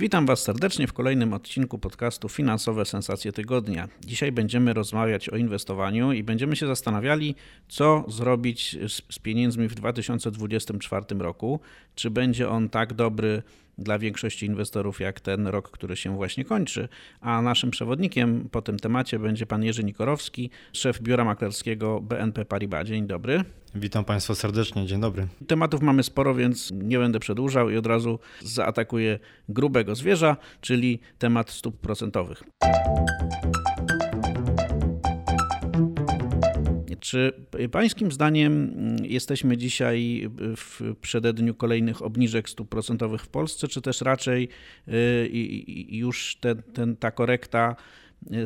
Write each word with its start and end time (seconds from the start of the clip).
Witam 0.00 0.26
Was 0.26 0.42
serdecznie 0.42 0.86
w 0.86 0.92
kolejnym 0.92 1.32
odcinku 1.32 1.78
podcastu 1.78 2.28
Finansowe 2.28 2.84
Sensacje 2.84 3.32
Tygodnia. 3.32 3.88
Dzisiaj 4.04 4.32
będziemy 4.32 4.74
rozmawiać 4.74 5.28
o 5.28 5.36
inwestowaniu 5.36 6.12
i 6.12 6.22
będziemy 6.22 6.56
się 6.56 6.66
zastanawiali, 6.66 7.34
co 7.68 8.04
zrobić 8.08 8.76
z, 8.88 9.18
pieniędzmi 9.18 9.68
w 9.68 9.74
2024 9.74 11.04
roku. 11.18 11.60
Czy 11.94 12.10
będzie 12.10 12.48
on 12.48 12.68
tak 12.68 12.94
dobry 12.94 13.42
dla 13.78 13.98
większości 13.98 14.46
inwestorów 14.46 15.00
jak 15.00 15.20
ten 15.20 15.46
rok, 15.46 15.70
który 15.70 15.96
się 15.96 16.16
właśnie 16.16 16.44
kończy. 16.44 16.88
A 17.20 17.42
naszym 17.42 17.70
przewodnikiem 17.70 18.48
po 18.50 18.62
tym 18.62 18.78
temacie 18.78 19.18
będzie 19.18 19.46
pan 19.46 19.64
Jerzy 19.64 19.84
Nikorowski, 19.84 20.50
szef 20.72 21.00
biura 21.00 21.24
maklerskiego 21.24 22.00
BNP 22.00 22.44
Paribas. 22.44 22.88
Dzień 22.88 23.06
dobry. 23.06 23.44
Witam 23.74 24.04
Państwa 24.04 24.34
serdecznie, 24.34 24.86
dzień 24.86 25.00
dobry. 25.00 25.26
Tematów 25.46 25.82
mamy 25.82 26.02
sporo, 26.02 26.34
więc 26.34 26.70
nie 26.74 26.98
będę 26.98 27.20
przedłużał 27.20 27.70
i 27.70 27.76
od 27.76 27.86
razu 27.86 28.18
zaatakuję 28.40 29.18
grubego 29.48 29.94
zwierza, 29.94 30.36
czyli 30.60 31.00
temat 31.18 31.50
stóp 31.50 31.80
procentowych. 31.80 32.42
Czy 37.08 37.32
Pańskim 37.72 38.12
zdaniem 38.12 38.76
jesteśmy 39.02 39.56
dzisiaj 39.56 40.30
w 40.56 40.94
przededniu 41.00 41.54
kolejnych 41.54 42.02
obniżek 42.02 42.48
stóp 42.48 42.68
procentowych 42.68 43.22
w 43.22 43.28
Polsce, 43.28 43.68
czy 43.68 43.82
też 43.82 44.00
raczej 44.00 44.48
y, 44.88 45.30
już 45.88 46.36
ten, 46.40 46.62
ten, 46.62 46.96
ta 46.96 47.10
korekta 47.10 47.76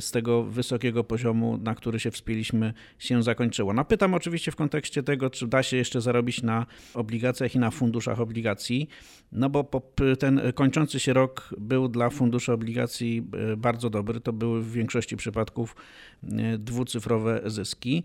z 0.00 0.10
tego 0.10 0.42
wysokiego 0.42 1.04
poziomu, 1.04 1.58
na 1.58 1.74
który 1.74 2.00
się 2.00 2.10
wspięliśmy, 2.10 2.74
się 2.98 3.22
zakończyło. 3.22 3.72
No 3.72 3.84
pytam 3.84 4.14
oczywiście 4.14 4.52
w 4.52 4.56
kontekście 4.56 5.02
tego, 5.02 5.30
czy 5.30 5.46
da 5.46 5.62
się 5.62 5.76
jeszcze 5.76 6.00
zarobić 6.00 6.42
na 6.42 6.66
obligacjach 6.94 7.54
i 7.54 7.58
na 7.58 7.70
funduszach 7.70 8.20
obligacji, 8.20 8.88
no 9.32 9.50
bo 9.50 9.70
ten 10.18 10.40
kończący 10.54 11.00
się 11.00 11.12
rok 11.12 11.54
był 11.58 11.88
dla 11.88 12.10
funduszy 12.10 12.52
obligacji 12.52 13.26
e, 13.52 13.56
bardzo 13.56 13.90
dobry. 13.90 14.20
To 14.20 14.32
były 14.32 14.62
w 14.62 14.72
większości 14.72 15.16
przypadków 15.16 15.76
dwucyfrowe 16.58 17.42
zyski. 17.46 18.04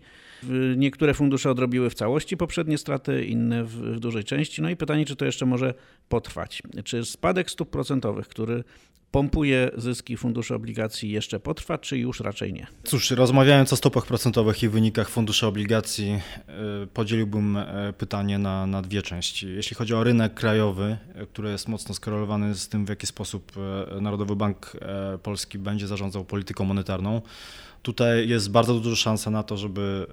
Niektóre 0.75 1.13
fundusze 1.13 1.51
odrobiły 1.51 1.89
w 1.89 1.93
całości 1.93 2.37
poprzednie 2.37 2.77
straty, 2.77 3.25
inne 3.25 3.63
w 3.63 3.99
dużej 3.99 4.23
części. 4.23 4.61
No 4.61 4.69
i 4.69 4.75
pytanie, 4.75 5.05
czy 5.05 5.15
to 5.15 5.25
jeszcze 5.25 5.45
może 5.45 5.73
potrwać. 6.09 6.63
Czy 6.83 7.05
spadek 7.05 7.51
stóp 7.51 7.69
procentowych, 7.69 8.27
który 8.27 8.63
pompuje 9.11 9.71
zyski 9.77 10.17
funduszy 10.17 10.55
obligacji 10.55 11.11
jeszcze 11.11 11.39
potrwa, 11.39 11.77
czy 11.77 11.97
już 11.97 12.19
raczej 12.19 12.53
nie? 12.53 12.67
Cóż, 12.83 13.11
rozmawiając 13.11 13.73
o 13.73 13.75
stopach 13.75 14.05
procentowych 14.05 14.63
i 14.63 14.69
wynikach 14.69 15.09
funduszy 15.09 15.47
obligacji, 15.47 16.09
e, 16.11 16.87
podzieliłbym 16.93 17.57
e, 17.57 17.93
pytanie 17.97 18.37
na, 18.37 18.67
na 18.67 18.81
dwie 18.81 19.01
części. 19.01 19.47
Jeśli 19.47 19.75
chodzi 19.75 19.93
o 19.93 20.03
rynek 20.03 20.33
krajowy, 20.33 20.97
który 21.33 21.49
jest 21.49 21.67
mocno 21.67 21.95
skorelowany 21.95 22.55
z 22.55 22.67
tym, 22.69 22.85
w 22.85 22.89
jaki 22.89 23.07
sposób 23.07 23.51
Narodowy 24.01 24.35
Bank 24.35 24.77
Polski 25.23 25.59
będzie 25.59 25.87
zarządzał 25.87 26.25
polityką 26.25 26.65
monetarną, 26.65 27.21
Tutaj 27.81 28.29
jest 28.29 28.51
bardzo 28.51 28.79
duża 28.79 28.95
szansa 28.95 29.31
na 29.31 29.43
to, 29.43 29.57
żeby 29.57 30.07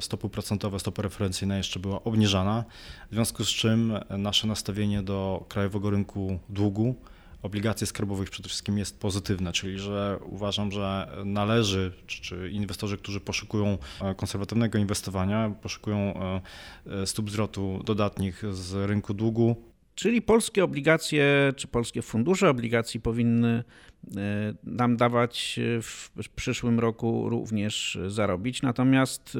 stopy 0.00 0.28
procentowe, 0.28 0.78
stopa 0.78 1.02
referencyjna 1.02 1.56
jeszcze 1.56 1.80
była 1.80 2.04
obniżana, 2.04 2.64
w 3.10 3.14
związku 3.14 3.44
z 3.44 3.48
czym 3.48 3.92
nasze 4.18 4.46
nastawienie 4.46 5.02
do 5.02 5.44
krajowego 5.48 5.90
rynku 5.90 6.38
długu 6.48 6.94
obligacji 7.42 7.86
skarbowych 7.86 8.30
przede 8.30 8.48
wszystkim 8.48 8.78
jest 8.78 9.00
pozytywne, 9.00 9.52
czyli 9.52 9.78
że 9.78 10.18
uważam, 10.22 10.72
że 10.72 11.08
należy, 11.24 11.92
czy, 12.06 12.50
inwestorzy, 12.50 12.98
którzy 12.98 13.20
poszukują 13.20 13.78
e, 14.00 14.14
konserwatywnego 14.14 14.78
inwestowania, 14.78 15.52
poszukują 15.62 15.96
e, 15.96 16.40
e, 16.86 17.06
stóp 17.06 17.30
zwrotu 17.30 17.80
dodatnich 17.84 18.42
z 18.52 18.88
rynku 18.88 19.14
długu, 19.14 19.56
Czyli 20.00 20.22
polskie 20.22 20.64
obligacje, 20.64 21.52
czy 21.56 21.68
polskie 21.68 22.02
fundusze 22.02 22.50
obligacji 22.50 23.00
powinny 23.00 23.64
nam 24.64 24.96
dawać 24.96 25.60
w 25.82 26.28
przyszłym 26.36 26.80
roku 26.80 27.28
również 27.28 27.98
zarobić. 28.06 28.62
Natomiast 28.62 29.38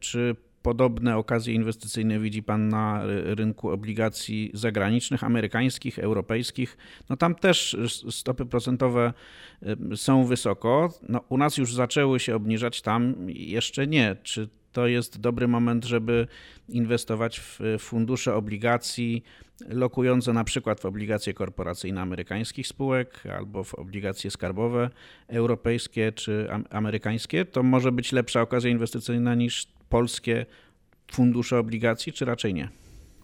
czy 0.00 0.36
podobne 0.62 1.16
okazje 1.16 1.54
inwestycyjne 1.54 2.20
widzi 2.20 2.42
Pan 2.42 2.68
na 2.68 3.02
rynku 3.24 3.70
obligacji 3.70 4.50
zagranicznych, 4.54 5.24
amerykańskich, 5.24 5.98
europejskich. 5.98 6.76
No 7.10 7.16
tam 7.16 7.34
też 7.34 7.76
stopy 8.10 8.46
procentowe 8.46 9.12
są 9.96 10.24
wysoko. 10.24 10.94
No, 11.08 11.20
u 11.28 11.38
nas 11.38 11.56
już 11.56 11.74
zaczęły 11.74 12.20
się 12.20 12.36
obniżać, 12.36 12.82
tam 12.82 13.14
jeszcze 13.28 13.86
nie. 13.86 14.16
Czy 14.22 14.48
to 14.72 14.86
jest 14.86 15.20
dobry 15.20 15.48
moment, 15.48 15.84
żeby 15.84 16.26
inwestować 16.68 17.40
w 17.40 17.60
fundusze 17.78 18.34
obligacji 18.34 19.22
lokujące 19.68 20.32
na 20.32 20.44
przykład 20.44 20.80
w 20.80 20.86
obligacje 20.86 21.34
korporacyjne 21.34 22.00
amerykańskich 22.00 22.66
spółek 22.66 23.22
albo 23.36 23.64
w 23.64 23.74
obligacje 23.74 24.30
skarbowe 24.30 24.90
europejskie 25.28 26.12
czy 26.12 26.48
amerykańskie, 26.70 27.44
to 27.44 27.62
może 27.62 27.92
być 27.92 28.12
lepsza 28.12 28.40
okazja 28.40 28.70
inwestycyjna 28.70 29.34
niż 29.34 29.66
polskie 29.88 30.46
fundusze 31.12 31.58
obligacji, 31.58 32.12
czy 32.12 32.24
raczej 32.24 32.54
nie? 32.54 32.68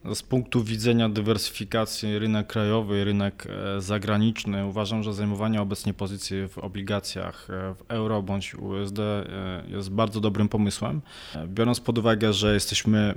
Z 0.04 0.22
punktu 0.22 0.64
widzenia 0.64 1.08
dywersyfikacji 1.08 2.18
rynek 2.18 2.46
krajowy 2.46 3.04
rynek 3.04 3.46
e, 3.76 3.80
zagraniczny 3.80 4.66
uważam, 4.66 5.02
że 5.02 5.14
zajmowanie 5.14 5.62
obecnie 5.62 5.94
pozycji 5.94 6.48
w 6.48 6.58
obligacjach 6.58 7.48
e, 7.50 7.74
w 7.74 7.82
euro 7.88 8.22
bądź 8.22 8.54
USD 8.54 8.98
e, 8.98 9.24
jest 9.68 9.90
bardzo 9.90 10.20
dobrym 10.20 10.48
pomysłem. 10.48 11.00
Biorąc 11.46 11.80
pod 11.80 11.98
uwagę, 11.98 12.32
że 12.32 12.54
jesteśmy 12.54 13.14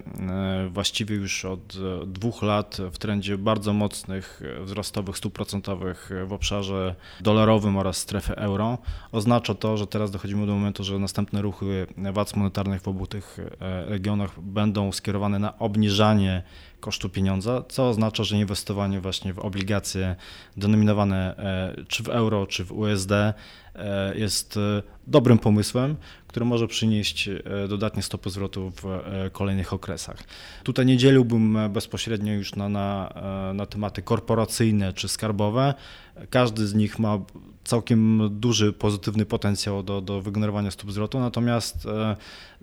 właściwie 0.69 1.15
już 1.15 1.45
od 1.45 1.77
dwóch 2.05 2.41
lat 2.41 2.77
w 2.91 2.97
trendzie 2.97 3.37
bardzo 3.37 3.73
mocnych 3.73 4.41
wzrostowych 4.61 5.17
stóp 5.17 5.33
procentowych 5.33 6.09
w 6.25 6.33
obszarze 6.33 6.95
dolarowym 7.21 7.77
oraz 7.77 7.97
strefy 7.97 8.35
euro, 8.35 8.77
oznacza 9.11 9.55
to, 9.55 9.77
że 9.77 9.87
teraz 9.87 10.11
dochodzimy 10.11 10.45
do 10.45 10.53
momentu, 10.53 10.83
że 10.83 10.99
następne 10.99 11.41
ruchy 11.41 11.87
władz 12.13 12.35
monetarnych 12.35 12.81
w 12.81 12.87
obu 12.87 13.07
tych 13.07 13.37
regionach 13.85 14.41
będą 14.41 14.91
skierowane 14.91 15.39
na 15.39 15.59
obniżanie 15.59 16.43
kosztu 16.81 17.09
pieniądza, 17.09 17.63
co 17.69 17.89
oznacza, 17.89 18.23
że 18.23 18.37
inwestowanie 18.37 19.01
właśnie 19.01 19.33
w 19.33 19.39
obligacje 19.39 20.15
denominowane 20.57 21.37
e, 21.37 21.85
czy 21.87 22.03
w 22.03 22.09
euro, 22.09 22.47
czy 22.47 22.65
w 22.65 22.71
USD 22.71 23.11
e, 23.11 23.33
jest 24.15 24.57
e, 24.57 24.83
dobrym 25.11 25.37
pomysłem, 25.37 25.95
który 26.27 26.45
może 26.45 26.67
przynieść 26.67 27.29
dodatnie 27.69 28.03
stopy 28.03 28.29
zwrotu 28.29 28.71
w 28.75 28.83
kolejnych 29.31 29.73
okresach. 29.73 30.23
Tutaj 30.63 30.85
nie 30.85 30.97
dzieliłbym 30.97 31.57
bezpośrednio 31.69 32.33
już 32.33 32.55
na, 32.55 32.69
na, 32.69 33.13
na 33.53 33.65
tematy 33.65 34.01
korporacyjne 34.01 34.93
czy 34.93 35.07
skarbowe. 35.07 35.73
Każdy 36.29 36.67
z 36.67 36.73
nich 36.73 36.99
ma 36.99 37.19
całkiem 37.63 38.29
duży 38.39 38.73
pozytywny 38.73 39.25
potencjał 39.25 39.83
do, 39.83 40.01
do 40.01 40.21
wygenerowania 40.21 40.71
stóp 40.71 40.91
zwrotu, 40.91 41.19
natomiast 41.19 41.87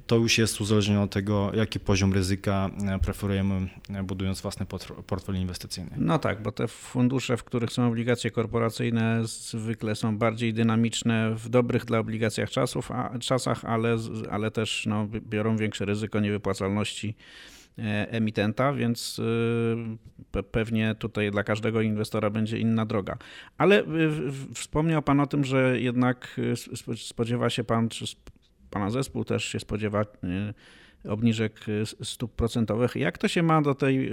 to 0.09 0.17
już 0.17 0.39
jest 0.39 0.61
uzależnione 0.61 1.03
od 1.03 1.11
tego, 1.11 1.51
jaki 1.55 1.81
poziom 1.81 2.13
ryzyka 2.13 2.71
e, 2.87 2.99
preferujemy, 2.99 3.69
e, 3.91 4.03
budując 4.03 4.41
własny 4.41 4.67
portfel 5.07 5.37
inwestycyjny. 5.37 5.91
No 5.97 6.19
tak, 6.19 6.43
bo 6.43 6.53
te 6.53 6.69
fundusze, 6.69 7.37
w 7.37 7.45
których 7.45 7.73
są 7.73 7.89
obligacje 7.89 8.31
korporacyjne, 8.31 9.21
zwykle 9.25 9.95
są 9.95 10.19
bardziej 10.19 10.55
dynamiczne 10.55 11.35
w 11.35 11.49
dobrych 11.49 11.85
dla 11.85 11.99
obligacjach 12.39 12.51
czasów, 12.51 12.91
a, 12.91 13.19
czasach, 13.19 13.65
ale, 13.65 13.97
ale 14.31 14.51
też 14.51 14.87
no, 14.87 15.09
biorą 15.21 15.57
większe 15.57 15.85
ryzyko 15.85 16.21
niewypłacalności 16.21 17.15
e, 17.79 18.11
emitenta, 18.11 18.73
więc 18.73 19.21
pewnie 20.51 20.95
tutaj 20.95 21.31
dla 21.31 21.43
każdego 21.43 21.81
inwestora 21.81 22.31
będzie 22.31 22.59
inna 22.59 22.87
droga. 22.87 23.17
Ale 23.59 23.85
wspomniał 24.55 25.03
Pan 25.03 25.21
o 25.21 25.27
tym, 25.27 25.45
że 25.45 25.81
jednak 25.81 26.41
spodziewa 26.97 27.51
się 27.51 27.65
Pan, 27.65 27.89
czy 27.89 28.05
pana 28.71 28.91
zespół 28.91 29.25
też 29.25 29.45
się 29.45 29.61
spodziewa 29.61 30.03
y, 30.03 30.07
obniżek 31.05 31.69
y, 31.69 31.87
stóp 31.87 32.33
procentowych. 32.33 32.97
Jak 32.97 33.19
to 33.19 33.29
się 33.29 33.43
ma 33.43 33.63
do 33.63 33.75
tej 33.75 34.13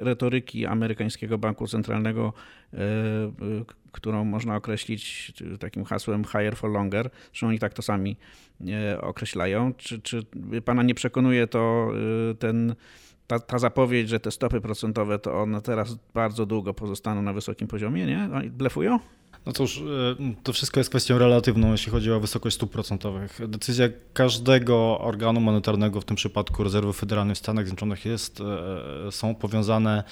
retoryki 0.00 0.66
amerykańskiego 0.66 1.38
banku 1.38 1.66
centralnego, 1.66 2.32
którą 3.92 4.24
można 4.24 4.56
określić 4.56 5.32
takim 5.60 5.84
hasłem 5.84 6.24
higher 6.24 6.56
for 6.56 6.70
longer? 6.70 7.10
Zresztą 7.26 7.48
oni 7.48 7.58
tak 7.58 7.74
to 7.74 7.82
sami 7.82 8.16
określają. 9.00 9.74
Czy, 9.74 10.00
czy 10.00 10.22
pana 10.64 10.82
nie 10.82 10.94
przekonuje 10.94 11.46
to 11.46 11.92
ten, 12.38 12.74
ta, 13.26 13.38
ta 13.38 13.58
zapowiedź, 13.58 14.08
że 14.08 14.20
te 14.20 14.30
stopy 14.30 14.60
procentowe 14.60 15.18
to 15.18 15.42
one 15.42 15.60
teraz 15.60 15.96
bardzo 16.14 16.46
długo 16.46 16.74
pozostaną 16.74 17.22
na 17.22 17.32
wysokim 17.32 17.68
poziomie, 17.68 18.06
nie? 18.06 18.28
Blefują? 18.50 18.98
No 19.46 19.52
cóż, 19.52 19.82
to 20.42 20.52
wszystko 20.52 20.80
jest 20.80 20.90
kwestią 20.90 21.18
relatywną, 21.18 21.72
jeśli 21.72 21.92
chodzi 21.92 22.12
o 22.12 22.20
wysokość 22.20 22.56
stóp 22.56 22.72
procentowych. 22.72 23.40
Decyzja 23.48 23.88
każdego 24.12 25.00
organu 25.00 25.40
monetarnego, 25.40 26.00
w 26.00 26.04
tym 26.04 26.16
przypadku 26.16 26.64
Rezerwy 26.64 26.92
Federalnej 26.92 27.34
w 27.34 27.38
Stanach 27.38 27.64
Zjednoczonych, 27.64 28.04
jest, 28.04 28.42
są 29.10 29.34
powiązane 29.34 30.04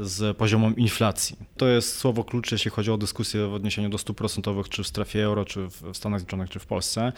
z 0.00 0.36
poziomem 0.36 0.76
inflacji. 0.76 1.36
To 1.56 1.68
jest 1.68 1.98
słowo 1.98 2.24
klucz, 2.24 2.52
jeśli 2.52 2.70
chodzi 2.70 2.90
o 2.90 2.96
dyskusję 2.96 3.46
w 3.46 3.54
odniesieniu 3.54 3.88
do 3.88 3.98
stóp 3.98 4.16
procentowych, 4.16 4.68
czy 4.68 4.82
w 4.82 4.86
strefie 4.86 5.24
euro, 5.24 5.44
czy 5.44 5.66
w 5.66 5.96
Stanach 5.96 6.20
Zjednoczonych, 6.20 6.50
czy 6.50 6.58
w 6.58 6.66
Polsce. 6.66 7.12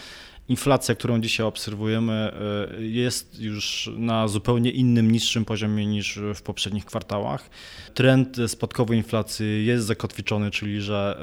Inflacja, 0.48 0.94
którą 0.94 1.20
dzisiaj 1.20 1.46
obserwujemy, 1.46 2.32
y, 2.78 2.86
jest 2.86 3.40
już 3.40 3.90
na 3.96 4.28
zupełnie 4.28 4.70
innym, 4.70 5.10
niższym 5.10 5.44
poziomie 5.44 5.86
niż 5.86 6.18
w 6.34 6.42
poprzednich 6.42 6.84
kwartałach. 6.84 7.50
Trend 7.94 8.36
spadkowej 8.46 8.98
inflacji 8.98 9.66
jest 9.66 9.86
zakotwiczony, 9.86 10.50
czyli 10.50 10.80
że 10.80 11.18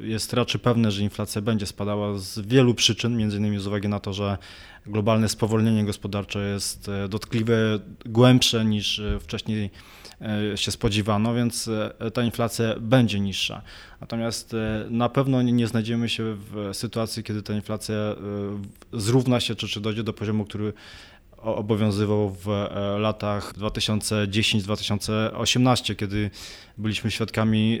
y, 0.00 0.04
y, 0.04 0.08
jest 0.08 0.32
raczej 0.32 0.60
pewne, 0.60 0.90
że 0.90 1.02
inflacja 1.02 1.42
będzie 1.42 1.66
spadała 1.66 2.18
z 2.18 2.40
wielu 2.40 2.74
przyczyn, 2.74 3.16
między 3.16 3.36
innymi 3.36 3.58
z 3.58 3.66
uwagi 3.66 3.88
na 3.88 4.00
to, 4.00 4.12
że 4.12 4.38
globalne 4.86 5.28
spowolnienie 5.28 5.84
gospodarcze 5.84 6.48
jest 6.48 6.90
dotkliwe, 7.08 7.78
głębsze 8.04 8.64
niż 8.64 9.02
wcześniej 9.20 9.70
E, 10.20 10.56
się 10.56 10.70
spodziewano, 10.70 11.34
więc 11.34 11.68
e, 11.68 11.94
ta 12.10 12.22
inflacja 12.22 12.74
będzie 12.80 13.20
niższa. 13.20 13.62
Natomiast 14.00 14.54
e, 14.54 14.86
na 14.90 15.08
pewno 15.08 15.42
nie 15.42 15.66
znajdziemy 15.66 16.08
się 16.08 16.34
w 16.34 16.70
sytuacji, 16.72 17.22
kiedy 17.22 17.42
ta 17.42 17.52
inflacja 17.52 17.94
zrówna 18.92 19.40
się, 19.40 19.54
czy, 19.54 19.68
czy 19.68 19.80
dojdzie 19.80 20.02
do 20.02 20.12
poziomu, 20.12 20.44
który 20.44 20.72
obowiązywał 21.36 22.30
w 22.30 22.46
latach 22.98 23.54
2010-2018, 23.54 25.96
kiedy 25.96 26.30
byliśmy 26.78 27.10
świadkami 27.10 27.80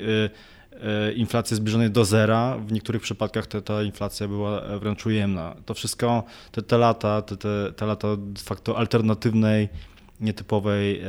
inflacji 1.16 1.56
zbliżonej 1.56 1.90
do 1.90 2.04
zera. 2.04 2.58
W 2.66 2.72
niektórych 2.72 3.02
przypadkach 3.02 3.46
ta 3.46 3.82
inflacja 3.82 4.28
była 4.28 4.78
wręcz 4.78 5.06
ujemna. 5.06 5.56
To 5.66 5.74
wszystko, 5.74 6.24
te, 6.52 6.62
te 6.62 6.78
lata, 6.78 7.22
te, 7.22 7.36
te, 7.36 7.72
te 7.76 7.86
lata 7.86 8.08
de 8.16 8.40
facto 8.40 8.78
alternatywnej 8.78 9.68
nietypowej 10.20 11.00
e, 11.00 11.04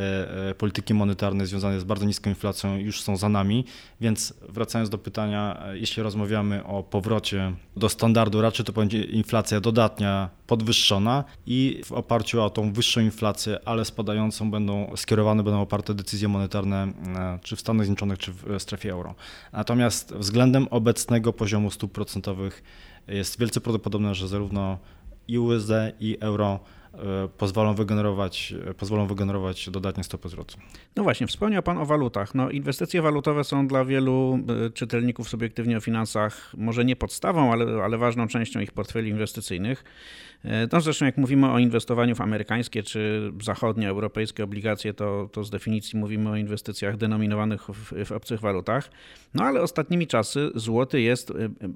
e, 0.50 0.56
polityki 0.56 0.94
monetarnej 0.94 1.48
związanej 1.48 1.80
z 1.80 1.84
bardzo 1.84 2.06
niską 2.06 2.30
inflacją 2.30 2.78
już 2.78 3.02
są 3.02 3.18
za 3.18 3.30
nami, 3.30 3.66
więc 4.02 4.34
wracając 4.50 4.90
do 4.90 4.98
pytania, 4.98 5.64
e, 5.66 5.78
jeśli 5.78 6.04
rozmawiamy 6.04 6.64
o 6.64 6.84
powrocie 6.84 7.54
do 7.78 7.90
standardu, 7.90 8.42
raczej 8.42 8.66
to 8.66 8.74
będzie 8.74 9.04
inflacja 9.04 9.60
dodatnia, 9.60 10.30
podwyższona 10.48 11.24
i 11.46 11.82
w 11.86 11.92
oparciu 11.92 12.42
o 12.42 12.50
tą 12.50 12.74
wyższą 12.74 13.02
inflację, 13.02 13.60
ale 13.66 13.86
spadającą 13.86 14.52
będą 14.52 14.92
skierowane 14.96 15.44
będą 15.44 15.62
oparte 15.62 15.94
decyzje 15.94 16.28
monetarne 16.28 16.94
czy 17.42 17.56
w 17.56 17.60
Stanach 17.60 17.86
Zjednoczonych, 17.86 18.20
czy 18.20 18.32
w 18.32 18.60
strefie 18.60 18.92
euro. 18.92 19.16
Natomiast 19.54 20.14
względem 20.16 20.68
obecnego 20.68 21.34
poziomu 21.34 21.72
stóp 21.72 21.92
procentowych 21.92 22.64
jest 23.08 23.40
wielce 23.40 23.62
prawdopodobne, 23.62 24.16
że 24.16 24.28
zarówno 24.28 24.78
USD 25.40 25.72
i 26.00 26.18
euro 26.20 26.60
pozwolą 27.38 27.74
wygenerować, 27.74 28.54
e, 28.68 28.74
pozwolą 28.74 29.08
wygenerować 29.08 29.70
dodatnie 29.70 30.04
stopy 30.04 30.30
zwrotu. 30.30 30.58
No 30.96 31.04
właśnie, 31.04 31.28
wspomniał 31.28 31.64
Pan 31.64 31.78
o 31.78 31.86
walutach. 31.86 32.36
No, 32.36 32.50
inwestycje 32.50 33.02
walutowe 33.02 33.44
są 33.44 33.68
dla 33.68 33.86
wielu 33.86 34.40
e, 34.66 34.70
czytelników 34.70 35.30
subiektywnie 35.30 35.78
o 35.78 35.82
finansach 35.82 36.54
może 36.58 36.86
nie 36.86 36.96
podstawą, 36.96 37.52
ale, 37.52 37.84
ale 37.84 37.98
ważną 37.98 38.28
częścią 38.28 38.60
ich 38.60 38.72
portfeli 38.72 39.10
inwestycyjnych. 39.10 39.84
No 40.44 40.82
zresztą 40.82 41.06
jak 41.06 41.18
mówimy 41.18 41.52
o 41.52 41.60
inwestowaniu 41.60 42.16
w 42.16 42.22
amerykańskie 42.22 42.84
czy 42.84 43.32
zachodnie, 43.42 43.90
europejskie 43.90 44.44
obligacje, 44.44 44.94
to, 44.94 45.30
to 45.32 45.44
z 45.44 45.50
definicji 45.50 46.00
mówimy 46.00 46.30
o 46.30 46.36
inwestycjach 46.36 46.98
denominowanych 46.98 47.62
w, 47.68 48.06
w 48.06 48.12
obcych 48.12 48.40
walutach. 48.40 48.92
No 49.34 49.44
ale 49.44 49.62
ostatnimi 49.62 50.08
czasy 50.08 50.50
złoty 50.56 51.02
jest 51.02 51.34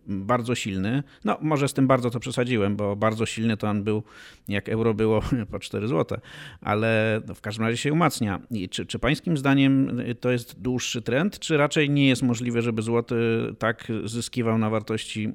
bardzo 0.08 0.56
silny. 0.56 1.04
No 1.26 1.38
może 1.42 1.68
z 1.68 1.74
tym 1.74 1.88
bardzo 1.88 2.10
to 2.10 2.20
przesadziłem, 2.20 2.76
bo 2.76 2.96
bardzo 2.96 3.26
silny 3.26 3.58
to 3.58 3.68
on 3.68 3.84
był, 3.84 4.04
jak 4.48 4.70
euro 4.70 4.94
było 4.94 5.22
po 5.52 5.60
4 5.60 5.88
zł, 5.88 6.18
ale 6.62 7.22
w 7.36 7.42
każdym 7.42 7.66
razie 7.66 7.78
się 7.78 7.94
umacnia. 7.94 8.40
I 8.52 8.70
czy, 8.70 8.86
czy 8.86 9.00
pańskim 9.00 9.38
zdaniem 9.38 10.02
to 10.20 10.32
jest 10.32 10.62
dłuższy 10.62 11.02
trend, 11.02 11.40
czy 11.40 11.58
raczej 11.58 11.90
nie 11.90 12.08
jest 12.08 12.24
możliwe, 12.24 12.62
żeby 12.62 12.82
złoty 12.82 13.16
tak 13.60 13.88
zyskiwał 14.06 14.58
na 14.58 14.70
wartości 14.70 15.34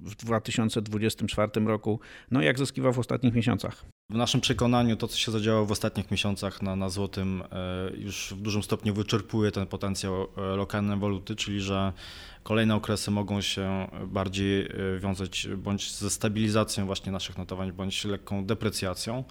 w 0.00 0.14
2024 0.14 1.66
roku, 1.66 2.00
no 2.30 2.42
jak 2.46 2.58
zyskiwał 2.58 2.92
w 2.92 2.98
ostatnich 2.98 3.34
miesiącach? 3.34 3.84
W 4.10 4.14
naszym 4.14 4.40
przekonaniu 4.40 4.96
to, 4.96 5.08
co 5.08 5.18
się 5.18 5.32
zadziało 5.32 5.66
w 5.66 5.72
ostatnich 5.72 6.10
miesiącach 6.10 6.62
na, 6.62 6.76
na 6.76 6.88
złotym, 6.88 7.42
e, 7.42 7.96
już 7.96 8.34
w 8.36 8.40
dużym 8.40 8.62
stopniu 8.62 8.94
wyczerpuje 8.94 9.50
ten 9.50 9.66
potencjał 9.66 10.14
e, 10.22 10.40
lokalnej 10.40 10.98
waluty, 10.98 11.36
czyli 11.36 11.60
że 11.60 11.92
kolejne 12.42 12.74
okresy 12.74 13.10
mogą 13.10 13.40
się 13.40 13.88
bardziej 14.06 14.66
e, 14.66 14.68
wiązać 15.00 15.48
bądź 15.56 15.92
ze 15.92 16.10
stabilizacją 16.10 16.86
właśnie 16.86 17.12
naszych 17.12 17.38
notowań, 17.38 17.72
bądź 17.72 18.04
lekką 18.04 18.46
deprecjacją. 18.46 19.24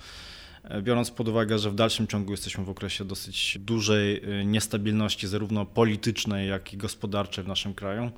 Biorąc 0.81 1.11
pod 1.11 1.27
uwagę, 1.27 1.59
że 1.59 1.71
w 1.71 1.75
dalszym 1.75 2.07
ciągu 2.07 2.31
jesteśmy 2.31 2.63
w 2.63 2.69
okresie 2.69 3.05
dosyć 3.05 3.57
dużej 3.61 4.21
niestabilności, 4.45 5.27
zarówno 5.27 5.65
politycznej, 5.65 6.49
jak 6.49 6.73
i 6.73 6.77
gospodarczej 6.77 7.43
w 7.43 7.47
naszym 7.47 7.73
kraju, 7.73 8.11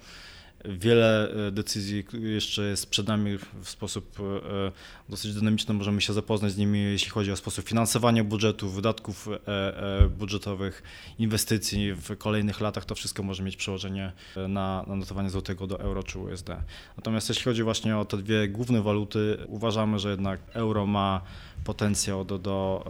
Wiele 0.66 1.30
e, 1.48 1.52
decyzji 1.52 2.06
jeszcze 2.14 2.62
jest 2.62 2.90
przed 2.90 3.08
nami 3.08 3.38
w 3.62 3.70
sposób 3.70 4.20
e, 4.20 4.72
dosyć 5.10 5.34
dynamiczny. 5.34 5.74
Możemy 5.74 6.02
się 6.02 6.14
zapoznać 6.14 6.52
z 6.52 6.58
nimi, 6.58 6.84
jeśli 6.84 7.10
chodzi 7.10 7.32
o 7.32 7.36
sposób 7.36 7.68
finansowania 7.68 8.24
budżetu, 8.24 8.70
wydatków 8.70 9.28
e, 9.48 10.10
budżetowych, 10.10 10.84
inwestycji 11.20 11.94
w 11.94 12.18
kolejnych 12.18 12.62
latach. 12.62 12.86
To 12.86 12.96
wszystko 12.96 13.24
może 13.24 13.44
mieć 13.44 13.56
przełożenie 13.56 14.12
na 14.50 14.86
notowanie 14.88 15.30
złotego 15.30 15.68
do 15.68 15.80
euro 15.80 16.04
czy 16.04 16.20
USD. 16.20 16.50
Natomiast 16.98 17.30
jeśli 17.30 17.44
chodzi 17.44 17.64
właśnie 17.64 17.98
o 17.98 18.06
te 18.06 18.18
dwie 18.18 18.48
główne 18.48 18.82
waluty, 18.82 19.38
uważamy, 19.48 20.00
że 20.00 20.10
jednak 20.10 20.40
euro 20.54 20.86
ma 20.86 21.22
potencjał 21.64 22.26
do, 22.26 22.40
do 22.40 22.86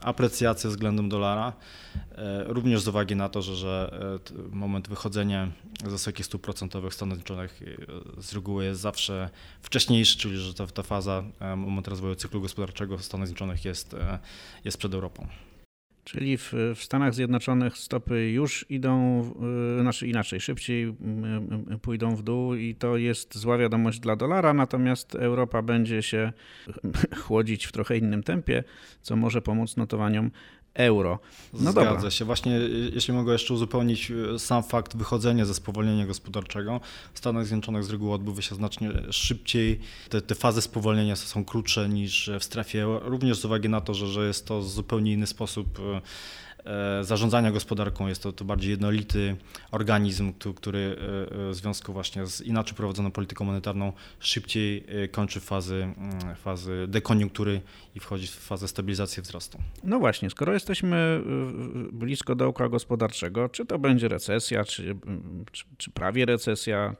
aprecjacji 0.00 0.70
względem 0.70 1.08
dolara. 1.08 1.52
Również 2.46 2.82
z 2.82 2.88
uwagi 2.88 3.16
na 3.16 3.28
to, 3.28 3.42
że, 3.42 3.56
że 3.56 3.90
moment 4.50 4.88
wychodzenia 4.88 5.50
z 5.86 5.92
wysokich 5.92 6.26
stóp 6.26 6.42
procentowych 6.42 6.92
w 6.92 6.94
Stanach 6.94 7.16
Zjednoczonych 7.16 7.62
e, 8.18 8.22
z 8.22 8.32
reguły 8.32 8.64
jest 8.64 8.80
zawsze 8.80 9.30
wcześniejszy, 9.62 10.18
czyli 10.18 10.36
że 10.38 10.54
ta, 10.54 10.66
ta 10.66 10.82
faza, 10.82 11.22
e, 11.40 11.56
moment 11.56 11.88
rozwoju 11.88 12.14
cyklu 12.14 12.40
gospodarczego 12.40 12.98
w 12.98 13.04
Stanach 13.04 13.26
Zjednoczonych 13.26 13.64
jest, 13.64 13.94
e, 13.94 14.18
jest 14.64 14.78
przed 14.78 14.94
Europą. 14.94 15.26
Czyli 16.08 16.36
w, 16.36 16.54
w, 16.74 16.82
Stanach 16.82 17.14
Zjednoczonych 17.14 17.76
stopy 17.76 18.30
już 18.30 18.66
idą, 18.68 19.24
znaczy 19.80 20.08
inaczej, 20.08 20.40
szybciej 20.40 20.94
pójdą 21.82 22.16
w 22.16 22.22
dół 22.22 22.54
i 22.54 22.74
to 22.74 22.96
jest 22.96 23.38
zła 23.38 23.58
wiadomość 23.58 24.00
dla 24.00 24.16
dolara, 24.16 24.54
natomiast 24.54 25.14
Europa 25.14 25.62
będzie 25.62 26.02
się 26.02 26.32
chłodzić 27.24 27.66
w 27.66 27.72
trochę 27.72 27.96
innym 27.96 28.22
tempie, 28.22 28.64
co 29.02 29.16
może 29.16 29.42
pomóc 29.42 29.76
notowaniom 29.76 30.30
euro. 30.74 31.18
No 31.52 31.72
Zgadza 31.72 31.94
dobra. 31.94 32.10
się. 32.10 32.24
Właśnie 32.24 32.52
jeśli 32.92 33.14
mogę 33.14 33.32
jeszcze 33.32 33.54
uzupełnić 33.54 34.12
e, 34.34 34.38
sam 34.38 34.62
fakt 34.62 34.96
wychodzenia 34.96 35.44
ze 35.44 35.54
spowolnienia 35.54 36.06
gospodarczego. 36.06 36.80
W 37.14 37.18
Stanach 37.18 37.46
Zjednoczonych 37.46 37.84
z 37.84 37.90
reguły 37.90 38.12
odbywa 38.12 38.42
się 38.42 38.54
znacznie 38.54 38.90
szybciej. 39.10 39.80
Te, 40.08 40.20
te 40.20 40.34
fazy 40.34 40.62
spowolnienia 40.62 41.16
są 41.16 41.44
krótsze 41.44 41.88
niż 41.88 42.30
w 42.40 42.44
strefie 42.44 42.82
euro, 42.82 43.08
również 43.08 43.38
z 43.38 43.44
uwagi 43.44 43.68
na 43.68 43.80
to, 43.80 43.94
że, 43.94 44.06
że 44.06 44.26
jest 44.26 44.46
to 44.46 44.62
zupełnie 44.62 45.12
inny 45.12 45.26
sposób 45.26 45.78
E, 45.78 46.00
zarządzania 47.02 47.52
gospodarką. 47.52 48.08
Jest 48.08 48.22
to, 48.22 48.32
to 48.32 48.44
bardziej 48.44 48.70
jednolity 48.70 49.36
organizm, 49.70 50.32
który 50.56 50.78
e, 50.78 51.48
e, 51.48 51.50
w 51.50 51.54
związku 51.54 51.92
właśnie 51.92 52.26
z 52.26 52.40
inaczej 52.40 52.76
prowadzoną 52.76 53.10
polityką 53.10 53.44
monetarną 53.44 53.92
szybciej 54.20 54.84
kończy 55.10 55.40
fazy, 55.40 55.88
fazy 56.36 56.86
dekoniunktury 56.88 57.60
i 57.94 58.00
wchodzi 58.00 58.26
w 58.26 58.30
fazę 58.30 58.68
stabilizacji 58.68 59.22
wzrostu. 59.22 59.58
No 59.84 59.98
właśnie, 59.98 60.30
skoro 60.30 60.52
jesteśmy 60.52 61.22
blisko 61.92 62.34
dołka 62.34 62.68
gospodarczego, 62.68 63.48
czy 63.48 63.66
to 63.66 63.78
będzie 63.78 64.08
recesja, 64.08 64.64
czy, 64.64 64.96
czy, 65.52 65.64
czy 65.76 65.90
prawie 65.90 66.26
recesja, 66.26 66.96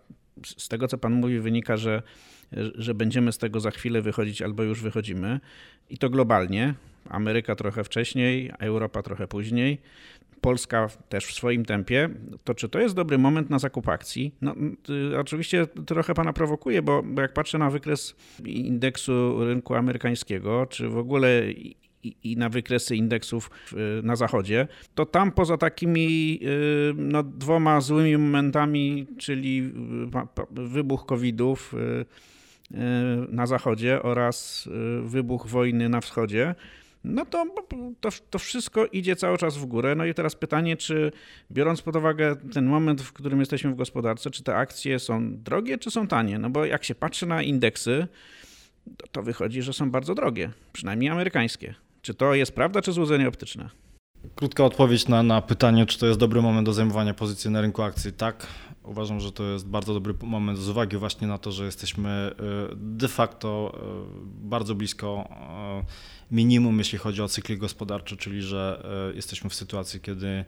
z 0.57 0.69
tego 0.69 0.89
co 0.89 0.99
Pan 0.99 1.13
mówi 1.13 1.41
wynika, 1.41 1.77
że, 1.77 2.03
że 2.75 2.95
będziemy 2.95 3.33
z 3.33 3.39
tego 3.39 3.61
za 3.61 3.71
chwilę 3.71 4.03
wychodzić 4.03 4.43
albo 4.43 4.63
już 4.63 4.83
wychodzimy 4.83 5.41
i 5.91 5.99
to 5.99 6.11
globalnie. 6.11 6.75
Ameryka 7.09 7.55
trochę 7.55 7.85
wcześniej, 7.85 8.52
Europa 8.59 9.02
trochę 9.02 9.28
później. 9.28 9.78
Polska 10.40 10.88
też 11.09 11.26
w 11.26 11.35
swoim 11.35 11.64
tempie, 11.64 12.09
to 12.45 12.55
czy 12.55 12.69
to 12.69 12.81
jest 12.81 12.95
dobry 12.95 13.19
moment 13.19 13.50
na 13.50 13.59
zakup 13.59 13.88
akcji? 13.88 14.35
No, 14.40 14.55
y, 15.12 15.19
oczywiście 15.19 15.67
trochę 15.67 16.14
pana 16.14 16.33
prowokuje, 16.33 16.83
bo, 16.83 17.02
jak 17.17 17.33
patrzę 17.33 17.59
na 17.59 17.71
wykres 17.71 18.17
indeksu 18.45 19.45
rynku 19.45 19.75
amerykańskiego, 19.75 20.67
czy 20.67 20.88
w 20.88 20.97
ogóle 20.97 21.50
i, 21.50 21.76
i, 22.25 22.37
na 22.37 22.49
wykresy 22.49 22.97
indeksów 22.97 23.50
na 24.02 24.17
zachodzie, 24.17 24.69
to 24.95 25.07
tam 25.07 25.33
poza 25.33 25.57
takimi 25.57 26.40
y, 26.43 26.95
no, 26.97 27.23
dwoma 27.23 27.81
złymi 27.81 28.17
momentami, 28.17 29.07
czyli 29.19 29.73
y, 30.59 30.69
wybuch 30.69 31.07
COVID-ów, 31.07 31.75
na 33.28 33.47
zachodzie 33.47 34.02
oraz 34.02 34.69
wybuch 35.02 35.47
wojny 35.47 35.88
na 35.88 36.00
wschodzie, 36.00 36.55
no 37.05 37.25
to, 37.26 37.47
to, 38.00 38.09
to 38.31 38.38
wszystko 38.38 38.87
idzie 38.87 39.17
cały 39.17 39.38
czas 39.38 39.57
w 39.57 39.67
górę. 39.67 39.95
No 39.95 40.05
i 40.05 40.14
teraz 40.14 40.35
pytanie, 40.35 40.76
czy 40.76 41.12
biorąc 41.50 41.83
pod 41.83 41.97
uwagę 41.97 42.37
ten 42.52 42.67
moment, 42.67 43.02
w 43.02 43.12
którym 43.12 43.40
jesteśmy 43.40 43.71
w 43.71 43.76
gospodarce, 43.76 44.31
czy 44.31 44.43
te 44.43 44.57
akcje 44.57 44.99
są 44.99 45.37
drogie, 45.37 45.78
czy 45.78 45.90
są 45.90 46.09
tanie? 46.09 46.38
No 46.38 46.50
bo 46.50 46.64
jak 46.64 46.85
się 46.85 46.95
patrzy 46.95 47.26
na 47.26 47.43
indeksy, 47.43 48.07
to, 48.97 49.07
to 49.07 49.23
wychodzi, 49.23 49.62
że 49.62 49.73
są 49.73 49.90
bardzo 49.90 50.14
drogie, 50.14 50.50
przynajmniej 50.73 51.11
amerykańskie. 51.11 51.75
Czy 52.02 52.14
to 52.14 52.35
jest 52.35 52.52
prawda, 52.52 52.83
czy 52.83 52.93
złudzenie 52.93 53.28
optyczne? 53.28 53.71
Krótka 54.35 54.65
odpowiedź 54.65 55.09
na, 55.09 55.23
na 55.23 55.43
pytanie, 55.43 55.87
czy 55.87 55.99
to 55.99 56.07
jest 56.07 56.19
dobry 56.19 56.43
moment 56.43 56.67
do 56.67 56.73
zajmowania 56.73 57.15
pozycji 57.15 57.51
na 57.51 57.61
rynku 57.61 57.83
akcji. 57.83 58.13
Tak, 58.13 58.47
uważam, 58.85 59.21
że 59.21 59.33
to 59.33 59.45
jest 59.45 59.67
bardzo 59.67 59.95
dobry 59.95 60.15
moment 60.23 60.59
z 60.59 60.69
uwagi 60.69 60.97
właśnie 60.97 61.27
na 61.27 61.39
to, 61.39 61.53
że 61.53 61.65
jesteśmy 61.65 62.31
y, 62.73 62.77
de 62.77 63.09
facto 63.09 63.73
y, 63.75 64.49
bardzo 64.49 64.75
blisko 64.75 65.29
y, 65.83 66.35
minimum, 66.35 66.79
jeśli 66.79 66.99
chodzi 66.99 67.23
o 67.23 67.29
cykl 67.29 67.59
gospodarczy, 67.59 68.17
czyli 68.17 68.43
że 68.43 68.83
jesteśmy 69.15 69.51
w 69.51 69.55
sytuacji, 69.55 70.01
kiedy 70.01 70.45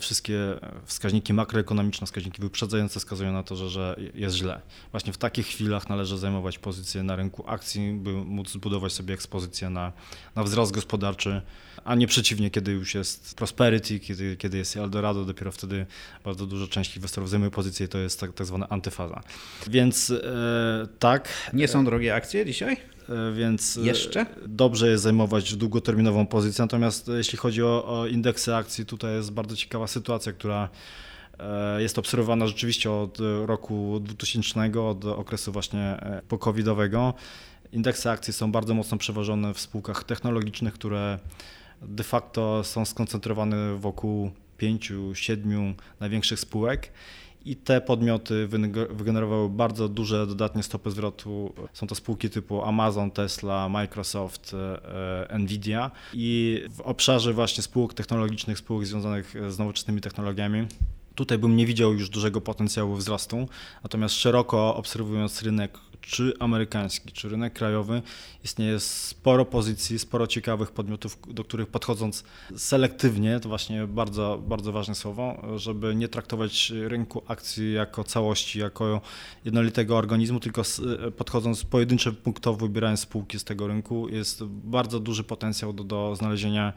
wszystkie 0.00 0.38
wskaźniki 0.84 1.32
makroekonomiczne, 1.32 2.06
wskaźniki 2.06 2.42
wyprzedzające 2.42 3.00
wskazują 3.00 3.32
na 3.32 3.42
to, 3.42 3.56
że, 3.56 3.70
że 3.70 3.96
jest 4.14 4.36
źle. 4.36 4.60
Właśnie 4.90 5.12
w 5.12 5.18
takich 5.18 5.46
chwilach 5.46 5.88
należy 5.88 6.18
zajmować 6.18 6.58
pozycję 6.58 7.02
na 7.02 7.16
rynku 7.16 7.44
akcji, 7.46 7.92
by 7.92 8.12
móc 8.12 8.50
zbudować 8.50 8.92
sobie 8.92 9.14
ekspozycję 9.14 9.70
na, 9.70 9.92
na 10.34 10.44
wzrost 10.44 10.72
gospodarczy 10.72 11.42
a 11.84 11.94
nie 11.94 12.06
przeciwnie, 12.06 12.50
kiedy 12.50 12.72
już 12.72 12.94
jest 12.94 13.34
prosperity, 13.34 14.00
kiedy, 14.00 14.36
kiedy 14.36 14.58
jest 14.58 14.76
Eldorado, 14.76 15.24
dopiero 15.24 15.52
wtedy 15.52 15.86
bardzo 16.24 16.46
dużo 16.46 16.66
części 16.66 16.98
inwestorów 16.98 17.30
zajmuje 17.30 17.50
pozycję 17.50 17.86
i 17.86 17.88
to 17.88 17.98
jest 17.98 18.20
tak, 18.20 18.32
tak 18.32 18.46
zwana 18.46 18.68
antyfaza. 18.68 19.22
Więc 19.68 20.10
e, 20.10 20.86
tak. 20.98 21.28
Nie 21.52 21.68
są 21.68 21.84
drogie 21.84 22.14
akcje 22.14 22.46
dzisiaj? 22.46 22.76
E, 23.08 23.32
więc 23.32 23.76
e, 23.76 23.80
Jeszcze? 23.80 24.26
dobrze 24.46 24.88
jest 24.88 25.02
zajmować 25.02 25.56
długoterminową 25.56 26.26
pozycję, 26.26 26.62
natomiast 26.62 27.08
jeśli 27.08 27.38
chodzi 27.38 27.62
o, 27.62 28.00
o 28.00 28.06
indeksy 28.06 28.54
akcji, 28.54 28.86
tutaj 28.86 29.14
jest 29.14 29.32
bardzo 29.32 29.56
ciekawa 29.56 29.86
sytuacja, 29.86 30.32
która 30.32 30.68
e, 31.38 31.82
jest 31.82 31.98
obserwowana 31.98 32.46
rzeczywiście 32.46 32.90
od 32.90 33.18
roku 33.44 34.00
2000, 34.00 34.80
od 34.80 35.04
okresu 35.04 35.52
właśnie 35.52 35.96
pokowidowego. 36.28 37.14
Indeksy 37.72 38.10
akcji 38.10 38.32
są 38.32 38.52
bardzo 38.52 38.74
mocno 38.74 38.98
przeważone 38.98 39.54
w 39.54 39.60
spółkach 39.60 40.04
technologicznych, 40.04 40.74
które 40.74 41.18
de 41.82 42.04
facto 42.04 42.64
są 42.64 42.84
skoncentrowane 42.84 43.78
wokół 43.78 44.30
pięciu, 44.56 45.14
siedmiu 45.14 45.74
największych 46.00 46.40
spółek. 46.40 46.92
I 47.44 47.56
te 47.56 47.80
podmioty 47.80 48.48
wygenerowały 48.90 49.48
bardzo 49.48 49.88
duże 49.88 50.26
dodatnie 50.26 50.62
stopy 50.62 50.90
zwrotu. 50.90 51.52
Są 51.72 51.86
to 51.86 51.94
spółki 51.94 52.30
typu 52.30 52.62
Amazon, 52.64 53.10
Tesla, 53.10 53.68
Microsoft, 53.68 54.54
e, 55.28 55.38
Nvidia. 55.38 55.90
I 56.14 56.62
w 56.70 56.80
obszarze 56.80 57.32
właśnie 57.32 57.62
spółek 57.62 57.94
technologicznych, 57.94 58.58
spółek 58.58 58.86
związanych 58.86 59.34
z 59.48 59.58
nowoczesnymi 59.58 60.00
technologiami, 60.00 60.66
Tutaj 61.14 61.38
bym 61.38 61.56
nie 61.56 61.66
widział 61.66 61.92
już 61.92 62.08
dużego 62.08 62.40
potencjału 62.40 62.94
wzrostu, 62.94 63.48
natomiast 63.82 64.14
szeroko 64.14 64.76
obserwując 64.76 65.42
rynek 65.42 65.78
czy 66.02 66.32
amerykański, 66.38 67.12
czy 67.12 67.28
rynek 67.28 67.52
krajowy, 67.52 68.02
istnieje 68.44 68.80
sporo 68.80 69.44
pozycji, 69.44 69.98
sporo 69.98 70.26
ciekawych 70.26 70.70
podmiotów, 70.70 71.18
do 71.28 71.44
których 71.44 71.68
podchodząc 71.68 72.24
selektywnie, 72.56 73.40
to 73.40 73.48
właśnie 73.48 73.86
bardzo, 73.86 74.42
bardzo 74.46 74.72
ważne 74.72 74.94
słowo, 74.94 75.42
żeby 75.56 75.94
nie 75.94 76.08
traktować 76.08 76.70
rynku 76.70 77.22
akcji 77.28 77.72
jako 77.72 78.04
całości, 78.04 78.58
jako 78.58 79.00
jednolitego 79.44 79.96
organizmu, 79.96 80.40
tylko 80.40 80.62
podchodząc 81.16 81.64
pojedyncze 81.64 82.12
punktowo, 82.12 82.66
wybierając 82.66 83.00
spółki 83.00 83.38
z 83.38 83.44
tego 83.44 83.66
rynku, 83.66 84.08
jest 84.08 84.44
bardzo 84.44 85.00
duży 85.00 85.24
potencjał 85.24 85.72
do, 85.72 85.84
do 85.84 86.16
znalezienia 86.16 86.72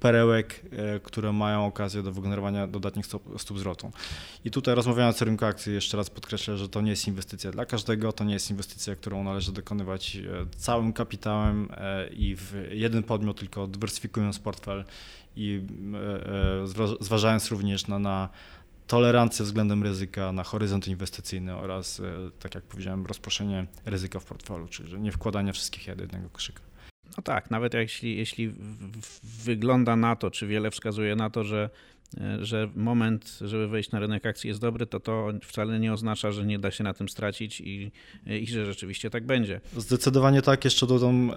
perełek, 0.00 0.60
e, 0.72 1.00
które 1.00 1.32
mają 1.32 1.66
okazję 1.66 2.02
do 2.02 2.12
wygenerowania 2.12 2.66
dodatnich 2.66 3.06
stóp, 3.06 3.22
stóp 3.38 3.58
zwrotu. 3.58 3.90
I 4.44 4.50
tutaj 4.50 4.74
rozmawiając 4.74 5.22
o 5.22 5.24
rynku 5.24 5.44
akcji, 5.44 5.74
jeszcze 5.74 5.96
raz 5.96 6.10
podkreślę, 6.10 6.56
że 6.56 6.68
to 6.68 6.80
nie 6.80 6.90
jest 6.90 7.08
inwestycja 7.08 7.50
dla 7.50 7.66
każdego, 7.66 8.12
to 8.12 8.24
nie 8.24 8.34
jest 8.34 8.50
inwestycja, 8.50 8.96
którą 8.96 9.24
należy 9.24 9.52
dokonywać 9.52 10.16
e, 10.16 10.46
całym 10.56 10.92
kapitałem 10.92 11.68
e, 11.76 12.08
i 12.08 12.36
w 12.36 12.54
jeden 12.70 13.02
podmiot, 13.02 13.38
tylko 13.38 13.66
dywersyfikując 13.66 14.38
portfel 14.38 14.84
i 15.36 15.62
zważając 17.00 17.50
również 17.50 17.86
na, 17.86 17.98
na 17.98 18.28
tolerancję 18.86 19.44
względem 19.44 19.82
ryzyka, 19.82 20.32
na 20.32 20.44
horyzont 20.44 20.88
inwestycyjny 20.88 21.56
oraz, 21.56 22.02
tak 22.40 22.54
jak 22.54 22.64
powiedziałem, 22.64 23.06
rozproszenie 23.06 23.66
ryzyka 23.84 24.20
w 24.20 24.24
portfelu, 24.24 24.68
czyli 24.68 25.00
nie 25.00 25.12
wkładanie 25.12 25.52
wszystkich 25.52 25.86
jednego 25.86 26.28
koszyka. 26.28 26.69
No 27.16 27.22
tak, 27.22 27.50
nawet 27.50 27.74
jeśli, 27.74 28.16
jeśli 28.16 28.54
wygląda 29.44 29.96
na 29.96 30.16
to, 30.16 30.30
czy 30.30 30.46
wiele 30.46 30.70
wskazuje 30.70 31.16
na 31.16 31.30
to, 31.30 31.44
że 31.44 31.70
że 32.40 32.68
moment, 32.76 33.38
żeby 33.40 33.68
wejść 33.68 33.90
na 33.90 34.00
rynek 34.00 34.26
akcji 34.26 34.48
jest 34.48 34.60
dobry, 34.60 34.86
to 34.86 35.00
to 35.00 35.28
wcale 35.42 35.80
nie 35.80 35.92
oznacza, 35.92 36.32
że 36.32 36.46
nie 36.46 36.58
da 36.58 36.70
się 36.70 36.84
na 36.84 36.94
tym 36.94 37.08
stracić 37.08 37.60
i, 37.60 37.92
i 38.26 38.46
że 38.46 38.66
rzeczywiście 38.66 39.10
tak 39.10 39.26
będzie. 39.26 39.60
Zdecydowanie 39.76 40.42
tak. 40.42 40.64
Jeszcze 40.64 40.86
dodam, 40.86 41.30
e, 41.30 41.34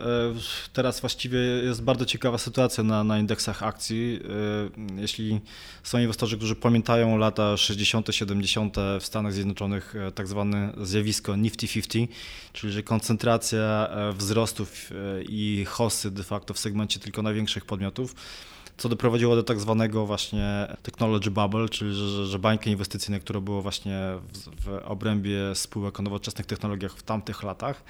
teraz 0.73 1.01
właściwie 1.01 1.39
jest 1.39 1.83
bardzo 1.83 2.05
ciekawa 2.05 2.37
sytuacja 2.37 2.83
na, 2.83 3.03
na 3.03 3.19
indeksach 3.19 3.63
akcji. 3.63 4.19
E, 4.97 5.01
jeśli 5.01 5.41
są 5.83 5.99
inwestorzy, 5.99 6.37
którzy 6.37 6.55
pamiętają 6.55 7.17
lata 7.17 7.57
60., 7.57 8.07
70. 8.11 8.75
w 8.99 9.05
Stanach 9.05 9.33
Zjednoczonych, 9.33 9.93
tak 10.15 10.27
zwane 10.27 10.73
zjawisko 10.81 11.35
Nifty 11.35 11.67
50, 11.67 12.11
czyli 12.53 12.73
że 12.73 12.83
koncentracja 12.83 13.89
wzrostów 14.13 14.89
i 15.29 15.65
hosy 15.67 16.11
de 16.11 16.23
facto 16.23 16.53
w 16.53 16.59
segmencie 16.59 16.99
tylko 16.99 17.21
największych 17.21 17.65
podmiotów, 17.65 18.15
co 18.77 18.89
doprowadziło 18.89 19.35
do 19.35 19.43
tak 19.43 19.59
zwanego 19.59 20.05
właśnie 20.05 20.67
technology 20.83 21.31
bubble, 21.31 21.69
czyli 21.69 21.93
że, 21.93 22.25
że 22.25 22.39
bańki 22.39 22.69
inwestycyjne, 22.69 23.19
które 23.19 23.41
było 23.41 23.61
właśnie 23.61 23.99
w, 24.33 24.63
w 24.65 24.81
obrębie 24.85 25.55
spółek 25.55 25.99
o 25.99 26.03
nowoczesnych 26.03 26.45
technologiach 26.45 26.91
w 26.91 27.03
tamtych 27.03 27.43
latach. 27.43 27.83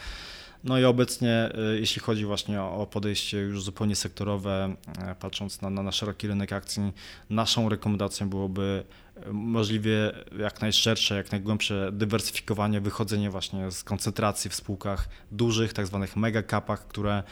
No 0.63 0.79
i 0.79 0.85
obecnie, 0.85 1.49
y, 1.75 1.79
jeśli 1.79 2.01
chodzi 2.01 2.25
właśnie 2.25 2.61
o 2.61 2.87
podejście 2.91 3.37
już 3.37 3.63
zupełnie 3.63 3.95
sektorowe, 3.95 4.75
y, 5.11 5.15
patrząc 5.15 5.61
na, 5.61 5.69
na, 5.69 5.83
na 5.83 5.91
szeroki 5.91 6.27
rynek 6.27 6.53
akcji, 6.53 6.91
naszą 7.29 7.69
rekomendacją 7.69 8.29
byłoby 8.29 8.83
możliwie 9.31 10.11
jak 10.39 10.61
najszersze, 10.61 11.15
jak 11.15 11.31
najgłębsze 11.31 11.89
dywersyfikowanie, 11.91 12.81
wychodzenie 12.81 13.29
właśnie 13.29 13.71
z 13.71 13.83
koncentracji 13.83 14.49
w 14.49 14.55
spółkach 14.55 15.09
dużych, 15.31 15.73
tak 15.73 15.87
zwanych 15.87 16.15
mega 16.15 16.43
capach, 16.43 16.87
które 16.87 17.23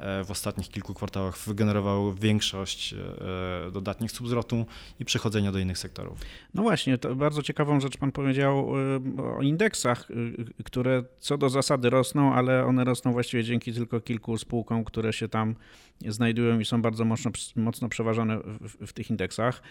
E, 0.00 0.24
w 0.24 0.30
ostatnich 0.30 0.68
kilku 0.68 0.94
kwartałach 0.94 1.38
wygenerowały 1.38 2.14
większość 2.14 2.92
e, 2.92 3.70
dodatnich 3.70 4.12
subzrotu 4.12 4.66
i 5.00 5.04
przechodzenia 5.04 5.52
do 5.52 5.58
innych 5.58 5.78
sektorów. 5.78 6.18
No 6.54 6.62
właśnie, 6.62 6.98
to 6.98 7.14
bardzo 7.14 7.42
ciekawą 7.42 7.80
rzecz 7.80 7.96
Pan 7.96 8.12
powiedział 8.12 8.72
e, 9.18 9.36
o 9.38 9.42
indeksach, 9.42 10.08
które 10.64 11.04
co 11.18 11.38
do 11.38 11.48
zasady 11.48 11.90
rosną, 11.90 12.34
ale 12.34 12.66
one 12.66 12.84
rosną 12.84 13.12
właściwie 13.12 13.44
dzięki 13.44 13.72
tylko 13.72 14.00
kilku 14.00 14.38
spółkom, 14.38 14.84
które 14.84 15.12
się 15.12 15.28
tam 15.28 15.54
znajdują 16.08 16.58
i 16.60 16.64
są 16.64 16.82
bardzo 16.82 17.04
mocno, 17.04 17.30
mocno 17.56 17.88
przeważone 17.88 18.38
w, 18.60 18.86
w 18.86 18.92
tych 18.92 19.10
indeksach. 19.10 19.62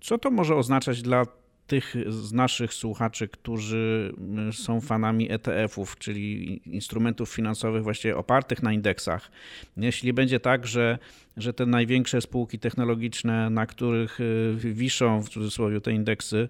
Co 0.00 0.18
to 0.18 0.30
może 0.30 0.56
oznaczać 0.56 1.02
dla 1.02 1.26
tych 1.68 1.94
z 2.08 2.32
naszych 2.32 2.74
słuchaczy, 2.74 3.28
którzy 3.28 4.14
mm, 4.18 4.52
są 4.52 4.80
fanami 4.80 5.32
ETF-ów, 5.32 5.98
czyli 5.98 6.60
instrumentów 6.74 7.30
finansowych 7.30 7.82
właściwie 7.82 8.16
opartych 8.16 8.62
na 8.62 8.72
indeksach. 8.72 9.30
Jeśli 9.76 10.12
będzie 10.12 10.40
tak, 10.40 10.66
że, 10.66 10.98
że 11.38 11.52
te 11.52 11.66
największe 11.66 12.20
spółki 12.20 12.58
technologiczne, 12.58 13.50
na 13.50 13.66
których 13.66 14.20
y, 14.20 14.56
wiszą 14.58 15.22
w 15.22 15.28
cudzysłowie 15.28 15.80
te 15.80 15.92
indeksy, 15.92 16.48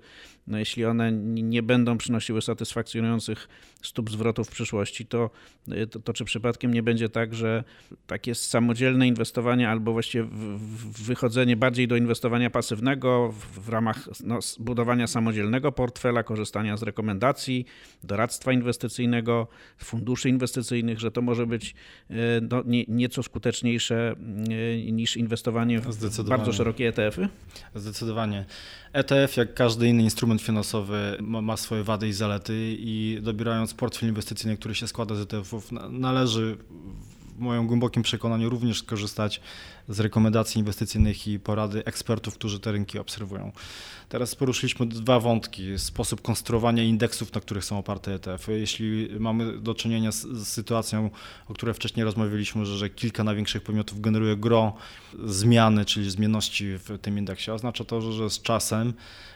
no 0.49 0.59
jeśli 0.59 0.85
one 0.85 1.13
nie 1.13 1.63
będą 1.63 1.99
przynosiły 1.99 2.43
satysfakcjonujących 2.43 3.49
stóp 3.83 4.11
zwrotu 4.11 4.45
w 4.45 4.49
przyszłości, 4.49 5.07
to, 5.07 5.31
y, 5.73 5.87
to, 5.87 6.01
to, 6.01 6.13
czy 6.13 6.25
przypadkiem 6.25 6.75
nie 6.75 6.83
będzie 6.83 7.09
tak, 7.09 7.35
że 7.35 7.65
takie 8.07 8.35
samodzielne 8.35 9.09
inwestowanie 9.09 9.69
albo 9.69 9.93
właściwie 9.93 10.29
wychodzenie 11.07 11.57
bardziej 11.57 11.89
do 11.89 11.97
inwestowania 11.97 12.51
pasywnego 12.51 13.33
w, 13.33 13.65
w 13.65 13.69
ramach 13.69 14.09
no, 14.25 14.39
budowania 14.59 15.07
samodzielnego 15.07 15.73
portfela, 15.73 16.23
korzystania 16.23 16.77
z 16.77 16.83
rekomendacji, 16.83 17.65
doradztwa 18.05 18.53
inwestycyjnego, 18.53 19.49
funduszy 19.79 20.29
inwestycyjnych, 20.29 20.99
że 20.99 21.11
to 21.11 21.23
może 21.23 21.47
być 21.47 21.75
y, 22.11 22.15
no, 22.51 22.63
nie, 22.67 22.85
nieco 22.89 23.23
skuteczniejsze 23.23 24.17
niż 24.93 25.17
inwestowanie 25.17 25.81
w 25.81 26.23
bardzo 26.29 26.53
szerokie 26.53 26.89
ETF-y? 26.89 27.29
Zdecydowanie. 27.75 28.45
ETF, 28.93 29.37
jak 29.37 29.55
każdy 29.55 29.89
inny 29.89 30.03
instrument 30.03 30.43
finansowy, 30.43 31.17
ma, 31.21 31.57
swoje 31.57 31.83
wady 31.83 32.09
i 32.09 32.13
zalety 32.13 32.77
i 32.79 33.19
dobierając 33.23 33.75
portfel 33.75 34.09
inwestycyjny, 34.09 34.57
który 34.57 34.75
się 34.75 34.89
składa 34.89 35.15
z 35.15 35.21
ETF-ów, 35.21 35.73
należy 35.91 36.57
w 37.39 37.41
moim 37.41 37.67
głębokim 37.67 38.03
przekonaniu 38.03 38.51
również 38.51 38.79
skorzystać 38.79 39.41
z 39.89 40.01
rekomendacji 40.01 40.59
inwestycyjnych 40.59 41.29
i 41.29 41.39
porady 41.39 41.85
ekspertów, 41.85 42.35
którzy 42.35 42.61
te 42.61 42.73
rynki 42.73 42.99
obserwują. 42.99 43.53
Teraz 44.09 44.35
poruszyliśmy 44.35 44.87
dwa 44.87 45.21
wątki. 45.21 45.79
Sposób 45.79 46.23
konstruowania 46.23 46.83
indeksów, 46.83 47.35
na 47.35 47.41
których 47.41 47.65
są 47.65 47.79
oparte 47.79 48.15
ETF-y. 48.15 48.59
Jeśli 48.59 49.09
mamy 49.21 49.59
do 49.59 49.75
czynienia 49.75 50.13
z, 50.13 50.23
z 50.23 50.49
sytuacją, 50.49 51.11
o 51.49 51.55
której 51.55 51.75
wcześniej 51.75 52.05
rozmawialiśmy, 52.05 52.67
że, 52.67 52.77
że 52.77 52.91
kilka 52.91 53.25
największych 53.25 53.63
podmiotów 53.63 54.01
generuje 54.01 54.37
gro 54.37 54.75
zmiany, 55.25 55.85
czyli 55.85 56.11
zmienności 56.11 56.79
w 56.79 56.99
tym 57.03 57.19
indeksie, 57.19 57.51
oznacza 57.51 57.85
to, 57.85 58.01
że, 58.01 58.13
że 58.13 58.31
z 58.31 58.43
czasem 58.43 58.93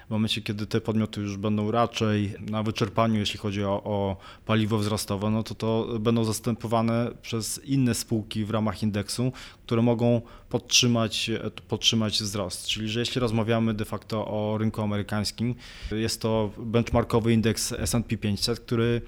w 0.07 0.11
momencie, 0.11 0.43
kiedy 0.43 0.67
te 0.67 0.81
podmioty 0.81 1.21
już 1.21 1.37
będą 1.37 1.71
raczej 1.71 2.35
na 2.41 2.63
wyczerpaniu, 2.63 3.21
jeśli 3.21 3.39
chodzi 3.39 3.65
o, 3.65 3.83
o, 3.85 4.17
paliwo 4.47 4.79
wzrostowe, 4.79 5.31
no 5.31 5.43
to 5.43 5.55
to 5.55 5.89
będą 6.01 6.25
zastępowane 6.25 7.11
przez 7.23 7.65
inne 7.65 7.95
spółki 7.95 8.45
w 8.45 8.51
ramach 8.51 8.83
indeksu, 8.83 9.33
które 9.67 9.83
mogą 9.83 10.21
podtrzymać, 10.49 11.31
podtrzymać 11.69 12.23
wzrost. 12.23 12.67
Czyli, 12.67 12.89
że 12.89 13.01
jeśli 13.01 13.21
rozmawiamy 13.21 13.75
de 13.75 13.85
facto 13.85 14.27
o 14.27 14.59
rynku 14.59 14.83
amerykańskim, 14.83 15.55
jest 15.91 16.21
to 16.21 16.51
benchmarkowy 16.59 17.33
indeks 17.33 17.73
S&P 17.73 18.17
500, 18.17 18.61
który 18.61 19.03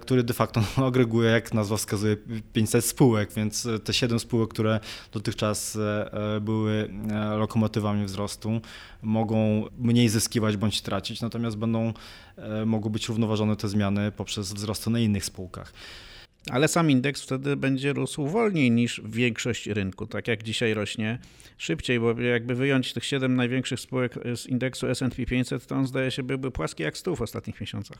który 0.00 0.22
de 0.22 0.34
facto 0.34 0.62
no, 0.78 0.86
agreguje, 0.86 1.30
jak 1.30 1.54
nazwa 1.54 1.76
wskazuje, 1.76 2.16
500 2.52 2.84
spółek, 2.84 3.32
więc 3.32 3.66
e, 3.66 3.78
te 3.78 3.92
7 3.92 4.20
spółek, 4.20 4.50
które 4.50 4.80
dotychczas 5.12 5.76
e, 5.76 6.40
były 6.40 6.90
lokomotywami 7.38 8.04
wzrostu, 8.04 8.60
mogą 9.02 9.64
mniej 9.78 10.08
zyskiwać 10.08 10.56
bądź 10.56 10.82
tracić, 10.82 11.20
natomiast 11.20 11.56
będą 11.56 11.92
mogły 12.66 12.90
być 12.90 13.08
równoważone 13.08 13.56
te 13.56 13.68
zmiany 13.68 14.12
poprzez 14.12 14.52
wzrosty 14.52 14.90
na 14.90 14.98
innych 14.98 15.24
spółkach. 15.24 15.72
Ale 16.50 16.68
sam 16.68 16.90
indeks 16.90 17.22
wtedy 17.22 17.56
będzie 17.56 17.92
rósł 17.92 18.26
wolniej 18.26 18.70
niż 18.70 19.02
większość 19.04 19.66
rynku, 19.66 20.06
tak 20.06 20.28
jak 20.28 20.42
dzisiaj 20.42 20.74
rośnie 20.74 21.18
szybciej, 21.58 22.00
bo 22.00 22.20
jakby 22.20 22.54
wyjąć 22.54 22.92
tych 22.92 23.04
7 23.04 23.36
największych 23.36 23.80
spółek 23.80 24.14
z 24.36 24.46
indeksu 24.46 24.86
S&P 24.86 25.26
500, 25.26 25.66
to 25.66 25.74
on 25.74 25.86
zdaje 25.86 26.10
się 26.10 26.22
byłby 26.22 26.50
płaski 26.50 26.82
jak 26.82 26.98
stół 26.98 27.16
w 27.16 27.22
ostatnich 27.22 27.60
miesiącach. 27.60 27.98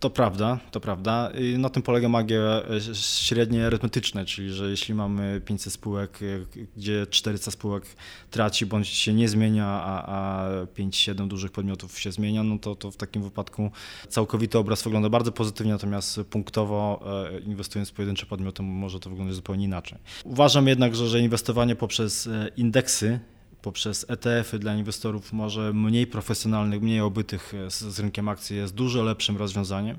To 0.00 0.10
prawda, 0.10 0.58
to 0.70 0.80
prawda. 0.80 1.30
I 1.38 1.58
na 1.58 1.68
tym 1.68 1.82
polega 1.82 2.08
magia 2.08 2.38
e, 2.38 2.94
średnie 2.94 3.66
arytmetyczne, 3.66 4.24
czyli 4.24 4.50
że 4.50 4.70
jeśli 4.70 4.94
mamy 4.94 5.40
500 5.44 5.72
spółek, 5.72 6.18
e, 6.22 6.66
gdzie 6.76 7.06
400 7.06 7.50
spółek 7.50 7.84
traci 8.30 8.66
bądź 8.66 8.88
się 8.88 9.14
nie 9.14 9.28
zmienia, 9.28 9.66
a, 9.66 10.04
a 10.06 10.48
5-7 10.64 11.28
dużych 11.28 11.52
podmiotów 11.52 11.98
się 11.98 12.12
zmienia, 12.12 12.42
no 12.42 12.58
to, 12.58 12.74
to 12.74 12.90
w 12.90 12.96
takim 12.96 13.22
wypadku 13.22 13.70
całkowity 14.08 14.58
obraz 14.58 14.82
wygląda 14.82 15.08
bardzo 15.08 15.32
pozytywnie, 15.32 15.72
natomiast 15.72 16.20
punktowo 16.30 17.04
e, 17.34 17.40
inwestując 17.40 17.90
w 17.90 17.92
pojedyncze 17.92 18.26
podmioty 18.26 18.62
może 18.62 19.00
to 19.00 19.10
wyglądać 19.10 19.36
zupełnie 19.36 19.64
inaczej. 19.64 19.98
Uważam 20.24 20.68
jednak, 20.68 20.96
że, 20.96 21.08
że 21.08 21.20
inwestowanie 21.20 21.76
poprzez 21.76 22.28
indeksy 22.56 23.20
poprzez 23.62 24.06
ETF-y 24.08 24.58
dla 24.58 24.74
inwestorów 24.74 25.32
może 25.32 25.72
mniej 25.72 26.06
profesjonalnych, 26.06 26.82
mniej 26.82 27.00
obytych 27.00 27.52
z, 27.68 27.74
z, 27.74 27.98
rynkiem 27.98 28.28
akcji 28.28 28.56
jest 28.56 28.74
dużo 28.74 29.02
lepszym 29.02 29.36
rozwiązaniem. 29.36 29.98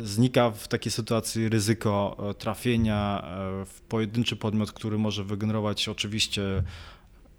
Znika 0.00 0.50
w 0.50 0.68
takiej 0.68 0.92
sytuacji 0.92 1.48
ryzyko 1.48 2.16
e, 2.30 2.34
trafienia 2.34 3.22
e, 3.22 3.64
w 3.64 3.80
pojedynczy 3.80 4.36
podmiot, 4.36 4.72
który 4.72 4.98
może 4.98 5.24
wygenerować 5.24 5.88
oczywiście 5.88 6.62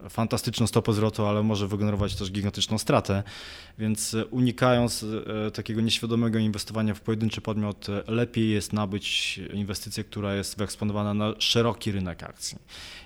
fantastyczną 0.10 0.68
stopę 0.68 0.94
zwrotu, 0.94 1.26
ale 1.26 1.44
może 1.44 1.68
wygenerować 1.68 2.16
też 2.16 2.32
gigantyczną 2.32 2.78
stratę. 2.78 3.24
Więc 3.78 4.14
e, 4.14 4.26
unikając 4.26 5.06
takiego 5.54 5.82
nieświadomego 5.82 6.40
inwestowania 6.40 6.94
w 6.94 7.02
pojedynczy 7.02 7.42
podmiot, 7.42 7.88
lepiej 8.08 8.50
jest 8.50 8.74
nabyć 8.74 9.40
inwestycję, 9.54 10.04
która 10.04 10.36
jest 10.36 10.58
wyeksponowana 10.58 11.14
na 11.14 11.34
szeroki 11.40 11.92
rynek 11.92 12.24
akcji. 12.24 12.58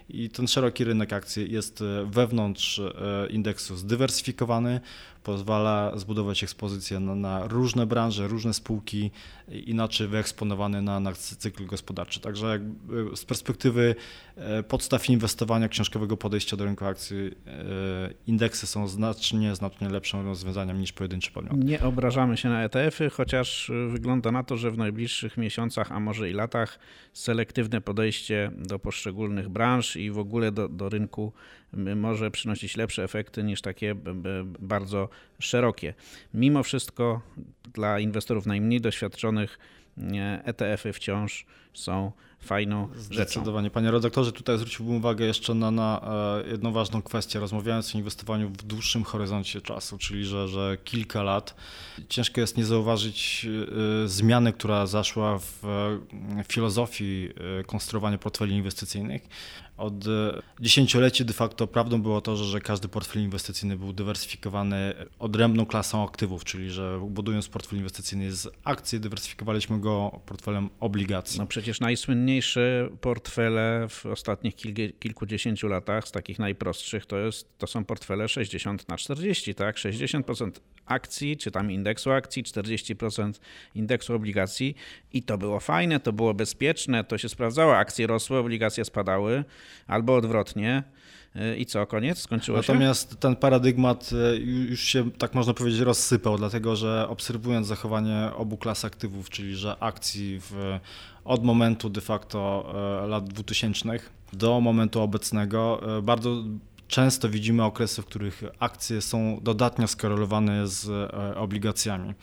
I 0.09 0.29
ten 0.29 0.47
szeroki 0.47 0.83
rynek 0.83 1.13
akcji 1.13 1.51
jest 1.51 1.83
wewnątrz 2.05 2.81
indeksu 3.29 3.75
zdywersyfikowany, 3.77 4.81
pozwala 5.23 5.97
zbudować 5.97 6.43
ekspozycję 6.43 6.99
na, 6.99 7.15
na, 7.15 7.47
różne 7.47 7.85
branże, 7.85 8.27
różne 8.27 8.53
spółki, 8.53 9.11
inaczej 9.47 10.07
wyeksponowane 10.07 10.81
na, 10.81 10.99
na 10.99 11.13
cykl 11.13 11.65
gospodarczy. 11.65 12.19
Także 12.19 12.59
z 13.15 13.25
perspektywy 13.25 13.95
e, 14.35 14.63
podstaw 14.63 15.09
inwestowania 15.09 15.67
książkowego 15.67 16.17
podejścia 16.17 16.57
do 16.57 16.65
rynku 16.65 16.85
akcji, 16.85 17.17
e, 17.17 17.31
indeksy 18.27 18.67
są 18.67 18.87
znacznie, 18.87 19.55
znacznie 19.55 19.89
lepszym 19.89 20.25
rozwiązaniem 20.25 20.79
niż 20.79 20.93
pojedynczy 20.93 21.31
podmiot. 21.31 21.63
Nie 21.63 21.81
obrażamy 21.81 22.37
się 22.37 22.49
na 22.49 22.63
ETF-y, 22.63 23.09
chociaż 23.09 23.71
wygląda 23.89 24.31
na 24.31 24.43
to, 24.43 24.57
że 24.57 24.71
w 24.71 24.77
najbliższych 24.77 25.37
miesiącach, 25.37 25.91
a 25.91 25.99
może 25.99 26.29
i 26.29 26.33
latach, 26.33 26.79
selektywne 27.13 27.81
podejście 27.81 28.51
do 28.57 28.79
poszczególnych 28.79 29.49
branż 29.49 29.95
i 29.95 30.11
w 30.11 30.19
ogóle 30.19 30.51
do, 30.51 30.69
do 30.69 30.89
rynku 30.89 31.33
może 31.95 32.31
przynosić 32.31 32.77
lepsze 32.77 33.03
efekty 33.03 33.43
niż 33.43 33.61
takie 33.61 33.95
bardzo 34.59 35.09
szerokie. 35.39 35.93
Mimo 36.33 36.63
wszystko 36.63 37.21
dla 37.73 37.99
inwestorów 37.99 38.45
najmniej 38.45 38.81
doświadczonych 38.81 39.59
ETF-y 40.45 40.93
wciąż 40.93 41.45
są 41.73 42.11
fajną 42.39 42.87
rzeczą. 42.87 43.03
Zdecydowanie. 43.03 43.69
Panie 43.69 43.91
redaktorze, 43.91 44.31
tutaj 44.31 44.57
zwróciłbym 44.57 44.95
uwagę 44.95 45.25
jeszcze 45.25 45.53
na, 45.53 45.71
na 45.71 46.01
e, 46.45 46.49
jedną 46.49 46.71
ważną 46.71 47.01
kwestię, 47.01 47.39
rozmawiając 47.39 47.95
o 47.95 47.97
inwestowaniu 47.97 48.49
w 48.49 48.63
dłuższym 48.63 49.03
horyzoncie 49.03 49.61
czasu, 49.61 49.97
czyli 49.97 50.25
że, 50.25 50.47
że 50.47 50.77
kilka 50.83 51.23
lat. 51.23 51.55
Ciężko 52.09 52.41
jest 52.41 52.57
nie 52.57 52.65
zauważyć 52.65 53.47
e, 54.03 54.07
zmiany, 54.07 54.53
która 54.53 54.85
zaszła 54.85 55.39
w 55.39 55.63
filozofii 56.47 57.29
e, 57.59 57.63
konstruowania 57.63 58.17
portfeli 58.17 58.55
inwestycyjnych. 58.55 59.27
Od 59.77 60.05
dziesięcioleci 60.59 61.25
de 61.25 61.33
facto 61.33 61.67
prawdą 61.67 62.01
było 62.01 62.21
to, 62.21 62.35
że, 62.35 62.61
każdy 62.61 62.87
portfel 62.87 63.23
inwestycyjny 63.23 63.77
był 63.77 63.93
dywersyfikowany 63.93 64.93
odrębną 65.19 65.65
klasą 65.65 66.03
aktywów, 66.03 66.43
czyli 66.43 66.71
że 66.71 66.99
budując 67.09 67.47
portfel 67.47 67.79
inwestycyjny 67.79 68.31
z 68.31 68.47
akcji, 68.63 68.99
dywersyfikowaliśmy 68.99 69.79
go 69.79 70.21
portfelem 70.25 70.69
obligacji. 70.79 71.39
No 71.39 71.45
przecież 71.45 71.79
najsłynniejsze 71.79 72.89
portfele 73.01 73.87
w 73.89 74.05
ostatnich 74.05 74.55
kilkudziesięciu 74.99 75.67
latach, 75.67 76.07
z 76.07 76.11
takich 76.11 76.39
najprostszych, 76.39 77.05
to, 77.05 77.17
jest, 77.17 77.57
to 77.57 77.67
są 77.67 77.85
portfele 77.85 78.27
60 78.27 78.89
na 78.89 78.97
40, 78.97 79.55
tak? 79.55 79.75
60% 79.75 80.51
akcji, 80.85 81.37
czy 81.37 81.51
tam 81.51 81.71
indeksu 81.71 82.11
akcji, 82.11 82.43
40% 82.43 83.33
indeksu 83.75 84.15
obligacji 84.15 84.75
i 85.13 85.23
to 85.23 85.37
było 85.37 85.59
fajne, 85.59 85.99
to 85.99 86.13
było 86.13 86.33
bezpieczne, 86.33 87.03
to 87.03 87.17
się 87.17 87.29
sprawdzało. 87.29 87.77
Akcje 87.77 88.07
rosły, 88.07 88.37
obligacje 88.37 88.85
spadały, 88.85 89.43
albo 89.87 90.15
odwrotnie. 90.15 90.83
Y, 91.35 91.57
I 91.57 91.65
co, 91.65 91.87
koniec? 91.87 92.19
Skończyło 92.19 92.57
Natomiast 92.57 93.09
się? 93.09 93.15
Ten 93.15 93.35
paradygmat 93.35 94.09
y, 94.13 94.37
już 94.39 94.81
się, 94.81 95.11
tak 95.11 95.33
można 95.33 95.53
powiedzieć, 95.53 95.81
rozsypał, 95.81 96.37
dlatego 96.37 96.75
że 96.75 97.07
obserwując 97.09 97.67
zachowanie 97.67 98.29
obu 98.35 98.57
klas 98.57 98.85
aktywów, 98.85 99.29
czyli 99.29 99.55
że 99.55 99.75
akcji 99.79 100.39
w, 100.39 100.79
od 101.25 101.43
momentu 101.43 101.89
de 101.89 102.01
facto 102.01 102.71
e, 103.03 103.07
lat 103.07 103.29
2000 103.29 103.89
do 104.33 104.61
momentu 104.61 105.01
obecnego, 105.01 105.81
bardzo 106.03 106.43
często 106.87 107.29
widzimy 107.29 107.63
okresy, 107.63 108.01
w 108.01 108.05
których 108.05 108.43
akcje 108.59 109.01
są 109.01 109.39
dodatnio 109.41 109.87
skorelowane 109.87 110.67
z 110.67 111.11
obligacjami. 111.35 112.13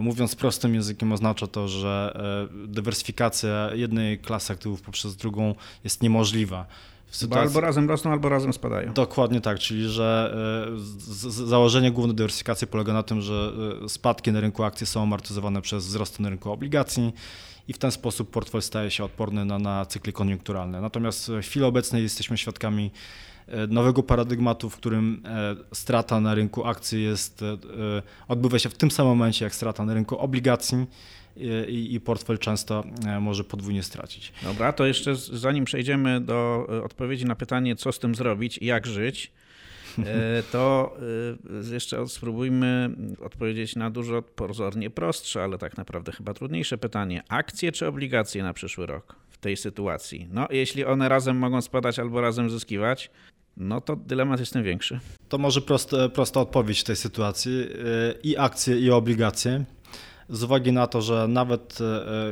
Mówiąc 0.00 0.34
prostym 0.34 0.74
językiem, 0.74 1.12
oznacza 1.12 1.46
to, 1.46 1.68
że 1.68 2.20
dywersyfikacja 2.66 3.70
jednej 3.74 4.18
klasy 4.18 4.52
aktywów 4.52 4.82
poprzez 4.82 5.16
drugą 5.16 5.54
jest 5.84 6.02
niemożliwa. 6.02 6.66
Sytuacji... 7.10 7.46
Albo 7.46 7.60
razem 7.60 7.88
rosną, 7.88 8.10
albo 8.10 8.28
razem 8.28 8.52
spadają. 8.52 8.92
Dokładnie 8.92 9.40
tak, 9.40 9.58
czyli 9.58 9.88
że 9.88 10.34
e, 10.66 11.46
założenie 11.46 11.92
główne 11.92 12.14
dywersyfikacji 12.14 12.66
polega 12.66 12.92
na 12.92 13.02
tym, 13.02 13.20
że 13.20 13.52
e, 13.84 13.88
spadki 13.88 14.32
na 14.32 14.40
rynku 14.40 14.64
akcji 14.64 14.86
są 14.86 15.02
amortyzowane 15.02 15.62
przez 15.62 15.86
wzrosty 15.86 16.22
na 16.22 16.28
rynku 16.28 16.52
obligacji 16.52 17.12
i 17.68 17.72
w 17.72 17.78
ten 17.78 17.90
sposób 17.90 18.30
portfel 18.30 18.62
staje 18.62 18.90
się 18.90 19.04
odporny 19.04 19.44
na, 19.44 19.58
na 19.58 19.86
cykly 19.86 20.12
koniunkturalne. 20.12 20.80
Natomiast 20.80 21.28
w 21.30 21.40
chwili 21.40 21.64
obecnej 21.64 22.02
jesteśmy 22.02 22.38
świadkami 22.38 22.84
e, 22.86 23.39
nowego 23.68 24.02
paradygmatu, 24.02 24.70
w 24.70 24.76
którym 24.76 25.22
strata 25.72 26.20
na 26.20 26.34
rynku 26.34 26.64
akcji 26.64 27.02
jest, 27.02 27.44
odbywa 28.28 28.58
się 28.58 28.68
w 28.68 28.74
tym 28.74 28.90
samym 28.90 29.10
momencie 29.10 29.44
jak 29.44 29.54
strata 29.54 29.84
na 29.84 29.94
rynku 29.94 30.18
obligacji 30.18 30.86
i, 31.68 31.94
i 31.94 32.00
portfel 32.00 32.38
często 32.38 32.84
e, 33.06 33.20
może 33.20 33.44
podwójnie 33.44 33.82
stracić. 33.82 34.32
Dobra, 34.42 34.72
to 34.72 34.86
jeszcze 34.86 35.16
zanim 35.16 35.64
przejdziemy 35.64 36.20
do 36.20 36.66
e, 36.72 36.82
odpowiedzi 36.82 37.24
na 37.24 37.34
pytanie, 37.34 37.76
co 37.76 37.92
z 37.92 37.98
tym 37.98 38.14
zrobić 38.14 38.58
i 38.58 38.66
jak 38.66 38.86
żyć, 38.86 39.32
e, 39.98 40.42
to 40.52 40.96
jeszcze 41.72 42.08
spróbujmy 42.08 42.90
odpowiedzieć 43.24 43.76
na 43.76 43.90
dużo 43.90 44.22
pozornie 44.22 44.90
prostsze, 44.90 45.44
ale 45.44 45.58
tak 45.58 45.76
naprawdę 45.76 46.12
chyba 46.12 46.34
trudniejsze 46.34 46.78
pytanie. 46.78 47.22
Akcje 47.28 47.72
czy 47.72 47.86
obligacje 47.86 48.42
na 48.42 48.52
przyszły 48.52 48.86
rok 48.86 49.16
w 49.28 49.38
tej 49.38 49.56
sytuacji? 49.56 50.28
No, 50.30 50.46
jeśli 50.50 50.84
one 50.84 51.08
razem 51.08 51.36
mogą 51.36 51.62
spadać 51.62 51.98
albo 51.98 52.20
razem 52.20 52.50
zyskiwać, 52.50 53.10
no 53.60 53.80
to 53.80 53.96
dylemat 53.96 54.40
jest 54.40 54.52
tym 54.52 54.62
większy. 54.62 55.00
To 55.28 55.38
może 55.38 55.60
prosta, 55.60 56.08
prosta 56.08 56.40
odpowiedź 56.40 56.80
w 56.80 56.84
tej 56.84 56.96
sytuacji. 56.96 57.52
I 58.22 58.36
akcje, 58.36 58.80
i 58.80 58.90
obligacje. 58.90 59.64
z 60.30 60.42
uwagi 60.42 60.72
na 60.72 60.86
to, 60.86 61.02
że 61.02 61.28
nawet 61.28 61.78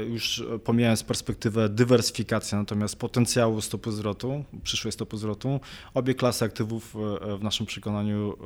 już 0.09 0.45
pomijając 0.65 1.03
perspektywę 1.03 1.69
dywersyfikacji, 1.69 2.59
natomiast 2.59 2.97
potencjału 2.97 3.61
stopy 3.61 3.93
zwrotu, 3.93 4.45
przyszłej 4.63 4.93
stopy 4.93 5.17
zwrotu, 5.17 5.61
obie 5.95 6.15
klasy 6.15 6.45
aktywów 6.45 6.95
w 7.39 7.43
naszym 7.43 7.67
przekonaniu 7.67 8.37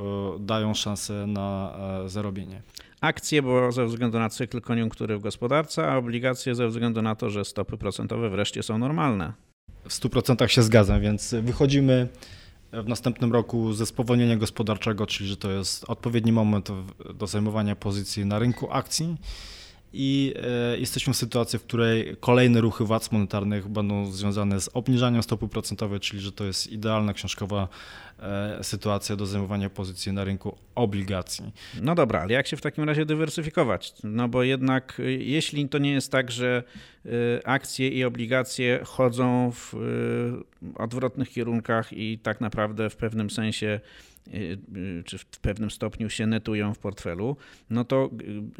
dają 0.40 0.74
szansę 0.74 1.26
na 1.26 1.76
zarobienie 2.06 2.62
akcje, 3.00 3.42
bo 3.42 3.72
ze 3.72 3.86
względu 3.86 4.18
na 4.18 4.28
cykl 4.28 4.60
koniunktury 4.60 5.18
w 5.18 5.20
gospodarce, 5.20 5.92
a 5.92 5.96
obligacje 5.96 6.54
ze 6.54 6.68
względu 6.68 7.02
na 7.02 7.14
to, 7.14 7.30
że 7.30 7.44
stopy 7.44 7.76
procentowe 7.76 8.30
wreszcie 8.30 8.62
są 8.62 8.78
normalne. 8.78 9.32
W 9.84 9.88
100% 9.88 10.46
się 10.46 10.62
zgadzam, 10.62 11.00
więc 11.00 11.34
wychodzimy 11.42 12.08
w 12.72 12.88
następnym 12.88 13.32
roku 13.32 13.72
ze 13.72 13.86
spowolnienia 13.86 14.36
gospodarczego, 14.36 15.06
czyli 15.06 15.28
że 15.28 15.36
to 15.36 15.50
jest 15.50 15.84
odpowiedni 15.90 16.32
moment 16.32 16.68
do 17.14 17.26
zajmowania 17.26 17.76
pozycji 17.76 18.26
na 18.26 18.38
rynku 18.38 18.72
akcji. 18.72 19.16
I 19.92 20.34
e, 20.72 20.78
jesteśmy 20.78 21.12
w 21.12 21.16
sytuacji, 21.16 21.58
w 21.58 21.62
której 21.62 22.16
kolejne 22.20 22.60
ruchy 22.60 22.84
władz 22.84 23.12
monetarnych 23.12 23.68
będą 23.68 24.12
związane 24.12 24.60
z 24.60 24.70
obniżaniem 24.74 25.22
stopy 25.22 25.48
procentowej, 25.48 26.00
czyli 26.00 26.22
że 26.22 26.32
to 26.32 26.44
jest 26.44 26.72
idealna 26.72 27.12
książkowa 27.12 27.68
sytuacja 28.62 29.16
do 29.16 29.26
zajmowania 29.26 29.70
pozycji 29.70 30.12
na 30.12 30.24
rynku 30.24 30.56
obligacji. 30.74 31.52
No 31.82 31.94
dobra, 31.94 32.20
ale 32.20 32.32
jak 32.32 32.46
się 32.46 32.56
w 32.56 32.60
takim 32.60 32.84
razie 32.84 33.06
dywersyfikować? 33.06 33.94
No 34.04 34.28
bo 34.28 34.42
jednak 34.42 35.00
e, 35.00 35.12
jeśli 35.12 35.68
to 35.68 35.78
nie 35.78 35.92
jest 35.92 36.12
tak, 36.12 36.30
że 36.30 36.62
akcje 37.44 37.88
i 37.88 38.04
obligacje 38.04 38.80
chodzą 38.84 39.52
w 39.52 39.74
odwrotnych 40.74 41.30
kierunkach 41.30 41.92
i 41.92 42.18
tak 42.18 42.40
naprawdę 42.40 42.90
w 42.90 42.96
pewnym 42.96 43.30
sensie 43.30 43.80
Y, 43.80 44.11
y, 44.11 44.11
czy 45.04 45.18
w 45.18 45.26
pewnym 45.26 45.70
stopniu 45.70 46.10
się 46.10 46.26
netują 46.26 46.74
w 46.74 46.78
portfelu, 46.78 47.36
no 47.70 47.84
to 47.84 48.10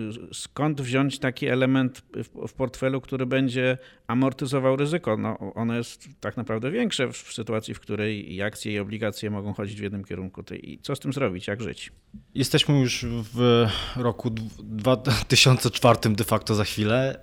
y, 0.01 0.35
skąd 0.35 0.81
wziąć 0.81 1.19
taki 1.19 1.47
element 1.47 2.03
w 2.49 2.53
portfelu, 2.53 3.01
który 3.01 3.27
będzie 3.27 3.79
amortyzował 4.07 4.77
ryzyko? 4.77 5.17
No, 5.17 5.39
ono 5.39 5.77
jest 5.77 6.09
tak 6.21 6.37
naprawdę 6.37 6.71
większe 6.71 7.13
w 7.13 7.17
sytuacji, 7.17 7.75
w 7.75 7.81
której 7.81 8.35
i 8.35 8.43
akcje 8.43 8.73
i 8.73 8.79
obligacje 8.79 9.31
mogą 9.31 9.53
chodzić 9.53 9.81
w 9.81 9.83
jednym 9.83 10.05
kierunku. 10.05 10.43
I 10.63 10.79
co 10.83 10.97
z 10.97 11.01
tym 11.01 11.13
zrobić? 11.13 11.47
Jak 11.47 11.63
żyć? 11.63 11.93
Jesteśmy 12.35 12.81
już 12.81 13.07
w 13.09 13.67
roku 13.97 14.31
2004 14.31 15.99
de 16.17 16.25
facto 16.25 16.55
za 16.55 16.65
chwilę 16.65 17.21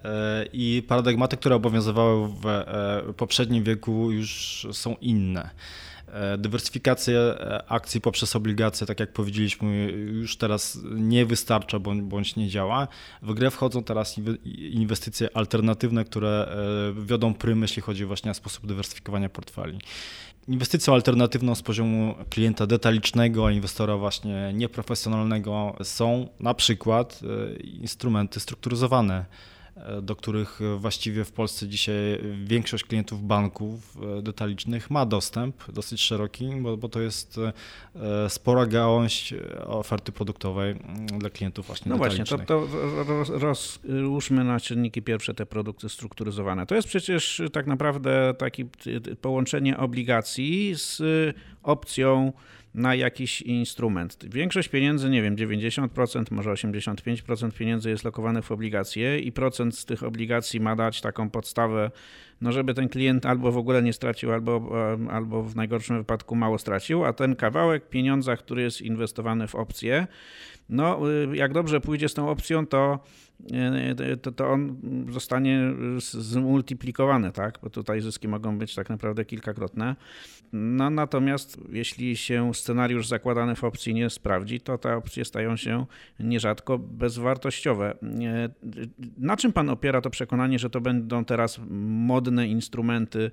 i 0.54 0.84
paradygmaty, 0.88 1.38
które 1.38 1.56
obowiązywały 1.56 2.28
w 2.28 2.46
e, 2.46 3.14
poprzednim 3.18 3.64
wieku 3.64 4.12
już 4.12 4.68
są 4.72 4.96
inne. 5.02 5.50
E, 6.14 6.38
dywersyfikacja 6.38 7.20
e, 7.20 7.72
akcji 7.72 8.02
poprzez 8.02 8.36
obligacje, 8.36 8.88
tak 8.88 9.00
jak 9.00 9.14
powiedzieliśmy, 9.14 9.92
już 9.92 10.38
teraz 10.38 10.80
nie 10.92 11.26
wystarcza 11.26 11.80
bądź, 11.80 12.36
nie 12.36 12.50
działa. 12.50 12.88
W 13.22 13.34
grę 13.34 13.52
wchodzą 13.52 13.84
teraz 13.84 14.16
inwestycje 14.72 15.30
alternatywne, 15.34 16.06
które 16.06 16.48
e, 17.00 17.06
wiodą 17.06 17.34
prym, 17.34 17.62
jeśli 17.62 17.82
chodzi 17.82 18.06
właśnie 18.06 18.32
o 18.32 18.34
sposób 18.34 18.68
dywersyfikowania 18.68 19.30
portfeli. 19.30 19.80
Inwestycją 20.48 20.94
alternatywną 20.94 21.56
z 21.56 21.62
poziomu 21.62 22.16
klienta 22.30 22.68
detalicznego, 22.68 23.50
inwestora 23.50 23.98
właśnie 23.98 24.52
nieprofesjonalnego 24.54 25.76
są 25.84 26.28
na 26.40 26.54
przykład 26.54 27.20
instrumenty 27.64 28.40
strukturyzowane 28.40 29.26
do 30.02 30.16
których 30.16 30.60
właściwie 30.78 31.26
w 31.26 31.32
Polsce 31.32 31.68
dzisiaj 31.68 31.96
większość 32.44 32.84
klientów 32.84 33.28
banków 33.28 33.98
e, 34.18 34.22
detalicznych 34.22 34.90
ma 34.90 35.06
dostęp 35.06 35.72
dosyć 35.72 36.02
szeroki, 36.02 36.50
bo, 36.62 36.78
bo 36.78 36.90
to 36.90 37.02
jest 37.02 37.40
e, 37.96 38.30
spora 38.30 38.66
gałąź 38.66 39.34
oferty 39.66 40.12
produktowej 40.12 40.72
mm, 40.72 41.08
dla 41.08 41.30
klientów 41.30 41.68
właśnie 41.68 41.90
no. 41.90 41.96
No 41.96 41.98
właśnie, 41.98 42.26
to, 42.26 42.38
to 42.38 42.68
rozłóżmy 43.30 44.44
na 44.44 44.60
czynniki 44.60 45.02
pierwsze 45.02 45.34
te 45.34 45.46
produkty 45.46 45.90
strukturyzowane. 45.90 46.66
To 46.66 46.76
jest 46.76 46.88
przecież 46.88 47.42
tak 47.52 47.68
naprawdę 47.68 48.34
takie 48.38 48.66
połączenie 49.22 49.78
obligacji 49.78 50.74
z 50.76 51.02
opcją 51.64 52.34
na 52.74 52.96
jakiś 52.96 53.42
instrument. 53.42 54.26
Większość 54.30 54.70
pieniędzy, 54.70 55.10
nie 55.10 55.22
wiem, 55.22 55.36
90%, 55.36 56.24
może 56.32 56.50
85% 56.50 57.52
pieniędzy 57.52 57.90
jest 57.90 58.04
lokowanych 58.04 58.46
w 58.46 58.52
obligacje 58.52 59.20
i 59.20 59.32
procent 59.32 59.78
z 59.78 59.86
tych 59.86 60.04
obligacji 60.04 60.60
ma 60.60 60.76
dać 60.76 61.02
taką 61.02 61.30
podstawę, 61.30 61.92
no 62.42 62.52
żeby 62.52 62.74
ten 62.74 62.90
klient 62.90 63.26
albo 63.26 63.52
w 63.52 63.58
ogóle 63.58 63.84
nie 63.84 63.94
stracił, 63.94 64.32
albo, 64.32 64.70
albo 65.12 65.44
w 65.44 65.56
najgorszym 65.56 65.98
wypadku 65.98 66.36
mało 66.36 66.58
stracił, 66.58 67.06
a 67.06 67.14
ten 67.14 67.36
kawałek 67.36 67.90
pieniądza, 67.90 68.38
który 68.38 68.62
jest 68.62 68.82
inwestowany 68.82 69.48
w 69.48 69.56
opcje, 69.56 70.08
no 70.70 71.00
jak 71.34 71.54
dobrze 71.54 71.82
pójdzie 71.82 72.10
z 72.10 72.14
tą 72.14 72.30
opcją, 72.30 72.68
to 72.68 73.00
to, 74.22 74.32
to 74.32 74.50
on 74.50 74.76
zostanie 75.10 75.74
zmultiplikowany, 75.98 77.32
tak? 77.32 77.60
bo 77.64 77.70
tutaj 77.70 78.02
zyski 78.02 78.28
mogą 78.28 78.58
być 78.58 78.76
tak 78.76 78.90
naprawdę 78.90 79.26
kilkakrotne. 79.26 79.96
No, 80.54 80.90
natomiast 80.90 81.58
jeśli 81.72 82.18
się 82.18 82.54
scenariusz 82.54 83.08
zakładany 83.08 83.56
w 83.56 83.64
opcji 83.64 83.94
nie 83.94 84.10
sprawdzi, 84.10 84.60
to 84.60 84.78
te 84.78 84.96
opcje 84.96 85.26
stają 85.26 85.56
się 85.56 85.86
nierzadko 86.20 86.78
bezwartościowe. 86.78 87.98
Na 89.18 89.38
czym 89.38 89.54
pan 89.54 89.70
opiera 89.70 90.02
to 90.02 90.10
przekonanie, 90.10 90.60
że 90.60 90.70
to 90.70 90.82
będą 90.82 91.26
teraz 91.26 91.60
modne 91.70 92.48
instrumenty 92.48 93.32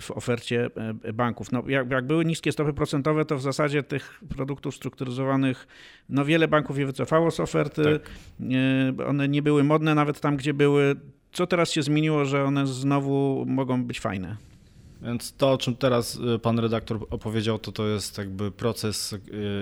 w 0.00 0.10
ofercie 0.10 0.70
e, 1.04 1.12
banków? 1.12 1.52
No, 1.52 1.62
jak, 1.66 1.90
jak 1.90 2.06
były 2.06 2.24
niskie 2.24 2.52
stopy 2.52 2.72
procentowe, 2.72 3.24
to 3.24 3.36
w 3.36 3.42
zasadzie 3.42 3.82
tych 3.82 4.20
produktów 4.28 4.74
strukturyzowanych, 4.74 5.66
no 6.08 6.24
wiele 6.24 6.48
banków 6.48 6.78
je 6.78 6.86
wycofało 6.86 7.30
z 7.30 7.40
oferty. 7.40 7.82
Tak. 7.82 8.10
E, 9.00 9.06
one 9.06 9.28
nie 9.28 9.42
były 9.42 9.64
modne 9.64 9.94
nawet 9.94 10.20
tam, 10.20 10.36
gdzie 10.36 10.54
były. 10.54 10.94
Co 11.32 11.46
teraz 11.46 11.70
się 11.70 11.82
zmieniło, 11.82 12.24
że 12.24 12.44
one 12.44 12.66
znowu 12.66 13.44
mogą 13.48 13.84
być 13.84 14.00
fajne? 14.00 14.36
Więc 15.04 15.32
to, 15.32 15.52
o 15.52 15.58
czym 15.58 15.76
teraz 15.76 16.18
y, 16.34 16.38
pan 16.38 16.58
redaktor 16.58 17.06
opowiedział, 17.10 17.58
to 17.58 17.72
to 17.72 17.86
jest 17.86 18.18
jakby 18.18 18.50
proces 18.50 19.12
y, 19.12 19.18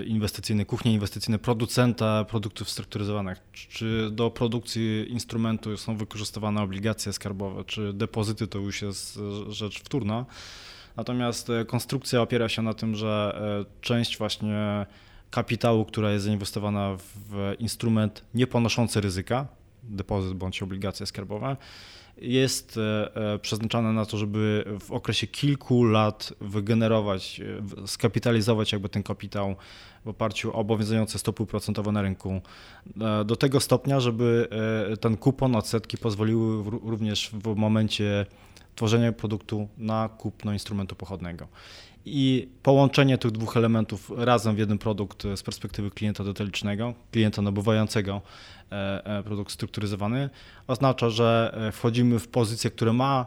inwestycyjny, 0.06 0.64
kuchnia 0.64 0.92
inwestycyjna 0.92 1.38
producenta 1.38 2.24
produktów 2.24 2.70
strukturyzowanych. 2.70 3.38
Czy 3.52 4.08
do 4.10 4.30
produkcji 4.30 5.12
instrumentu 5.12 5.76
są 5.76 5.96
wykorzystywane 5.96 6.62
obligacje 6.62 7.12
skarbowe, 7.12 7.64
czy 7.64 7.92
depozyty, 7.92 8.46
to 8.46 8.58
już 8.58 8.82
jest 8.82 9.16
y, 9.48 9.52
rzecz 9.52 9.80
wtórna. 9.80 10.26
Natomiast 10.96 11.48
konstrukcja 11.66 12.22
opiera 12.22 12.48
się 12.48 12.62
na 12.62 12.74
tym, 12.74 12.94
że 12.94 13.40
część 13.80 14.18
właśnie 14.18 14.86
kapitału, 15.30 15.84
która 15.84 16.10
jest 16.10 16.24
zainwestowana 16.24 16.96
w 17.30 17.54
instrument 17.58 18.24
nie 18.34 18.46
ponoszący 18.46 19.00
ryzyka, 19.00 19.46
depozyt 19.82 20.34
bądź 20.34 20.62
obligacje 20.62 21.06
skarbowe, 21.06 21.56
jest 22.22 22.76
e, 22.78 23.16
e, 23.34 23.38
przeznaczane 23.38 23.92
na 23.92 24.06
to, 24.06 24.18
żeby 24.18 24.64
w 24.80 24.92
okresie 24.92 25.26
kilku 25.26 25.84
lat 25.84 26.32
wygenerować, 26.40 27.40
e, 27.84 27.86
skapitalizować 27.86 28.72
jakby 28.72 28.88
ten 28.88 29.02
kapitał 29.02 29.56
w 30.04 30.08
oparciu 30.08 30.50
o 30.50 30.54
obowiązujące 30.54 31.18
stopy 31.18 31.46
procentowe 31.46 31.92
na 31.92 32.02
rynku 32.02 32.40
do 33.24 33.36
tego 33.36 33.60
stopnia, 33.60 34.00
żeby 34.00 34.48
ten 35.00 35.16
kupon 35.16 35.56
odsetki 35.56 35.98
pozwoliły 35.98 36.64
również 36.82 37.30
w 37.32 37.56
momencie 37.56 38.26
tworzenia 38.76 39.12
produktu 39.12 39.68
na 39.78 40.08
kupno 40.08 40.52
instrumentu 40.52 40.94
pochodnego. 40.94 41.48
I 42.04 42.48
połączenie 42.62 43.18
tych 43.18 43.30
dwóch 43.30 43.56
elementów 43.56 44.12
razem 44.16 44.54
w 44.54 44.58
jeden 44.58 44.78
produkt 44.78 45.22
z 45.36 45.42
perspektywy 45.42 45.90
klienta 45.90 46.24
detalicznego, 46.24 46.94
klienta 47.10 47.42
nabywającego 47.42 48.22
e, 48.72 49.04
e, 49.04 49.22
produkt 49.22 49.52
strukturyzowany, 49.52 50.30
oznacza, 50.66 51.10
że 51.10 51.54
e, 51.68 51.72
wchodzimy 51.72 52.18
w 52.18 52.28
pozycję, 52.28 52.70
która 52.70 52.92
ma 52.92 53.26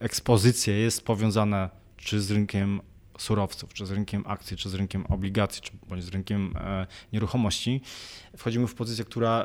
ekspozycję, 0.00 0.74
jest 0.74 1.04
powiązana 1.04 1.70
czy 1.96 2.20
z 2.20 2.30
rynkiem 2.30 2.80
surowców, 3.18 3.74
czy 3.74 3.86
z 3.86 3.90
rynkiem 3.90 4.24
akcji, 4.26 4.56
czy 4.56 4.68
z 4.68 4.74
rynkiem 4.74 5.06
obligacji, 5.06 5.62
czy 5.62 5.72
bądź 5.88 6.04
z 6.04 6.08
rynkiem 6.08 6.54
nieruchomości. 7.12 7.80
Wchodzimy 8.36 8.66
w 8.66 8.74
pozycję, 8.74 9.04
która 9.04 9.44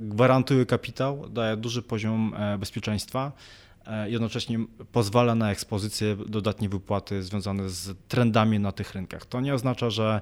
gwarantuje 0.00 0.66
kapitał, 0.66 1.28
daje 1.28 1.56
duży 1.56 1.82
poziom 1.82 2.34
bezpieczeństwa 2.58 3.32
jednocześnie 4.06 4.58
pozwala 4.92 5.34
na 5.34 5.50
ekspozycję, 5.50 6.16
dodatnie 6.26 6.68
wypłaty 6.68 7.22
związane 7.22 7.70
z 7.70 7.96
trendami 8.08 8.58
na 8.58 8.72
tych 8.72 8.94
rynkach. 8.94 9.26
To 9.26 9.40
nie 9.40 9.54
oznacza, 9.54 9.90
że 9.90 10.20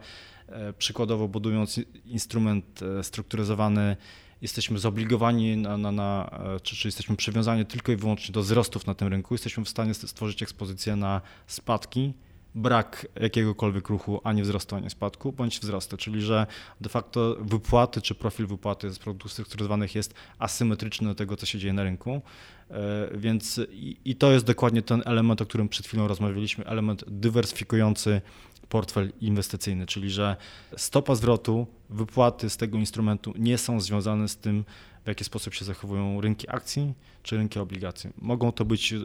e, 0.48 0.72
przykładowo 0.72 1.28
budując 1.28 1.81
instrument 2.04 2.81
e, 2.83 3.04
strukturyzowany, 3.04 3.96
jesteśmy 4.42 4.78
zobligowani 4.78 5.57
na, 5.57 5.76
na, 5.76 5.92
na 5.92 6.31
czy, 6.62 6.76
czy, 6.76 6.88
jesteśmy 6.88 7.16
przywiązani 7.16 7.66
tylko 7.66 7.92
i 7.92 7.96
wyłącznie 7.96 8.33
do 8.33 8.42
wzrostów 8.42 8.87
na 8.87 8.94
tym 8.94 9.09
rynku. 9.09 9.35
Jesteśmy 9.35 9.64
w 9.64 9.68
stanie 9.68 9.94
stworzyć 9.94 10.42
ekspozycję 10.42 10.96
na 10.96 11.20
spadki, 11.46 12.12
brak 12.54 13.06
jakiegokolwiek 13.20 13.88
ruchu, 13.88 14.20
ani 14.24 14.42
wzrostu, 14.42 14.76
ani 14.76 14.90
spadku, 14.90 15.32
bądź 15.32 15.61
wzrostu, 15.61 15.96
czyli 15.96 16.22
że 16.22 16.46
de 16.80 16.88
facto 16.88 17.37
wypłaty 17.40 18.02
czy 18.02 18.14
profil 18.14 18.46
wypłaty 18.46 18.90
z 18.90 18.98
produktów 18.98 19.32
strukturyzowanych 19.32 19.94
jest 19.94 20.14
asymetryczny 20.38 21.08
do 21.08 21.14
tego, 21.14 21.37
co 21.37 21.46
się 21.46 21.58
dzieje 21.58 21.72
na 21.72 21.82
rynku. 21.82 22.20
E, 22.70 23.08
więc 23.18 23.61
i, 23.70 23.96
i 24.04 24.16
to 24.16 24.32
jest 24.32 24.44
dokładnie 24.44 24.82
ten 24.82 25.02
element, 25.06 25.42
o 25.42 25.46
którym 25.46 25.68
przed 25.68 25.87
chwilą 25.87 26.08
rozmawialiśmy, 26.08 26.64
element 26.64 27.04
dywersyfikujący 27.08 28.20
portfel 28.68 29.12
inwestycyjny, 29.20 29.87
czyli 29.87 30.11
że 30.11 30.37
stopa 30.76 31.14
zwrotu 31.14 31.66
wypłaty 31.90 32.50
z 32.50 32.56
tego 32.56 32.78
instrumentu 32.78 33.34
nie 33.38 33.58
są 33.58 33.80
związane 33.80 34.28
z 34.28 34.37
tym, 34.37 34.64
w 35.08 35.10
jaki 35.10 35.24
sposób 35.24 35.54
się 35.54 35.64
zachowują 35.64 36.20
rynki 36.20 36.46
akcji 36.50 36.94
czy 37.22 37.36
rynki 37.36 37.58
obligacji. 37.58 38.10
Mogą 38.18 38.52
to 38.52 38.64
być 38.64 38.92
e, 38.92 38.96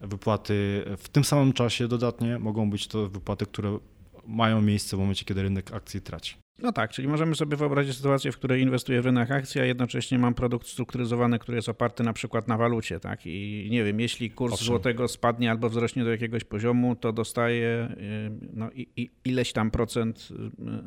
wypłaty 0.00 0.84
w 0.98 1.08
tym 1.08 1.24
samym 1.24 1.52
czasie 1.52 1.88
dodatnie, 1.88 2.38
mogą 2.38 2.70
być 2.70 2.88
to 2.88 3.08
wypłaty, 3.08 3.46
które 3.46 3.78
mają 4.26 4.62
miejsce 4.62 4.96
w 4.96 5.00
momencie, 5.00 5.24
kiedy 5.24 5.42
rynek 5.42 5.74
akcji 5.74 6.00
traci. 6.00 6.36
No 6.58 6.72
tak, 6.72 6.90
czyli 6.90 7.08
możemy 7.08 7.34
sobie 7.34 7.56
wyobrazić 7.56 7.96
sytuację, 7.96 8.32
w 8.32 8.36
której 8.36 8.62
inwestuję 8.62 9.02
w 9.02 9.06
rynek 9.06 9.30
akcji, 9.30 9.60
a 9.60 9.64
jednocześnie 9.64 10.18
mam 10.18 10.34
produkt 10.34 10.66
strukturyzowany, 10.66 11.38
który 11.38 11.56
jest 11.56 11.68
oparty 11.68 12.02
na 12.02 12.12
przykład 12.12 12.48
na 12.48 12.56
walucie, 12.56 13.00
tak? 13.00 13.26
I 13.26 13.68
nie 13.70 13.84
wiem, 13.84 14.00
jeśli 14.00 14.30
kurs 14.30 14.52
Owszem. 14.52 14.66
złotego 14.66 15.08
spadnie 15.08 15.50
albo 15.50 15.68
wzrośnie 15.68 16.04
do 16.04 16.10
jakiegoś 16.10 16.44
poziomu, 16.44 16.96
to 16.96 17.12
dostaję 17.12 17.88
y, 17.90 18.48
no, 18.52 18.70
i, 18.70 18.88
i 18.96 19.10
ileś 19.24 19.52
tam 19.52 19.70
procent 19.70 20.28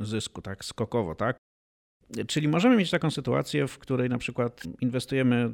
y, 0.02 0.06
zysku, 0.06 0.42
tak? 0.42 0.66
Skokowo, 0.66 1.16
tak? 1.16 1.38
Czyli 2.28 2.48
możemy 2.48 2.76
mieć 2.78 2.90
taką 2.90 3.12
sytuację, 3.12 3.68
w 3.68 3.78
której 3.78 4.10
na 4.10 4.18
przykład 4.18 4.64
inwestujemy 4.82 5.52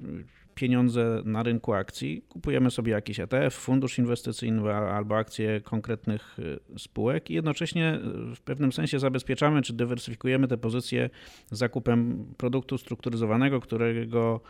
pieniądze 0.56 1.22
na 1.26 1.44
rynku 1.44 1.74
akcji, 1.74 2.26
kupujemy 2.30 2.72
sobie 2.72 2.92
jakiś 2.92 3.20
ETF, 3.20 3.56
fundusz 3.56 4.00
inwestycyjny 4.00 4.74
albo 4.74 5.18
akcje 5.18 5.62
konkretnych 5.62 6.40
y, 6.40 6.80
spółek 6.80 7.30
i 7.30 7.34
jednocześnie 7.34 8.00
y, 8.32 8.36
w 8.36 8.42
pewnym 8.42 8.72
sensie 8.72 9.00
zabezpieczamy 9.00 9.62
czy 9.62 9.74
dywersyfikujemy 9.74 10.48
te 10.48 10.58
pozycje 10.58 11.10
zakupem 11.52 12.26
produktu 12.38 12.78
strukturyzowanego, 12.78 13.60
którego, 13.60 14.42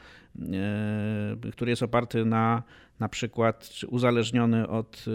y, 1.48 1.52
który 1.52 1.72
jest 1.72 1.84
oparty 1.84 2.26
na 2.26 2.64
na 3.00 3.10
przykład 3.10 3.70
czy 3.70 3.88
uzależniony 3.88 4.68
od 4.68 5.06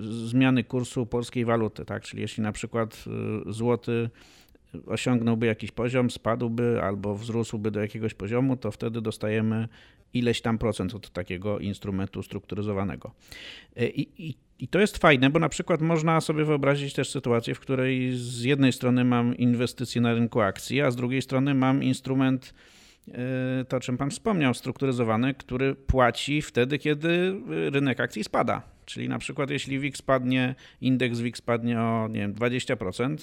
zmiany 0.00 0.64
kursu 0.64 1.06
polskiej 1.06 1.44
waluty, 1.44 1.84
tak? 1.84 2.02
Czyli 2.02 2.22
jeśli 2.22 2.42
na 2.42 2.52
przykład 2.52 3.04
złoty 3.46 4.10
osiągnąłby 4.86 5.46
jakiś 5.46 5.70
poziom, 5.70 6.10
spadłby 6.10 6.82
albo 6.82 7.14
wzrósłby 7.14 7.70
do 7.70 7.80
jakiegoś 7.80 8.14
poziomu, 8.14 8.56
to 8.56 8.70
wtedy 8.70 9.00
dostajemy 9.00 9.68
ileś 10.14 10.40
tam 10.40 10.58
procent 10.58 10.94
od 10.94 11.10
takiego 11.10 11.58
instrumentu 11.58 12.22
strukturyzowanego. 12.22 13.12
E, 13.76 13.88
I, 13.88 14.28
i, 14.28 14.34
I, 14.58 14.68
to 14.68 14.80
jest 14.80 14.98
fajne, 14.98 15.30
bo 15.30 15.38
na 15.38 15.48
przykład 15.48 15.80
można 15.80 16.20
sobie 16.20 16.44
wyobrazić 16.44 16.94
też 16.94 17.10
sytuację, 17.10 17.54
w 17.54 17.60
której 17.60 18.12
z 18.16 18.42
jednej 18.42 18.72
strony 18.72 19.04
mam 19.04 19.36
inwestycje 19.36 20.00
na 20.00 20.14
rynku 20.14 20.40
akcji, 20.40 20.80
a 20.80 20.90
z 20.90 20.96
drugiej 20.96 21.22
strony 21.22 21.54
mam 21.54 21.82
instrument, 21.82 22.54
e, 23.08 23.64
to 23.68 23.76
o 23.76 23.80
czym 23.80 23.96
Pan 23.96 24.10
wspomniał, 24.10 24.54
strukturyzowany, 24.54 25.34
który 25.34 25.74
płaci 25.74 26.42
wtedy, 26.42 26.78
kiedy 26.78 27.40
rynek 27.72 28.00
akcji 28.00 28.24
spada. 28.24 28.62
Czyli 28.92 29.08
na 29.08 29.18
przykład 29.18 29.50
jeśli 29.50 29.78
WIG 29.78 29.96
spadnie, 29.96 30.54
indeks 30.80 31.18
WIG 31.18 31.36
spadnie 31.36 31.80
o 31.80 32.08
nie 32.08 32.20
wiem, 32.20 32.34
20%, 32.34 33.16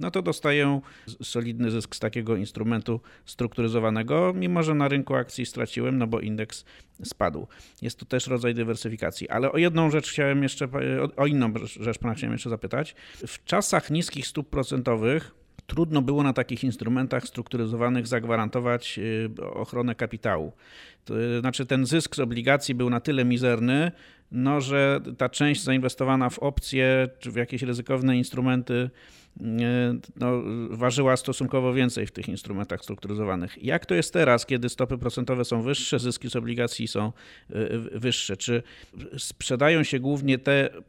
no 0.00 0.10
to 0.10 0.22
dostaję 0.22 0.80
solidny 1.22 1.70
zysk 1.70 1.96
z 1.96 1.98
takiego 1.98 2.36
instrumentu 2.36 3.00
strukturyzowanego, 3.24 4.32
mimo 4.36 4.62
że 4.62 4.74
na 4.74 4.88
rynku 4.88 5.14
akcji 5.14 5.46
straciłem, 5.46 5.98
no 5.98 6.06
bo 6.06 6.20
indeks 6.20 6.64
spadł. 7.04 7.46
Jest 7.82 7.98
to 7.98 8.06
też 8.06 8.26
rodzaj 8.26 8.54
dywersyfikacji. 8.54 9.28
Ale 9.28 9.52
o 9.52 9.58
jedną 9.58 9.90
rzecz 9.90 10.10
chciałem 10.10 10.42
jeszcze, 10.42 10.68
o 11.16 11.26
inną 11.26 11.52
rzecz 11.80 11.98
pana 11.98 12.14
chciałem 12.14 12.32
jeszcze 12.32 12.50
zapytać. 12.50 12.94
W 13.26 13.44
czasach 13.44 13.90
niskich 13.90 14.26
stóp 14.26 14.50
procentowych 14.50 15.34
trudno 15.66 16.02
było 16.02 16.22
na 16.22 16.32
takich 16.32 16.64
instrumentach 16.64 17.24
strukturyzowanych 17.24 18.06
zagwarantować 18.06 18.98
y, 18.98 19.30
ochronę 19.42 19.94
kapitału. 19.94 20.52
To 21.04 21.14
znaczy 21.40 21.66
ten 21.66 21.86
zysk 21.86 22.16
z 22.16 22.18
obligacji 22.18 22.74
był 22.74 22.90
na 22.90 23.00
tyle 23.00 23.24
mizerny, 23.24 23.92
no, 24.30 24.60
że 24.60 25.00
ta 25.18 25.28
część 25.28 25.62
zainwestowana 25.62 26.30
w 26.30 26.38
opcje 26.38 27.08
czy 27.18 27.30
w 27.30 27.36
jakieś 27.36 27.62
ryzykowne 27.62 28.16
instrumenty 28.16 28.90
no, 30.16 30.42
ważyła 30.70 31.16
stosunkowo 31.16 31.72
więcej 31.72 32.06
w 32.06 32.12
tych 32.12 32.28
instrumentach 32.28 32.82
strukturyzowanych. 32.82 33.64
Jak 33.64 33.86
to 33.86 33.94
jest 33.94 34.12
teraz, 34.12 34.46
kiedy 34.46 34.68
stopy 34.68 34.98
procentowe 34.98 35.44
są 35.44 35.62
wyższe, 35.62 35.98
zyski 35.98 36.30
z 36.30 36.36
obligacji 36.36 36.88
są 36.88 37.12
y, 37.50 37.98
wyższe? 37.98 38.36
Czy 38.36 38.62
sprzedają 39.18 39.82
się 39.82 40.00
głównie 40.00 40.38
te 40.38 40.74
y, 40.74 40.80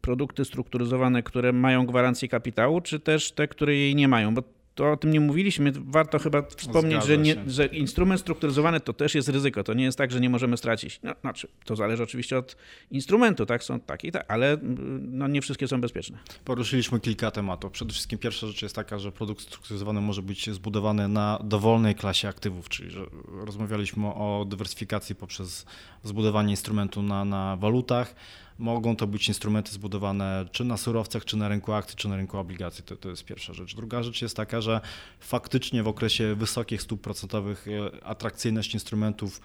produkty 0.00 0.44
strukturyzowane, 0.44 1.22
które 1.22 1.52
mają 1.52 1.86
gwarancję 1.86 2.28
kapitału, 2.28 2.80
czy 2.80 3.00
też 3.00 3.32
te, 3.32 3.48
które 3.48 3.74
jej 3.74 3.94
nie 3.94 4.08
mają? 4.08 4.34
Bo 4.34 4.42
to 4.74 4.92
o 4.92 4.96
tym 4.96 5.10
nie 5.10 5.20
mówiliśmy. 5.20 5.72
Warto 5.74 6.18
chyba 6.18 6.42
wspomnieć, 6.42 7.04
że, 7.04 7.18
nie, 7.18 7.36
że, 7.46 7.66
instrument 7.66 8.20
strukturyzowany 8.20 8.80
to 8.80 8.92
też 8.92 9.14
jest 9.14 9.28
ryzyko. 9.28 9.64
To 9.64 9.74
nie 9.74 9.84
jest 9.84 9.98
tak, 9.98 10.12
że 10.12 10.20
nie 10.20 10.30
możemy 10.30 10.56
stracić. 10.56 11.00
No, 11.02 11.14
znaczy, 11.20 11.48
to 11.64 11.76
zależy 11.76 12.02
oczywiście 12.02 12.38
od 12.38 12.56
instrumentu, 12.90 13.46
tak? 13.46 13.64
Są 13.64 13.80
takie 13.80 14.08
i 14.08 14.12
tak, 14.12 14.24
ale 14.28 14.52
mm, 14.52 15.18
no, 15.18 15.28
nie 15.28 15.42
wszystkie 15.42 15.68
są 15.68 15.80
bezpieczne. 15.80 16.18
Poruszyliśmy 16.44 17.00
kilka 17.00 17.30
tematów. 17.30 17.72
Przede 17.72 17.92
wszystkim 17.92 18.18
pierwsza 18.18 18.46
rzecz 18.46 18.62
jest 18.62 18.74
taka, 18.74 18.98
że 18.98 19.12
produkt 19.12 19.42
strukturyzowany 19.42 20.00
może 20.00 20.22
być 20.22 20.50
zbudowany 20.50 21.08
na 21.08 21.38
dowolnej 21.44 21.94
klasie 21.94 22.28
aktywów, 22.28 22.68
czyli 22.68 22.90
że 22.90 23.06
rozmawialiśmy 23.28 24.06
o 24.06 24.46
dywersyfikacji 24.48 25.14
poprzez 25.14 25.66
zbudowanie 26.02 26.50
instrumentu 26.50 27.02
na, 27.02 27.24
na 27.24 27.56
walutach 27.56 28.14
Mogą 28.58 28.96
to 28.96 29.06
być 29.06 29.28
instrumenty 29.28 29.72
zbudowane 29.72 30.44
czy 30.52 30.64
na 30.64 30.76
surowcach, 30.76 31.24
czy 31.24 31.36
na 31.36 31.48
rynku 31.48 31.72
akcji, 31.72 31.96
czy 31.96 32.08
na 32.08 32.16
rynku 32.16 32.38
obligacji. 32.38 32.84
To, 32.84 32.96
to 32.96 33.08
jest 33.08 33.24
pierwsza 33.24 33.54
rzecz. 33.54 33.74
Druga 33.74 34.02
rzecz 34.02 34.22
jest 34.22 34.36
taka, 34.36 34.60
że 34.60 34.80
faktycznie 35.20 35.82
w 35.82 35.88
okresie 35.88 36.34
wysokich 36.34 36.82
stóp 36.82 37.00
procentowych 37.00 37.66
e, 37.68 38.04
atrakcyjność 38.04 38.74
instrumentów 38.74 39.40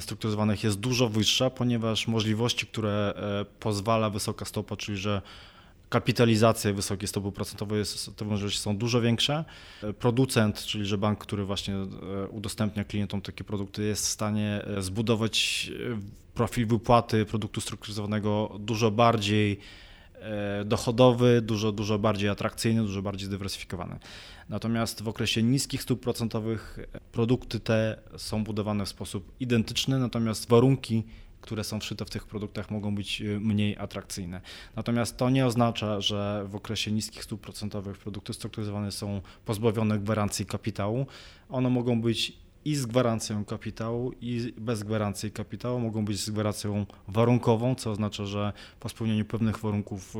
strukturyzowanych 0.00 0.64
jest 0.64 0.80
dużo 0.80 1.08
wyższa, 1.08 1.50
ponieważ 1.50 2.08
możliwości, 2.08 2.66
które 2.66 3.14
e, 3.16 3.44
pozwala 3.44 4.10
wysoka 4.10 4.44
stopa, 4.44 4.76
czyli 4.76 4.98
że 4.98 5.22
kapitalizacje 5.92 6.72
wysokie 6.72 7.06
stopy 7.06 7.32
procentowe 7.32 7.76
te 8.16 8.24
możliwości 8.24 8.60
są 8.60 8.76
dużo 8.76 9.00
większe. 9.00 9.44
Producent, 9.98 10.64
czyli 10.64 10.86
że 10.86 10.98
bank, 10.98 11.18
który 11.18 11.44
właśnie 11.44 11.74
e, 11.74 11.86
udostępnia 12.28 12.84
klientom 12.84 13.20
takie 13.20 13.44
produkty, 13.44 13.82
jest 13.82 14.06
w 14.06 14.08
stanie 14.08 14.64
e, 14.64 14.82
zbudować 14.82 15.70
e, 15.92 15.98
profil 16.34 16.66
wypłaty 16.66 17.26
produktu 17.26 17.60
strukturyzowanego 17.60 18.56
dużo 18.60 18.90
bardziej 18.90 19.58
dochodowy, 20.64 21.42
dużo, 21.42 21.72
dużo 21.72 21.98
bardziej 21.98 22.28
atrakcyjny, 22.28 22.82
dużo 22.82 23.02
bardziej 23.02 23.26
zdywersyfikowany. 23.26 23.98
Natomiast 24.48 25.02
w 25.02 25.08
okresie 25.08 25.42
niskich 25.42 25.82
stóp 25.82 26.00
procentowych 26.00 26.78
produkty 27.12 27.60
te 27.60 27.98
są 28.16 28.44
budowane 28.44 28.84
w 28.84 28.88
sposób 28.88 29.32
identyczny, 29.40 29.98
natomiast 29.98 30.48
warunki 30.48 31.04
które 31.42 31.64
są 31.64 31.80
wszyte 31.80 32.04
w 32.04 32.10
tych 32.10 32.26
produktach, 32.26 32.70
mogą 32.70 32.94
być 32.94 33.20
y, 33.20 33.40
mniej 33.40 33.78
atrakcyjne. 33.78 34.40
Natomiast 34.76 35.16
to 35.16 35.30
nie 35.30 35.46
oznacza, 35.46 36.00
że 36.00 36.44
w 36.48 36.56
okresie 36.56 36.92
niskich 36.92 37.24
stóp 37.24 37.40
procentowych 37.40 37.98
produkty 37.98 38.34
strukturyzowane 38.34 38.92
są 38.92 39.20
pozbawione 39.44 39.98
gwarancji 39.98 40.46
kapitału. 40.46 41.06
One 41.48 41.70
mogą 41.70 42.00
być 42.00 42.32
i 42.64 42.76
z 42.76 42.86
gwarancją 42.86 43.44
kapitału, 43.44 44.12
i 44.20 44.54
bez 44.58 44.82
gwarancji 44.82 45.30
kapitału, 45.30 45.80
mogą 45.80 46.04
być 46.04 46.20
z 46.20 46.30
gwarancją 46.30 46.86
warunkową, 47.08 47.74
co 47.74 47.90
oznacza, 47.90 48.26
że 48.26 48.52
po 48.80 48.88
spełnieniu 48.88 49.24
pewnych 49.24 49.58
warunków 49.58 50.16
y, 50.16 50.18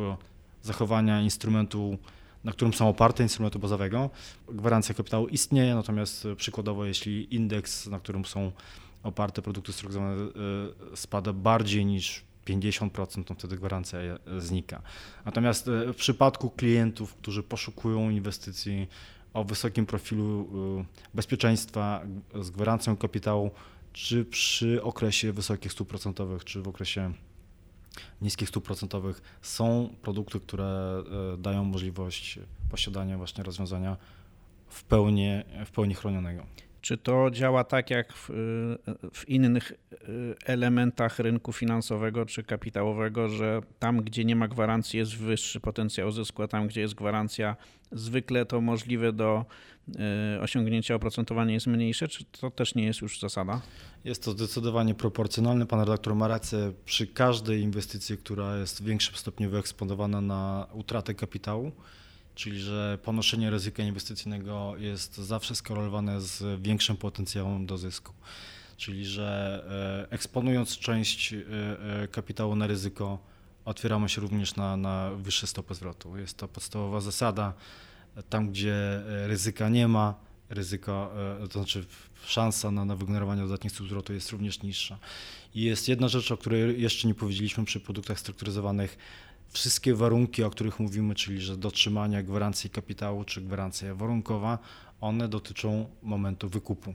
zachowania 0.62 1.20
instrumentu 1.20 1.98
na 2.44 2.52
którym 2.52 2.74
są 2.74 2.88
oparte 2.88 3.22
instrumentu 3.22 3.58
bazowego. 3.58 4.10
Gwarancja 4.48 4.94
kapitału 4.94 5.28
istnieje, 5.28 5.74
natomiast 5.74 6.24
y, 6.24 6.36
przykładowo 6.36 6.84
jeśli 6.84 7.34
indeks, 7.34 7.86
na 7.86 7.98
którym 7.98 8.24
są 8.24 8.52
oparte 9.02 9.42
produkty 9.42 9.72
strukturyzowane 9.72 10.22
e, 10.92 10.96
spada 10.96 11.32
bardziej 11.32 11.86
niż 11.86 12.24
50%, 12.46 13.24
to 13.24 13.34
wtedy 13.34 13.56
gwarancja 13.56 13.98
znika. 14.38 14.82
Natomiast 15.24 15.68
e, 15.68 15.92
w 15.92 15.96
przypadku 15.96 16.50
klientów, 16.50 17.14
którzy 17.14 17.42
poszukują 17.42 18.10
inwestycji 18.10 18.88
o 19.34 19.44
wysokim 19.44 19.86
profilu 19.86 20.48
e, 20.80 20.84
bezpieczeństwa 21.14 22.02
z 22.40 22.50
gwarancją 22.50 22.96
kapitału, 22.96 23.50
czy 23.92 24.24
przy 24.24 24.82
okresie 24.82 25.32
wysokich 25.32 25.72
stóp 25.72 25.88
procentowych, 25.88 26.44
czy 26.44 26.62
w 26.62 26.68
okresie 26.68 27.12
niskich 28.22 28.48
stóp 28.48 28.64
procentowych 28.64 29.22
są 29.42 29.94
produkty, 30.02 30.40
które 30.40 31.02
dają 31.38 31.64
możliwość 31.64 32.38
posiadania 32.70 33.16
właśnie 33.16 33.44
rozwiązania 33.44 33.96
w 34.68 34.84
pełni, 34.84 35.30
w 35.66 35.70
pełni 35.70 35.94
chronionego. 35.94 36.46
Czy 36.82 36.98
to 36.98 37.30
działa 37.30 37.64
tak 37.64 37.90
jak 37.90 38.12
w, 38.12 38.30
w, 39.12 39.28
innych 39.28 39.72
y, 39.72 39.76
elementach 40.46 41.18
rynku 41.18 41.52
finansowego 41.52 42.26
czy 42.26 42.42
kapitałowego, 42.42 43.28
że 43.28 43.60
tam, 43.78 44.02
gdzie 44.04 44.24
nie 44.24 44.36
ma 44.36 44.48
gwarancji, 44.48 44.98
jest 44.98 45.16
wyższy 45.16 45.60
potencjał 45.60 46.10
zysku, 46.10 46.42
a 46.42 46.48
tam, 46.48 46.68
gdzie 46.68 46.80
jest 46.80 46.94
gwarancja, 46.94 47.56
zwykle 47.92 48.46
to 48.46 48.60
możliwe 48.60 49.12
do 49.12 49.44
y, 49.88 50.40
osiągnięcia 50.40 50.94
oprocentowania 50.94 51.54
jest 51.54 51.66
mniejsze? 51.66 52.08
Czy 52.08 52.24
to 52.24 52.50
też 52.50 52.74
nie 52.74 52.84
jest 52.84 53.00
już 53.00 53.20
zasada? 53.20 53.60
Jest 54.04 54.24
to 54.24 54.30
zdecydowanie 54.30 54.94
proporcjonalne. 54.94 55.66
Pan 55.66 55.80
redaktor 55.80 56.14
ma 56.14 56.28
rację. 56.28 56.72
Przy 56.84 57.06
każdej 57.06 57.60
inwestycji, 57.60 58.16
która 58.18 58.56
jest 58.56 58.82
w 58.82 58.86
większym 58.86 59.14
stopniu 59.14 59.50
wyeksponowana 59.50 60.20
na 60.20 60.66
utratę 60.72 61.14
kapitału, 61.14 61.72
czyli 62.34 62.60
że 62.60 62.98
ponoszenie 63.02 63.50
ryzyka 63.50 63.82
inwestycyjnego 63.82 64.74
jest 64.78 65.16
zawsze 65.16 65.54
skorelowane 65.54 66.20
z 66.20 66.62
większym 66.62 66.96
potencjałem 66.96 67.66
do 67.66 67.78
zysku. 67.78 68.12
Czyli 68.76 69.06
że 69.06 69.64
e, 70.08 70.12
eksponując 70.12 70.78
część 70.78 71.32
e, 71.32 71.38
e, 72.02 72.08
kapitału 72.08 72.56
na 72.56 72.66
ryzyko, 72.66 73.18
otwieramy 73.64 74.08
się 74.08 74.20
również 74.20 74.56
na, 74.56 74.76
na 74.76 75.10
wyższe 75.10 75.46
stopy 75.46 75.74
zwrotu. 75.74 76.16
Jest 76.16 76.36
to 76.36 76.48
podstawowa 76.48 77.00
zasada 77.00 77.52
tam 78.28 78.50
gdzie 78.50 79.02
ryzyka 79.26 79.68
nie 79.68 79.88
ma, 79.88 80.14
ryzyko, 80.50 81.14
to 81.50 81.58
znaczy 81.58 81.84
szansa 82.26 82.70
na, 82.70 82.84
na 82.84 82.96
wygenerowanie 82.96 83.42
dodatnich 83.42 83.72
zwrotu 83.72 84.12
jest 84.12 84.30
również 84.30 84.62
niższa. 84.62 84.98
I 85.54 85.62
jest 85.62 85.88
jedna 85.88 86.08
rzecz, 86.08 86.32
o 86.32 86.36
której 86.36 86.82
jeszcze 86.82 87.08
nie 87.08 87.14
powiedzieliśmy 87.14 87.64
przy 87.64 87.80
produktach 87.80 88.20
strukturyzowanych. 88.20 88.98
Wszystkie 89.52 89.94
warunki, 89.94 90.44
o 90.44 90.50
których 90.50 90.80
mówimy, 90.80 91.14
czyli 91.14 91.40
że 91.40 91.56
dotrzymania 91.56 92.22
gwarancji 92.22 92.70
kapitału 92.70 93.24
czy 93.24 93.40
gwarancja 93.40 93.94
warunkowa, 93.94 94.58
one 95.00 95.28
dotyczą 95.28 95.86
momentu 96.02 96.48
wykupu. 96.48 96.94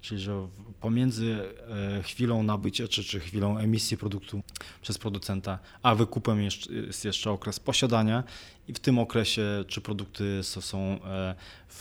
Czyli, 0.00 0.20
że 0.20 0.48
pomiędzy 0.80 1.54
e, 1.98 2.02
chwilą 2.02 2.42
nabycia 2.42 2.88
czy, 2.88 3.04
czy 3.04 3.20
chwilą 3.20 3.58
emisji 3.58 3.96
produktu 3.96 4.42
przez 4.82 4.98
producenta, 4.98 5.58
a 5.82 5.94
wykupem 5.94 6.42
jest 6.42 7.04
jeszcze 7.04 7.30
okres 7.30 7.60
posiadania 7.60 8.24
i 8.68 8.72
w 8.72 8.78
tym 8.78 8.98
okresie 8.98 9.64
czy 9.68 9.80
produkty 9.80 10.40
są 10.42 10.78
e, 10.78 11.34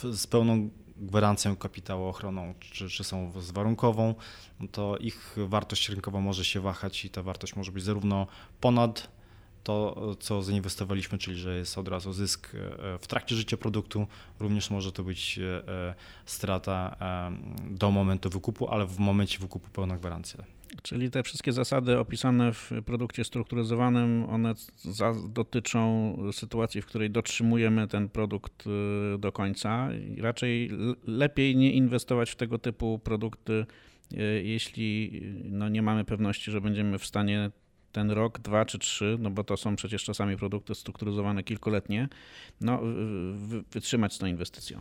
z 0.04 0.28
pełną 0.28 0.70
gwarancją 0.98 1.56
kapitału 1.56 2.06
ochroną, 2.06 2.54
czy, 2.60 2.90
czy 2.90 3.04
są 3.04 3.32
z 3.42 3.52
warunkową, 3.52 4.16
to 4.72 4.98
ich 4.98 5.36
wartość 5.48 5.90
rynkowa 5.90 6.20
może 6.20 6.46
się 6.46 6.62
wahać 6.62 7.06
i 7.06 7.10
ta 7.10 7.24
wartość 7.24 7.56
może 7.56 7.72
być 7.72 7.84
zarówno 7.84 8.28
ponad 8.62 9.10
to, 9.64 10.16
co 10.20 10.42
zainwestowaliśmy, 10.42 11.18
czyli 11.18 11.38
że 11.38 11.58
jest 11.58 11.78
od 11.78 11.88
razu 11.88 12.14
zysk 12.14 12.56
e, 12.56 12.98
w 12.98 13.08
trakcie 13.08 13.36
życia 13.36 13.58
produktu, 13.58 14.08
również 14.40 14.70
może 14.70 14.92
to 14.92 15.04
być 15.04 15.40
e, 15.40 15.68
e, 15.68 15.96
strata 16.26 16.96
do 17.70 17.92
momentu 17.92 18.30
wykupu, 18.30 18.70
ale 18.70 18.86
w 18.86 19.00
momencie 19.00 19.40
wykupu 19.40 19.70
pełna 19.70 19.98
gwarancja. 19.98 20.44
Czyli 20.82 21.12
te 21.12 21.24
wszystkie 21.24 21.54
zasady 21.54 22.00
opisane 22.00 22.54
w 22.54 22.72
produkcie 22.86 23.24
strukturyzowanym, 23.24 24.26
one 24.30 24.54
za, 24.76 25.14
dotyczą 25.30 26.18
sytuacji, 26.32 26.82
w 26.82 26.86
której 26.86 27.10
dotrzymujemy 27.10 27.88
ten 27.88 28.10
produkt 28.10 28.66
do 29.20 29.32
końca. 29.32 29.90
Raczej 30.18 30.72
lepiej 31.08 31.56
nie 31.56 31.72
inwestować 31.72 32.32
w 32.32 32.36
tego 32.36 32.60
typu 32.60 33.00
produkty, 33.00 33.66
jeśli 34.44 35.22
no, 35.44 35.70
nie 35.70 35.82
mamy 35.82 36.06
pewności, 36.06 36.52
że 36.52 36.62
będziemy 36.62 37.00
w 37.00 37.06
stanie 37.06 37.52
ten 37.94 38.12
rok, 38.12 38.40
dwa 38.40 38.66
czy 38.66 38.80
trzy, 38.80 39.18
no 39.20 39.30
bo 39.30 39.44
to 39.44 39.58
są 39.58 39.76
przecież 39.76 40.04
czasami 40.04 40.38
produkty 40.38 40.76
strukturyzowane 40.76 41.44
kilkuletnie, 41.44 42.10
no, 42.62 42.80
wytrzymać 43.72 44.14
z 44.14 44.18
tą 44.18 44.26
inwestycją. 44.26 44.80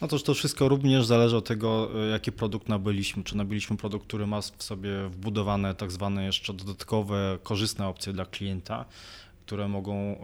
No 0.00 0.08
to, 0.08 0.18
to 0.18 0.34
wszystko 0.34 0.68
również 0.68 1.06
zależy 1.06 1.36
od 1.36 1.44
tego, 1.48 1.90
jaki 2.10 2.32
produkt 2.32 2.68
nabyliśmy. 2.68 3.24
Czy 3.24 3.36
nabyliśmy 3.36 3.76
produkt, 3.76 4.06
który 4.06 4.26
ma 4.26 4.40
w 4.40 4.62
sobie 4.62 5.08
wbudowane 5.08 5.74
tak 5.74 5.92
zwane 5.92 6.24
jeszcze 6.24 6.54
dodatkowe, 6.54 7.38
korzystne 7.42 7.86
opcje 7.86 8.12
dla 8.12 8.26
klienta, 8.26 8.84
które 9.46 9.68
mogą 9.68 9.94
e, 9.94 10.16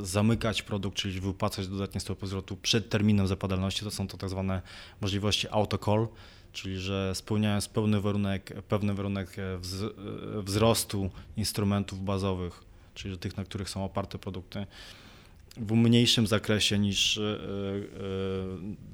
e, 0.00 0.06
zamykać 0.06 0.62
produkt, 0.62 0.96
czyli 0.96 1.20
wypłacać 1.20 1.68
dodatnie 1.68 2.00
stopy 2.00 2.26
zwrotu 2.26 2.56
przed 2.56 2.88
terminem 2.88 3.26
zapadalności. 3.26 3.84
To 3.84 3.90
są 3.90 4.08
to 4.08 4.16
tak 4.16 4.30
zwane 4.30 4.62
możliwości 5.00 5.48
autocall 5.50 6.08
czyli 6.52 6.78
że 6.78 7.14
spełniając 7.14 7.68
pełny 7.68 8.00
warunek, 8.00 8.62
pewny 8.62 8.94
warunek 8.94 9.38
e, 9.38 9.42
e, 9.42 9.58
wzrostu 10.42 11.10
instrumentów 11.36 12.04
bazowych, 12.04 12.64
czyli 12.94 13.18
tych, 13.18 13.36
na 13.36 13.44
których 13.44 13.70
są 13.70 13.84
oparte 13.84 14.18
produkty, 14.18 14.66
w 15.56 15.72
mniejszym 15.72 16.26
zakresie 16.26 16.78
niż 16.78 17.18
e, 17.18 17.38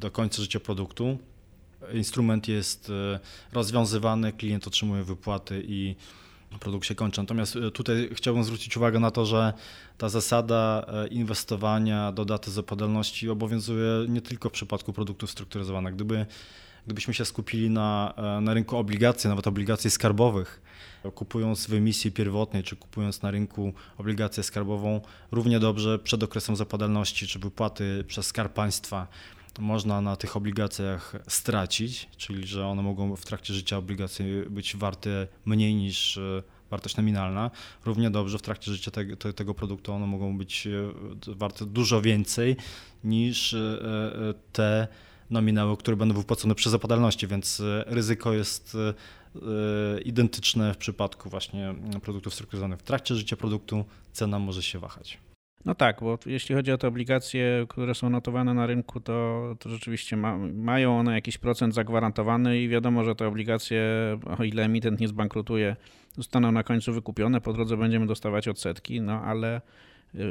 do 0.00 0.10
końca 0.10 0.42
życia 0.42 0.60
produktu. 0.60 1.18
Instrument 1.92 2.48
jest 2.48 2.92
rozwiązywany, 3.52 4.32
klient 4.32 4.66
otrzymuje 4.66 5.04
wypłaty 5.04 5.64
i 5.68 5.94
produkt 6.60 6.86
się 6.86 6.94
kończy. 6.94 7.20
Natomiast 7.20 7.58
tutaj 7.72 8.08
chciałbym 8.12 8.44
zwrócić 8.44 8.76
uwagę 8.76 9.00
na 9.00 9.10
to, 9.10 9.26
że 9.26 9.52
ta 9.98 10.08
zasada 10.08 10.86
inwestowania 11.10 12.12
do 12.12 12.24
daty 12.24 12.50
zapadalności 12.50 13.28
obowiązuje 13.28 13.90
nie 14.08 14.20
tylko 14.20 14.48
w 14.48 14.52
przypadku 14.52 14.92
produktów 14.92 15.30
strukturyzowanych. 15.30 15.94
Gdyby 15.94 16.26
gdybyśmy 16.86 17.14
się 17.14 17.24
skupili 17.24 17.70
na, 17.70 18.14
e, 18.16 18.40
na 18.40 18.54
rynku 18.54 18.76
obligacji, 18.76 19.28
nawet 19.28 19.46
obligacji 19.46 19.90
skarbowych, 19.90 20.62
kupując 21.14 21.66
w 21.66 21.74
emisji 21.74 22.12
pierwotnej, 22.12 22.62
czy 22.62 22.76
kupując 22.76 23.22
na 23.22 23.30
rynku 23.30 23.72
obligację 23.98 24.42
skarbową, 24.42 25.00
równie 25.32 25.60
dobrze 25.60 25.98
przed 25.98 26.22
okresem 26.22 26.56
zapadalności, 26.56 27.26
czy 27.26 27.38
wypłaty 27.38 28.04
przez 28.08 28.26
Skarb 28.26 28.52
Państwa, 28.52 29.06
można 29.58 30.00
na 30.00 30.16
tych 30.16 30.36
obligacjach 30.36 31.16
stracić, 31.28 32.08
czyli 32.16 32.46
że 32.46 32.66
one 32.66 32.82
mogą 32.82 33.16
w 33.16 33.24
trakcie 33.24 33.54
życia 33.54 33.76
obligacji 33.76 34.24
być 34.50 34.76
warte 34.76 35.26
mniej 35.44 35.74
niż 35.74 36.16
e, 36.16 36.42
wartość 36.70 36.96
nominalna. 36.96 37.50
Równie 37.84 38.10
dobrze 38.10 38.38
w 38.38 38.42
trakcie 38.42 38.72
życia 38.72 38.90
te, 38.90 39.32
tego 39.32 39.54
produktu 39.54 39.92
one 39.92 40.06
mogą 40.06 40.38
być 40.38 40.66
e, 40.66 40.70
warte 41.26 41.66
dużo 41.66 42.02
więcej 42.02 42.56
niż 43.04 43.56
te 44.52 44.88
nominały, 45.30 45.76
które 45.76 45.96
będą 45.96 46.14
wypłacone 46.14 46.54
przy 46.54 46.70
zapadalności, 46.70 47.26
więc 47.26 47.60
e, 47.60 47.84
ryzyko 47.86 48.32
jest 48.32 48.74
e, 48.74 48.94
e, 49.98 50.00
identyczne 50.00 50.74
w 50.74 50.76
przypadku 50.76 51.30
właśnie 51.30 51.74
produktów 52.02 52.34
strukturyzowanych. 52.34 52.78
W 52.78 52.82
trakcie 52.82 53.14
życia 53.14 53.36
produktu 53.36 53.84
cena 54.12 54.38
może 54.38 54.62
się 54.62 54.78
wahać. 54.78 55.18
No 55.64 55.74
tak, 55.74 56.00
bo 56.00 56.18
jeśli 56.26 56.54
chodzi 56.54 56.72
o 56.72 56.78
te 56.78 56.88
obligacje, 56.88 57.66
które 57.68 57.94
są 57.94 58.10
notowane 58.10 58.54
na 58.54 58.66
rynku, 58.66 59.00
to, 59.00 59.42
to 59.58 59.68
rzeczywiście 59.68 60.16
ma, 60.16 60.38
mają 60.38 60.98
one 60.98 61.14
jakiś 61.14 61.38
procent 61.38 61.74
zagwarantowany 61.74 62.60
i 62.60 62.68
wiadomo, 62.68 63.04
że 63.04 63.14
te 63.14 63.26
obligacje, 63.26 63.82
o 64.38 64.44
ile 64.44 64.64
emitent 64.64 65.00
nie 65.00 65.08
zbankrutuje, 65.08 65.76
zostaną 66.16 66.52
na 66.52 66.62
końcu 66.62 66.92
wykupione, 66.92 67.40
po 67.40 67.52
drodze 67.52 67.76
będziemy 67.76 68.06
dostawać 68.06 68.48
odsetki, 68.48 69.00
no 69.00 69.22
ale 69.22 69.60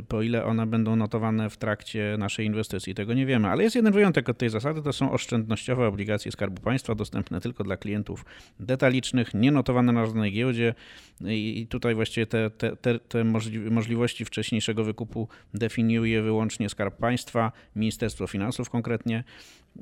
po 0.07 0.21
ile 0.21 0.45
one 0.45 0.67
będą 0.67 0.95
notowane 0.95 1.49
w 1.49 1.57
trakcie 1.57 2.15
naszej 2.19 2.45
inwestycji. 2.45 2.95
Tego 2.95 3.13
nie 3.13 3.25
wiemy, 3.25 3.47
ale 3.47 3.63
jest 3.63 3.75
jeden 3.75 3.93
wyjątek 3.93 4.29
od 4.29 4.37
tej 4.37 4.49
zasady, 4.49 4.81
to 4.81 4.93
są 4.93 5.11
oszczędnościowe 5.11 5.87
obligacje 5.87 6.31
Skarbu 6.31 6.61
Państwa, 6.61 6.95
dostępne 6.95 7.41
tylko 7.41 7.63
dla 7.63 7.77
klientów 7.77 8.25
detalicznych, 8.59 9.33
nie 9.33 9.51
notowane 9.51 9.91
na 9.91 10.05
żadnej 10.05 10.31
giełdzie 10.31 10.73
i 11.21 11.67
tutaj 11.69 11.95
właściwie 11.95 12.25
te, 12.25 12.49
te, 12.49 12.75
te, 12.75 12.99
te 12.99 13.23
możliwości 13.71 14.25
wcześniejszego 14.25 14.83
wykupu 14.83 15.27
definiuje 15.53 16.21
wyłącznie 16.21 16.69
Skarb 16.69 16.97
Państwa, 16.97 17.51
Ministerstwo 17.75 18.27
Finansów 18.27 18.69
konkretnie. 18.69 19.23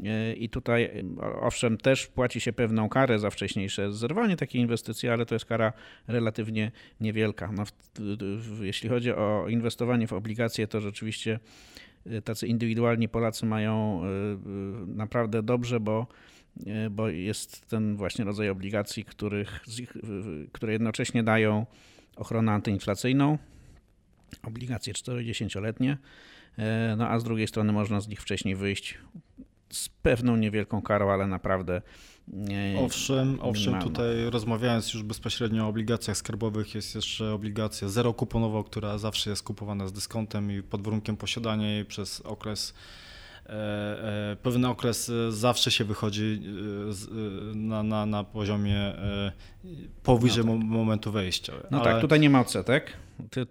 E, 0.06 0.34
I 0.34 0.50
tutaj, 0.50 0.84
e, 0.84 1.02
owszem, 1.42 1.78
też 1.78 2.08
płaci 2.08 2.42
się 2.42 2.54
pewną 2.54 2.90
karę 2.90 3.20
za 3.20 3.30
wcześniejsze 3.30 3.94
zerwanie 3.94 4.38
takiej 4.38 4.62
inwestycji, 4.62 5.10
ale 5.10 5.26
to 5.26 5.36
jest 5.36 5.46
kara 5.46 5.74
relatywnie 6.08 6.72
niewielka. 7.00 7.52
No, 7.52 7.64
jeśli 8.62 8.90
chodzi 8.90 9.12
o 9.12 9.46
inwestowanie 9.50 10.08
w 10.08 10.14
obligacje, 10.14 10.68
to 10.68 10.82
rzeczywiście 10.82 11.40
e, 12.06 12.22
tacy 12.22 12.48
indywidualni 12.48 13.10
Polacy 13.10 13.46
mają 13.46 14.02
naprawdę 14.88 15.44
dobrze, 15.44 15.80
bo, 15.80 16.08
bo 16.92 17.10
jest 17.10 17.70
ten 17.70 17.96
właśnie 17.96 18.26
rodzaj 18.26 18.50
obligacji, 18.50 19.06
których, 19.06 19.62
które 20.52 20.74
jednocześnie 20.74 21.24
dają 21.24 21.66
ochronę 22.16 22.52
antyinflacyjną, 22.52 23.38
obligacje 24.44 24.94
40-letnie, 24.94 25.98
no 26.98 27.10
a 27.10 27.20
z 27.20 27.24
drugiej 27.24 27.48
strony 27.48 27.74
można 27.74 28.02
z 28.02 28.08
nich 28.08 28.22
wcześniej 28.22 28.56
wyjść 28.56 28.98
z 29.74 29.90
pewną 29.90 30.36
niewielką 30.36 30.82
karą, 30.82 31.12
ale 31.12 31.28
naprawdę. 31.28 31.82
Nie, 32.28 32.76
owszem, 32.80 33.38
owszem, 33.42 33.82
tutaj 33.82 34.30
rozmawiając 34.30 34.94
już 34.94 35.04
bezpośrednio 35.04 35.66
o 35.66 35.68
obligacjach 35.68 36.18
skarbowych, 36.18 36.76
jest 36.76 36.96
jeszcze 36.96 37.34
obligacja 37.34 37.90
zero 37.90 38.14
kuponowa, 38.14 38.64
która 38.64 38.98
zawsze 38.98 39.30
jest 39.30 39.44
kupowana 39.44 39.88
z 39.88 39.94
dyskontem 39.94 40.52
i 40.52 40.64
pod 40.64 40.82
warunkiem 40.82 41.18
posiadania 41.18 41.72
jej 41.72 41.86
przez 41.86 42.22
okres 42.22 42.74
pewien 44.42 44.66
okres 44.66 45.10
e, 45.10 45.32
zawsze 45.32 45.72
się 45.72 45.84
wychodzi 45.84 46.42
na, 47.56 47.84
na, 47.84 48.06
na 48.06 48.24
poziomie 48.24 48.94
powyżej 50.04 50.46
no 50.46 50.58
tak. 50.58 50.64
momentu 50.64 51.12
wejścia. 51.12 51.54
No 51.72 51.82
Ale... 51.82 51.92
tak, 51.92 52.02
tutaj 52.02 52.20
nie 52.20 52.30
ma 52.30 52.40
odsetek. 52.40 52.94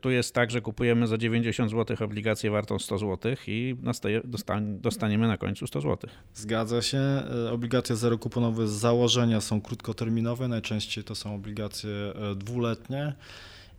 Tu 0.00 0.11
jest 0.11 0.35
tak, 0.35 0.50
że 0.50 0.61
kupujemy 0.61 1.07
za 1.07 1.18
90 1.18 1.70
zł 1.70 1.96
obligację 2.00 2.50
wartą 2.50 2.78
100 2.78 2.98
zł 2.98 3.35
i 3.46 3.76
dostaniemy 4.62 5.28
na 5.28 5.38
końcu 5.38 5.66
100 5.66 5.81
zł. 5.81 6.11
Zgadza 6.35 6.83
się. 6.83 7.00
Obligacje 7.50 7.96
zerokuponowe 7.96 8.68
z 8.68 8.70
założenia 8.70 9.40
są 9.40 9.61
krótkoterminowe, 9.61 10.48
najczęściej 10.48 11.05
to 11.05 11.14
są 11.14 11.35
obligacje 11.35 11.90
dwuletnie. 12.37 13.12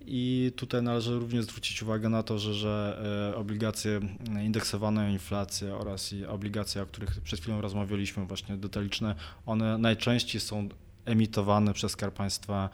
I 0.06 0.52
tutaj 0.56 0.82
należy 0.82 1.20
również 1.20 1.46
zwrócić 1.46 1.84
uwagę 1.84 2.10
na 2.10 2.24
to, 2.24 2.40
że, 2.40 2.54
że 2.54 3.02
e, 3.34 3.36
obligacje 3.36 4.00
indeksowane 4.44 5.06
o 5.06 5.10
inflację 5.10 5.76
oraz 5.76 6.16
obligacje, 6.28 6.82
o 6.82 6.86
których 6.86 7.22
przed 7.22 7.40
chwilą 7.40 7.62
rozmawialiśmy, 7.62 8.26
właśnie 8.26 8.58
detaliczne, 8.58 9.16
one 9.46 9.78
najczęściej 9.78 10.42
są 10.42 10.70
emitowane 11.06 11.74
przez 11.74 11.92
Skarb 11.92 12.16
Państwa 12.16 12.70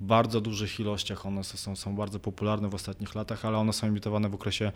w 0.00 0.04
bardzo 0.04 0.40
dużych 0.40 0.80
ilościach. 0.80 1.26
One 1.26 1.44
są, 1.44 1.76
są 1.76 1.96
bardzo 1.96 2.18
popularne 2.20 2.68
w 2.68 2.74
ostatnich 2.74 3.14
latach, 3.14 3.44
ale 3.44 3.58
one 3.58 3.72
są 3.72 3.86
emitowane 3.86 4.28
w 4.28 4.34
okresie 4.34 4.72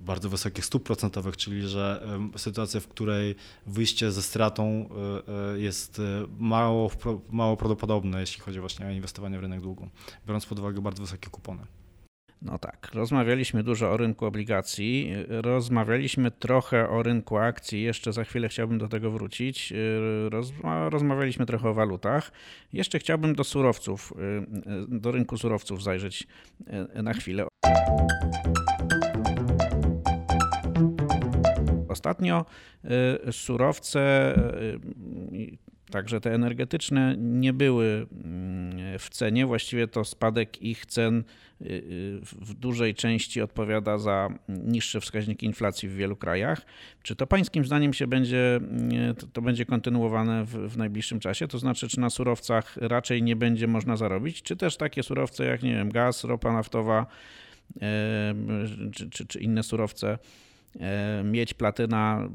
bardzo 0.00 0.28
wysokich 0.28 0.64
stóp 0.64 0.82
procentowych, 0.82 1.36
czyli 1.36 1.68
że 1.68 2.02
sytuacja, 2.36 2.80
w 2.80 2.88
której 2.88 3.34
wyjście 3.66 4.10
ze 4.10 4.22
stratą 4.22 4.64
e, 4.64 5.54
e, 5.54 5.58
jest 5.58 5.98
e, 5.98 6.02
mało, 6.38 6.90
mało 7.30 7.56
prawdopodobne, 7.56 8.20
jeśli 8.20 8.40
chodzi 8.40 8.60
właśnie 8.60 8.86
o 8.86 8.90
inwestowanie 8.90 9.38
w 9.38 9.40
rynek 9.40 9.60
długu, 9.60 9.88
biorąc 10.26 10.46
pod 10.46 10.58
uwagę 10.58 10.80
bardzo 10.80 11.02
wysokie 11.02 11.30
kupony. 11.30 11.62
No 12.42 12.58
tak, 12.58 12.90
rozmawialiśmy 12.94 13.62
dużo 13.62 13.90
o 13.90 13.96
rynku 13.96 14.26
obligacji, 14.26 15.12
rozmawialiśmy 15.28 16.30
trochę 16.30 16.88
o 16.88 17.02
rynku 17.02 17.38
akcji, 17.38 17.82
jeszcze 17.82 18.12
za 18.12 18.24
chwilę 18.24 18.48
chciałbym 18.48 18.78
do 18.78 18.88
tego 18.88 19.10
wrócić. 19.10 19.72
rozmawialiśmy 20.90 21.46
trochę 21.46 21.68
o 21.68 21.74
walutach. 21.74 22.32
Jeszcze 22.72 22.98
chciałbym 22.98 23.34
do 23.34 23.44
surowców, 23.44 24.12
do 24.88 25.12
rynku 25.12 25.38
surowców 25.38 25.82
zajrzeć 25.82 26.26
na 26.94 27.12
chwilę. 27.12 27.46
Ostatnio 31.90 32.44
surowce 33.30 34.34
Także 35.90 36.20
te 36.20 36.34
energetyczne 36.34 37.14
nie 37.18 37.52
były 37.52 38.06
mm, 38.24 38.98
w 38.98 39.10
cenie. 39.10 39.46
Właściwie 39.46 39.88
to 39.88 40.04
spadek 40.04 40.62
ich 40.62 40.86
cen 40.86 41.18
y, 41.60 41.64
y, 41.64 42.18
w 42.22 42.54
dużej 42.54 42.94
części 42.94 43.42
odpowiada 43.42 43.98
za 43.98 44.28
niższe 44.48 45.00
wskaźniki 45.00 45.46
inflacji 45.46 45.88
w 45.88 45.94
wielu 45.94 46.16
krajach. 46.16 46.66
Czy 47.02 47.16
to 47.16 47.26
pańskim 47.26 47.64
zdaniem 47.64 47.92
się 47.92 48.06
będzie, 48.06 48.60
y, 49.22 49.32
to 49.32 49.42
będzie 49.42 49.66
kontynuowane 49.66 50.44
w, 50.44 50.50
w 50.50 50.76
najbliższym 50.76 51.20
czasie? 51.20 51.48
To 51.48 51.58
znaczy, 51.58 51.88
czy 51.88 52.00
na 52.00 52.10
surowcach 52.10 52.76
raczej 52.76 53.22
nie 53.22 53.36
będzie 53.36 53.66
można 53.66 53.96
zarobić, 53.96 54.42
czy 54.42 54.56
też 54.56 54.76
takie 54.76 55.02
surowce 55.02 55.44
jak 55.44 55.62
nie 55.62 55.74
wiem, 55.74 55.90
gaz, 55.90 56.24
ropa 56.24 56.52
naftowa 56.52 57.06
czy, 58.92 59.10
czy, 59.10 59.26
czy 59.26 59.40
inne 59.40 59.62
surowce, 59.62 60.18
miedź, 61.24 61.54
platyna 61.54 62.28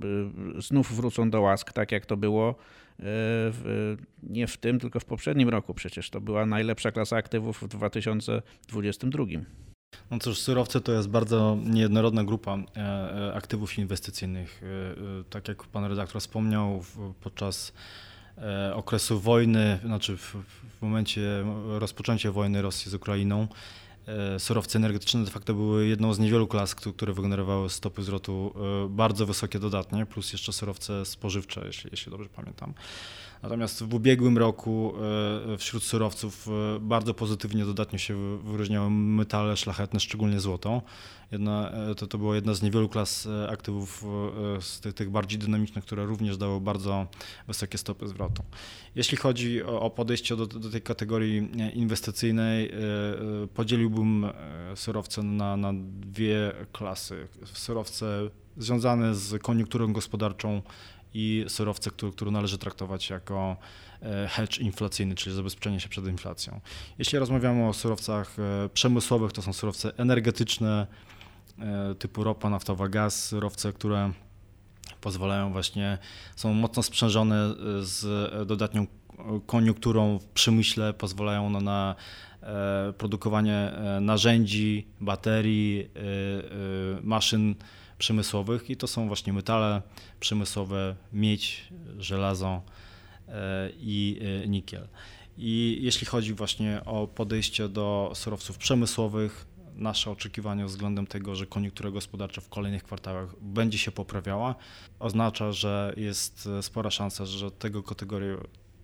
znów 0.60 0.96
wrócą 0.96 1.30
do 1.30 1.42
łask, 1.42 1.74
tak 1.74 1.92
jak 1.92 2.06
to 2.06 2.18
było 2.18 2.56
E, 3.00 3.04
w, 3.52 3.96
nie 4.24 4.48
w 4.48 4.58
tym, 4.58 4.80
tylko 4.80 5.00
w 5.00 5.06
poprzednim 5.06 5.50
roku 5.50 5.74
przecież. 5.74 6.10
To 6.10 6.22
była 6.22 6.46
najlepsza 6.46 6.92
klasa 6.92 7.18
aktywów 7.18 7.62
w 7.62 7.68
2022. 7.68 9.26
No 10.12 10.20
cóż, 10.20 10.40
surowce 10.40 10.82
to 10.82 10.92
jest 10.92 11.10
bardzo 11.10 11.58
niejednorodna 11.66 12.24
grupa 12.24 12.58
e, 12.58 12.82
e, 12.82 13.34
aktywów 13.34 13.78
inwestycyjnych. 13.78 14.62
Tak 15.30 15.48
jak 15.48 15.64
pan 15.64 15.86
redaktor 15.86 16.22
wspomniał, 16.22 16.84
podczas 17.22 17.74
okresu 18.74 19.20
wojny, 19.20 19.80
znaczy 19.86 20.18
w, 20.18 20.36
w 20.80 20.82
momencie 20.82 21.46
rozpoczęcia 21.68 22.32
wojny 22.32 22.62
Rosji 22.62 22.92
z 22.92 22.94
Ukrainą, 22.94 23.48
E, 23.48 23.85
surowce 24.38 24.80
energetyczne 24.80 25.24
de 25.24 25.32
facto 25.32 25.54
były 25.54 25.88
jedną 25.88 26.14
z 26.14 26.20
niewielu 26.20 26.48
klas, 26.48 26.76
które 26.76 27.14
wygenerowały 27.14 27.70
stopy 27.70 28.04
zwrotu 28.04 28.54
e, 28.86 28.90
bardzo 28.90 29.26
wysokie 29.26 29.60
dodatnie, 29.60 30.06
plus 30.06 30.32
jeszcze 30.32 30.54
surowce 30.54 31.06
spożywcze, 31.06 31.62
jeśli, 31.66 31.90
jeśli 31.92 32.12
dobrze 32.12 32.30
pamiętam. 32.30 32.74
Natomiast 33.44 33.84
w 33.84 33.94
ubiegłym 33.94 34.38
roku 34.38 34.94
e, 35.54 35.58
wśród 35.58 35.84
surowców 35.84 36.48
bardzo 36.82 37.14
pozytywnie 37.14 37.66
dodatnio 37.66 38.00
się 38.00 38.38
wyróżniały 38.38 38.90
metale 38.90 39.58
szlachetne, 39.58 40.00
szczególnie 40.00 40.40
złoto. 40.40 40.82
Jedna, 41.32 41.72
to, 41.98 42.08
to 42.08 42.18
była 42.18 42.36
jedna 42.36 42.54
z 42.54 42.62
niewielu 42.62 42.90
klas 42.90 43.28
aktywów 43.50 44.06
z 44.60 44.80
tych, 44.80 44.94
tych 44.94 45.10
bardziej 45.10 45.40
dynamicznych, 45.40 45.86
które 45.86 46.06
również 46.06 46.38
dały 46.38 46.62
bardzo 46.62 47.08
wysokie 47.48 47.78
stopy 47.78 48.08
zwrotu. 48.08 48.44
Jeśli 48.96 49.18
chodzi 49.18 49.64
o, 49.64 49.82
o 49.82 49.90
podejście 49.90 50.36
do, 50.36 50.48
do 50.48 50.70
tej 50.70 50.82
kategorii 50.82 51.50
inwestycyjnej, 51.74 52.72
podzieliłbym 53.54 53.95
podzieliłbym 53.96 54.26
e, 54.26 54.76
surowce 54.76 55.24
na, 55.24 55.58
na 55.58 55.72
dwie 56.00 56.52
klasy. 56.72 57.28
Surowce 57.54 58.30
związane 58.58 59.16
z 59.16 59.44
koniunkturą 59.44 59.94
gospodarczą 59.94 60.62
i 61.14 61.46
surowce, 61.48 61.92
które, 61.92 62.12
które 62.12 62.32
należy 62.32 62.58
traktować 62.58 63.10
jako 63.10 63.58
e, 64.02 64.28
hedge 64.28 64.60
inflacyjny, 64.60 65.16
czyli 65.16 65.36
zabezpieczenie 65.36 65.80
się 65.80 65.90
przed 65.90 66.08
inflacją. 66.08 66.60
Jeśli 66.98 67.20
rozmawiamy 67.20 67.68
o 67.68 67.74
surowcach 67.74 68.36
e, 68.40 68.70
przemysłowych, 68.70 69.32
to 69.32 69.42
są 69.42 69.54
surowce 69.54 69.98
energetyczne 69.98 70.88
typu 72.00 72.24
ropa 72.24 72.50
naftowa, 72.50 72.88
gaz, 72.88 73.26
surowce, 73.26 73.74
które 73.74 74.12
pozwalają 75.02 75.52
właśnie, 75.52 75.98
są 76.36 76.54
mocno 76.54 76.84
sprzężone 76.84 77.54
z 77.82 78.48
dodatnią 78.48 78.88
koniunkturą 79.46 80.20
w 80.20 80.26
przemyśle, 80.26 80.94
pozwalają 80.94 81.46
one 81.48 81.62
na 81.62 81.96
produkowanie 82.98 83.56
e, 83.56 84.00
narzędzi, 84.02 84.88
baterii, 85.02 85.82
e, 85.82 85.90
maszyn 87.02 87.56
przemysłowych 87.98 88.70
i 88.70 88.78
to 88.78 88.88
są 88.88 89.08
właśnie 89.08 89.34
metale 89.34 89.82
przemysłowe, 90.20 90.96
miedź, 91.14 91.74
żelazo 91.98 92.62
i 93.80 94.22
nikiel. 94.48 94.88
I 95.38 95.80
jeśli 95.82 96.08
chodzi 96.08 96.34
właśnie 96.34 96.82
o 96.86 97.08
podejście 97.08 97.70
do 97.70 98.12
surowców 98.16 98.58
przemysłowych, 98.58 99.46
nasze 99.76 100.12
oczekiwania 100.12 100.66
względem 100.66 101.08
tego, 101.08 101.36
że 101.36 101.46
koniunktura 101.46 101.92
gospodarcza 101.92 102.42
w 102.42 102.50
kolejnych 102.50 102.84
kwartałach 102.84 103.36
będzie 103.42 103.78
się 103.78 103.92
poprawiała, 103.92 104.56
oznacza, 105.00 105.52
że 105.52 105.94
jest 105.98 106.50
spora 106.62 106.92
szansa, 106.92 107.26
że 107.26 107.52
tego 107.52 107.84
kategorii 107.84 108.38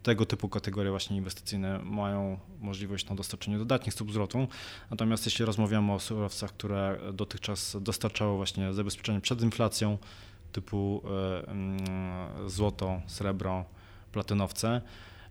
tego 0.04 0.26
typu 0.26 0.50
kategorie 0.50 0.92
właśnie 0.92 1.18
inwestycyjne 1.18 1.80
mają 1.84 2.40
możliwość 2.60 3.10
na 3.10 3.16
dostarczenie 3.16 3.58
dodatnich 3.58 3.94
stóp 3.94 4.12
zwrotu. 4.12 4.48
Natomiast 4.92 5.26
jeśli 5.26 5.46
rozmawiamy 5.46 5.94
o 5.94 6.00
surowcach, 6.00 6.54
które 6.54 7.00
dotychczas 7.14 7.78
dostarczały 7.82 8.36
właśnie 8.36 8.74
zabezpieczenie 8.74 9.22
przed 9.22 9.42
inflacją, 9.42 9.98
typu 10.52 11.02
e, 11.06 11.48
mm, 11.48 11.80
złoto, 12.50 13.02
srebro, 13.08 13.66
platynowce, 14.12 14.82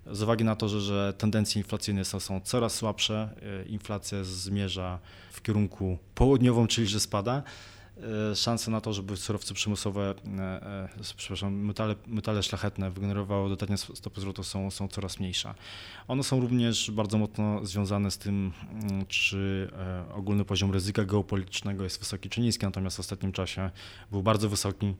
z 0.07 0.23
uwagi 0.23 0.45
na 0.45 0.57
to, 0.57 0.69
że, 0.69 0.81
że 0.81 1.15
tendencje 1.19 1.63
inflacyjne 1.63 2.05
są, 2.05 2.21
są 2.21 2.41
coraz 2.41 2.75
słabsze, 2.75 3.29
e, 3.63 3.65
inflacja 3.65 4.25
zmierza 4.25 4.99
w 5.33 5.43
kierunku 5.43 5.99
południowym, 6.15 6.67
czyli 6.67 6.87
że 6.87 7.01
spada, 7.01 7.43
szanse 8.35 8.71
na 8.71 8.81
to, 8.81 8.93
żeby 8.93 9.17
surowce 9.17 9.55
przemysłowe, 9.55 10.15
e, 10.39 10.43
e, 10.43 10.89
przepraszam, 11.17 11.55
metale, 11.55 11.95
metale 12.07 12.43
szlachetne 12.43 12.91
wygenerowały 12.91 13.49
dodatnie 13.49 13.77
stopy 13.79 14.21
zwrotu 14.21 14.43
są, 14.43 14.71
są 14.71 14.89
coraz 14.89 15.21
mniejsze. 15.21 15.55
One 16.09 16.23
są 16.23 16.41
również 16.41 16.91
bardzo 16.91 17.19
mocno 17.19 17.67
związane 17.67 18.11
z 18.11 18.19
tym, 18.19 18.53
mm, 18.73 19.07
czy 19.07 19.71
ogólny 20.15 20.45
poziom 20.45 20.73
ryzyka 20.73 21.05
geopolitycznego 21.05 21.85
jest 21.85 21.99
wysoki 21.99 22.29
czy 22.29 22.41
niski, 22.41 22.67
natomiast 22.67 22.97
w 22.97 23.01
ostatnim 23.01 23.33
czasie 23.33 23.71
był 24.11 24.23
bardzo 24.23 24.49
wysoki. 24.49 24.95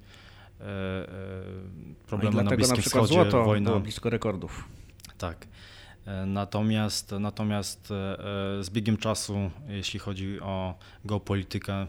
Problemy 2.07 2.37
no 2.37 2.43
na 2.43 2.57
Bliskim 2.57 2.77
na 2.77 2.83
Wschodzie, 2.83 3.15
złoto 3.15 3.45
wojna. 3.45 3.71
było 3.71 3.81
blisko 3.81 4.11
rekordów. 4.11 4.65
Tak. 5.19 5.47
Natomiast, 6.27 7.15
natomiast 7.21 7.89
z 8.61 8.71
biegiem 8.71 8.97
czasu, 8.97 9.51
jeśli 9.69 9.99
chodzi 9.99 10.41
o 10.41 10.75
geopolitykę, 11.05 11.87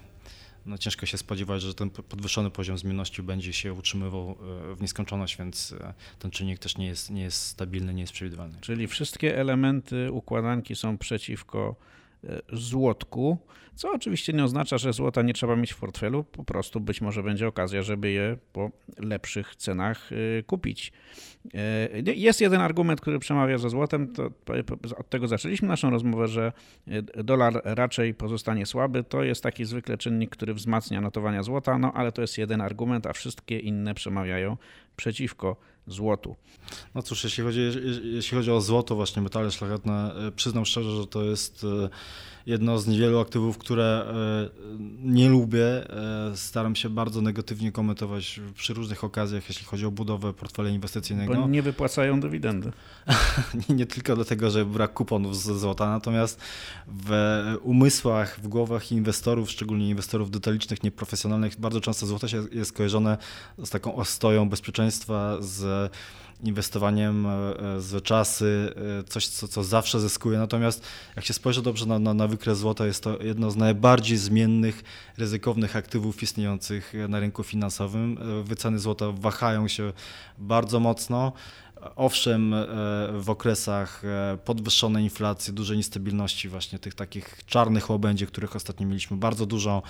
no 0.65 0.77
ciężko 0.77 1.05
się 1.05 1.17
spodziewać, 1.17 1.61
że 1.61 1.73
ten 1.73 1.89
podwyższony 1.89 2.51
poziom 2.51 2.77
zmienności 2.77 3.23
będzie 3.23 3.53
się 3.53 3.73
utrzymywał 3.73 4.29
e, 4.71 4.75
w 4.75 4.81
nieskończoność, 4.81 5.37
więc 5.37 5.71
e, 5.71 5.93
ten 6.19 6.31
czynnik 6.31 6.59
też 6.59 6.77
nie 6.77 6.85
jest, 6.85 7.09
nie 7.09 7.21
jest 7.21 7.45
stabilny, 7.45 7.93
nie 7.93 8.01
jest 8.01 8.13
przewidywalny. 8.13 8.57
Czyli 8.61 8.87
wszystkie 8.87 9.37
elementy 9.37 10.11
układanki 10.11 10.75
są 10.75 10.97
przeciwko 10.97 11.75
złotku, 12.53 13.37
co 13.75 13.91
oczywiście 13.91 14.33
nie 14.33 14.43
oznacza, 14.43 14.77
że 14.77 14.93
złota 14.93 15.21
nie 15.21 15.33
trzeba 15.33 15.55
mieć 15.55 15.71
w 15.71 15.79
portfelu, 15.79 16.23
po 16.23 16.43
prostu 16.43 16.79
być 16.79 17.01
może 17.01 17.23
będzie 17.23 17.47
okazja, 17.47 17.83
żeby 17.83 18.11
je 18.11 18.37
po 18.53 18.71
lepszych 18.99 19.55
cenach 19.55 20.09
kupić. 20.47 20.91
Jest 22.05 22.41
jeden 22.41 22.61
argument, 22.61 23.01
który 23.01 23.19
przemawia 23.19 23.57
za 23.57 23.69
złotem, 23.69 24.13
to 24.13 24.29
od 24.97 25.09
tego 25.09 25.27
zaczęliśmy 25.27 25.67
naszą 25.67 25.89
rozmowę, 25.89 26.27
że 26.27 26.51
dolar 27.23 27.61
raczej 27.63 28.13
pozostanie 28.13 28.65
słaby. 28.65 29.03
To 29.03 29.23
jest 29.23 29.43
taki 29.43 29.65
zwykle 29.65 29.97
czynnik, 29.97 30.29
który 30.29 30.53
wzmacnia 30.53 31.01
notowania 31.01 31.43
złota, 31.43 31.77
no 31.77 31.93
ale 31.93 32.11
to 32.11 32.21
jest 32.21 32.37
jeden 32.37 32.61
argument, 32.61 33.07
a 33.07 33.13
wszystkie 33.13 33.59
inne 33.59 33.93
przemawiają 33.93 34.57
przeciwko 34.95 35.55
złotu. 35.87 36.35
No 36.95 37.01
cóż, 37.01 37.23
jeśli 37.23 37.43
chodzi, 37.43 37.71
jeśli 38.03 38.37
chodzi 38.37 38.51
o 38.51 38.61
złoto, 38.61 38.95
właśnie 38.95 39.21
metale 39.21 39.51
szlachetne, 39.51 40.13
e, 40.15 40.31
przyznam 40.31 40.65
szczerze, 40.65 40.91
że 40.91 41.07
to 41.07 41.23
jest 41.23 41.63
e, 41.63 41.89
jedno 42.45 42.79
z 42.79 42.87
niewielu 42.87 43.19
aktywów, 43.19 43.57
które 43.57 43.83
e, 43.83 44.49
nie 45.03 45.29
lubię. 45.29 45.65
Staram 46.35 46.75
się 46.75 46.89
bardzo 46.89 47.21
negatywnie 47.21 47.71
komentować 47.71 48.41
przy 48.55 48.73
różnych 48.73 49.03
okazjach, 49.03 49.49
jeśli 49.49 49.65
chodzi 49.65 49.85
o 49.85 49.91
budowę 49.91 50.33
portfela 50.33 50.69
inwestycyjnego. 50.69 51.33
Bo 51.33 51.47
nie 51.47 51.61
wypłacają 51.61 52.19
dywidendy. 52.19 52.71
nie 53.69 53.85
tylko 53.85 54.15
dlatego, 54.15 54.49
że 54.49 54.65
brak 54.65 54.93
kuponów 54.93 55.37
z 55.37 55.59
złota, 55.59 55.89
natomiast 55.89 56.41
w 56.87 57.11
umysłach, 57.61 58.39
w 58.43 58.47
głowach 58.47 58.91
inwestorów, 58.91 59.51
szczególnie 59.51 59.89
inwestorów 59.89 60.31
detalicznych, 60.31 60.83
nieprofesjonalnych, 60.83 61.59
bardzo 61.59 61.81
często 61.81 62.05
złoto 62.05 62.27
się 62.27 62.43
jest 62.51 62.73
kojarzone 62.73 63.17
z 63.63 63.69
taką 63.69 63.95
ostoją 63.95 64.49
bezpieczeństwa, 64.49 65.37
z 65.39 65.91
inwestowaniem, 66.43 67.25
e, 67.25 67.29
z 67.81 68.03
czasy, 68.03 68.73
e, 68.99 69.03
coś, 69.03 69.27
co, 69.27 69.47
co 69.47 69.63
zawsze 69.63 69.99
zyskuje. 69.99 70.37
Natomiast 70.37 70.83
jak 71.15 71.25
się 71.25 71.33
spojrzy 71.33 71.61
dobrze 71.61 71.85
na, 71.85 71.99
na, 71.99 72.13
na 72.13 72.27
wykres 72.27 72.57
złota, 72.57 72.85
jest 72.85 73.03
to 73.03 73.23
jedno 73.23 73.51
z 73.51 73.55
najbardziej 73.55 74.17
zmiennych, 74.17 74.83
ryzykownych 75.17 75.75
aktywów 75.75 76.23
istniejących 76.23 76.93
na 77.09 77.19
rynku 77.19 77.43
finansowym. 77.43 78.17
E, 78.21 78.43
wyceny 78.43 78.79
złota 78.79 79.11
wahają 79.11 79.67
się 79.67 79.93
bardzo 80.37 80.79
mocno 80.79 81.33
Owszem, 81.95 82.55
w 83.13 83.29
okresach 83.29 84.01
podwyższonej 84.45 85.03
inflacji, 85.03 85.53
dużej 85.53 85.77
niestabilności, 85.77 86.49
właśnie 86.49 86.79
tych 86.79 86.93
takich 86.93 87.45
czarnych 87.45 87.89
łabędzi, 87.89 88.27
których 88.27 88.55
ostatnio 88.55 88.87
mieliśmy 88.87 89.17
bardzo 89.17 89.45
dużo, 89.45 89.81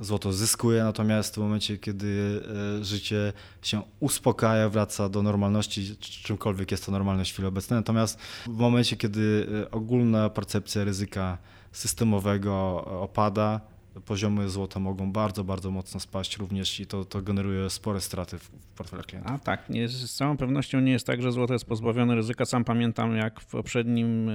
złoto 0.00 0.32
zyskuje, 0.32 0.84
natomiast 0.84 1.34
w 1.34 1.38
momencie, 1.38 1.78
kiedy 1.78 2.40
życie 2.82 3.32
się 3.62 3.82
uspokaja, 4.00 4.68
wraca 4.68 5.08
do 5.08 5.22
normalności, 5.22 5.96
czymkolwiek 6.00 6.70
jest 6.70 6.86
to 6.86 6.92
normalność 6.92 7.30
w 7.30 7.34
chwili 7.34 7.48
obecnej, 7.48 7.78
natomiast 7.78 8.18
w 8.46 8.56
momencie, 8.56 8.96
kiedy 8.96 9.46
ogólna 9.70 10.30
percepcja 10.30 10.84
ryzyka 10.84 11.38
systemowego 11.72 12.84
opada, 12.84 13.60
poziomy 14.00 14.48
złota 14.48 14.80
mogą 14.80 15.12
bardzo, 15.12 15.44
bardzo 15.44 15.70
mocno 15.70 16.00
spaść 16.00 16.36
również 16.36 16.80
i 16.80 16.86
to, 16.86 17.04
to 17.04 17.22
generuje 17.22 17.70
spore 17.70 18.00
straty 18.00 18.38
w, 18.38 18.50
portfelach 18.76 19.06
klientów. 19.06 19.32
A 19.34 19.38
tak, 19.38 19.70
nie, 19.70 19.88
z 19.88 20.14
całą 20.14 20.36
pewnością 20.36 20.80
nie 20.80 20.92
jest 20.92 21.06
tak, 21.06 21.22
że 21.22 21.32
złoto 21.32 21.52
jest 21.52 21.64
pozbawione 21.64 22.14
ryzyka. 22.14 22.44
Sam 22.44 22.64
pamiętam, 22.64 23.16
jak 23.16 23.40
w 23.40 23.46
poprzednim 23.46 24.28
e, 24.28 24.32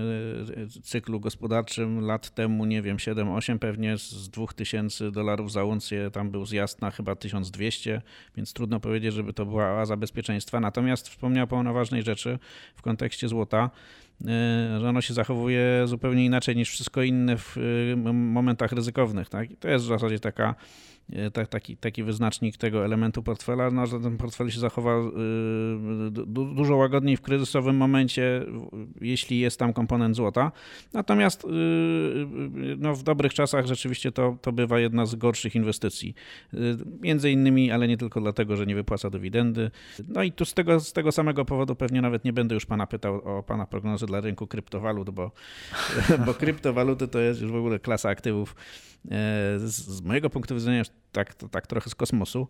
cyklu 0.84 1.20
gospodarczym 1.20 2.00
lat 2.00 2.30
temu, 2.30 2.66
nie 2.66 2.82
wiem, 2.82 2.98
7-8 2.98 3.60
pewnie 3.60 3.98
z 3.98 4.30
2000 4.30 5.12
dolarów 5.12 5.52
za 5.52 5.64
uncję 5.64 6.12
tam 6.12 6.32
był 6.32 6.46
zjazd 6.46 6.82
na 6.82 6.92
chyba 6.92 7.16
1200, 7.16 8.02
więc 8.36 8.54
trudno 8.54 8.80
powiedzieć, 8.80 9.14
żeby 9.14 9.34
to 9.34 9.46
była 9.46 9.74
oaza 9.74 9.98
bezpieczeństwa. 9.98 10.60
Natomiast 10.60 11.10
wspomniał 11.10 11.48
Pan 11.48 11.68
o 11.68 11.74
ważnej 11.74 12.04
rzeczy 12.04 12.40
w 12.76 12.82
kontekście 12.82 13.28
złota. 13.28 13.70
E, 14.26 14.80
że 14.80 14.90
ono 14.90 15.02
się 15.02 15.14
zachowuje 15.14 15.84
zupełnie 15.86 16.26
inaczej 16.26 16.56
niż 16.56 16.70
wszystko 16.70 17.02
inne 17.02 17.38
w 17.38 17.58
e, 17.58 18.14
momentach 18.14 18.72
ryzykownych. 18.72 19.30
Tak? 19.30 19.52
I 19.52 19.58
to 19.58 19.70
jest 19.70 19.86
w 19.86 19.88
zasadzie 19.88 20.20
taka 20.20 20.56
tak, 21.34 21.48
taki, 21.48 21.78
taki 21.78 22.04
wyznacznik 22.04 22.58
tego 22.58 22.86
elementu 22.86 23.24
portfela, 23.24 23.72
no, 23.72 23.86
że 23.86 24.00
ten 24.00 24.18
portfel 24.18 24.50
się 24.50 24.60
zachowa 24.60 24.92
e, 24.92 25.02
dużo 26.56 26.76
łagodniej 26.76 27.18
w 27.18 27.22
kryzysowym 27.22 27.76
momencie, 27.76 28.46
jeśli 29.02 29.40
jest 29.40 29.60
tam 29.60 29.74
komponent 29.74 30.16
złota. 30.16 30.52
Natomiast 30.94 31.46
e, 31.46 31.48
no, 32.78 32.96
w 32.96 33.04
dobrych 33.04 33.34
czasach 33.34 33.66
rzeczywiście 33.66 34.12
to, 34.12 34.38
to 34.42 34.52
bywa 34.52 34.80
jedna 34.80 35.06
z 35.06 35.16
gorszych 35.16 35.56
inwestycji. 35.56 36.14
Między 37.02 37.32
innymi, 37.32 37.72
ale 37.72 37.88
nie 37.88 37.98
tylko 37.98 38.22
dlatego, 38.22 38.56
że 38.56 38.66
nie 38.66 38.76
wypłaca 38.76 39.10
dywidendy. 39.10 39.72
No 40.08 40.24
i 40.24 40.32
tu 40.32 40.46
z 40.46 40.54
tego, 40.54 40.80
z 40.80 40.94
tego 40.94 41.12
samego 41.12 41.46
powodu 41.46 41.76
pewnie 41.76 42.02
nawet 42.02 42.26
nie 42.26 42.34
będę 42.34 42.56
już 42.56 42.66
pana 42.66 42.88
pytał 42.88 43.16
o 43.16 43.44
pana 43.44 43.66
prognozy 43.66 44.06
dla 44.06 44.22
rynku 44.22 44.48
kryptowalut, 44.48 45.10
bo, 45.10 45.32
bo 46.26 46.34
kryptowaluty 46.34 47.08
to 47.08 47.20
jest 47.20 47.42
już 47.42 47.52
w 47.52 47.56
ogóle 47.56 47.80
klasa 47.80 48.10
aktywów 48.10 48.56
z, 49.58 49.72
z 49.72 50.02
mojego 50.02 50.30
punktu 50.30 50.56
widzenia 50.56 50.84
tak, 51.18 51.34
tak 51.52 51.68
trochę 51.68 51.90
z 51.90 51.96
kosmosu, 51.96 52.48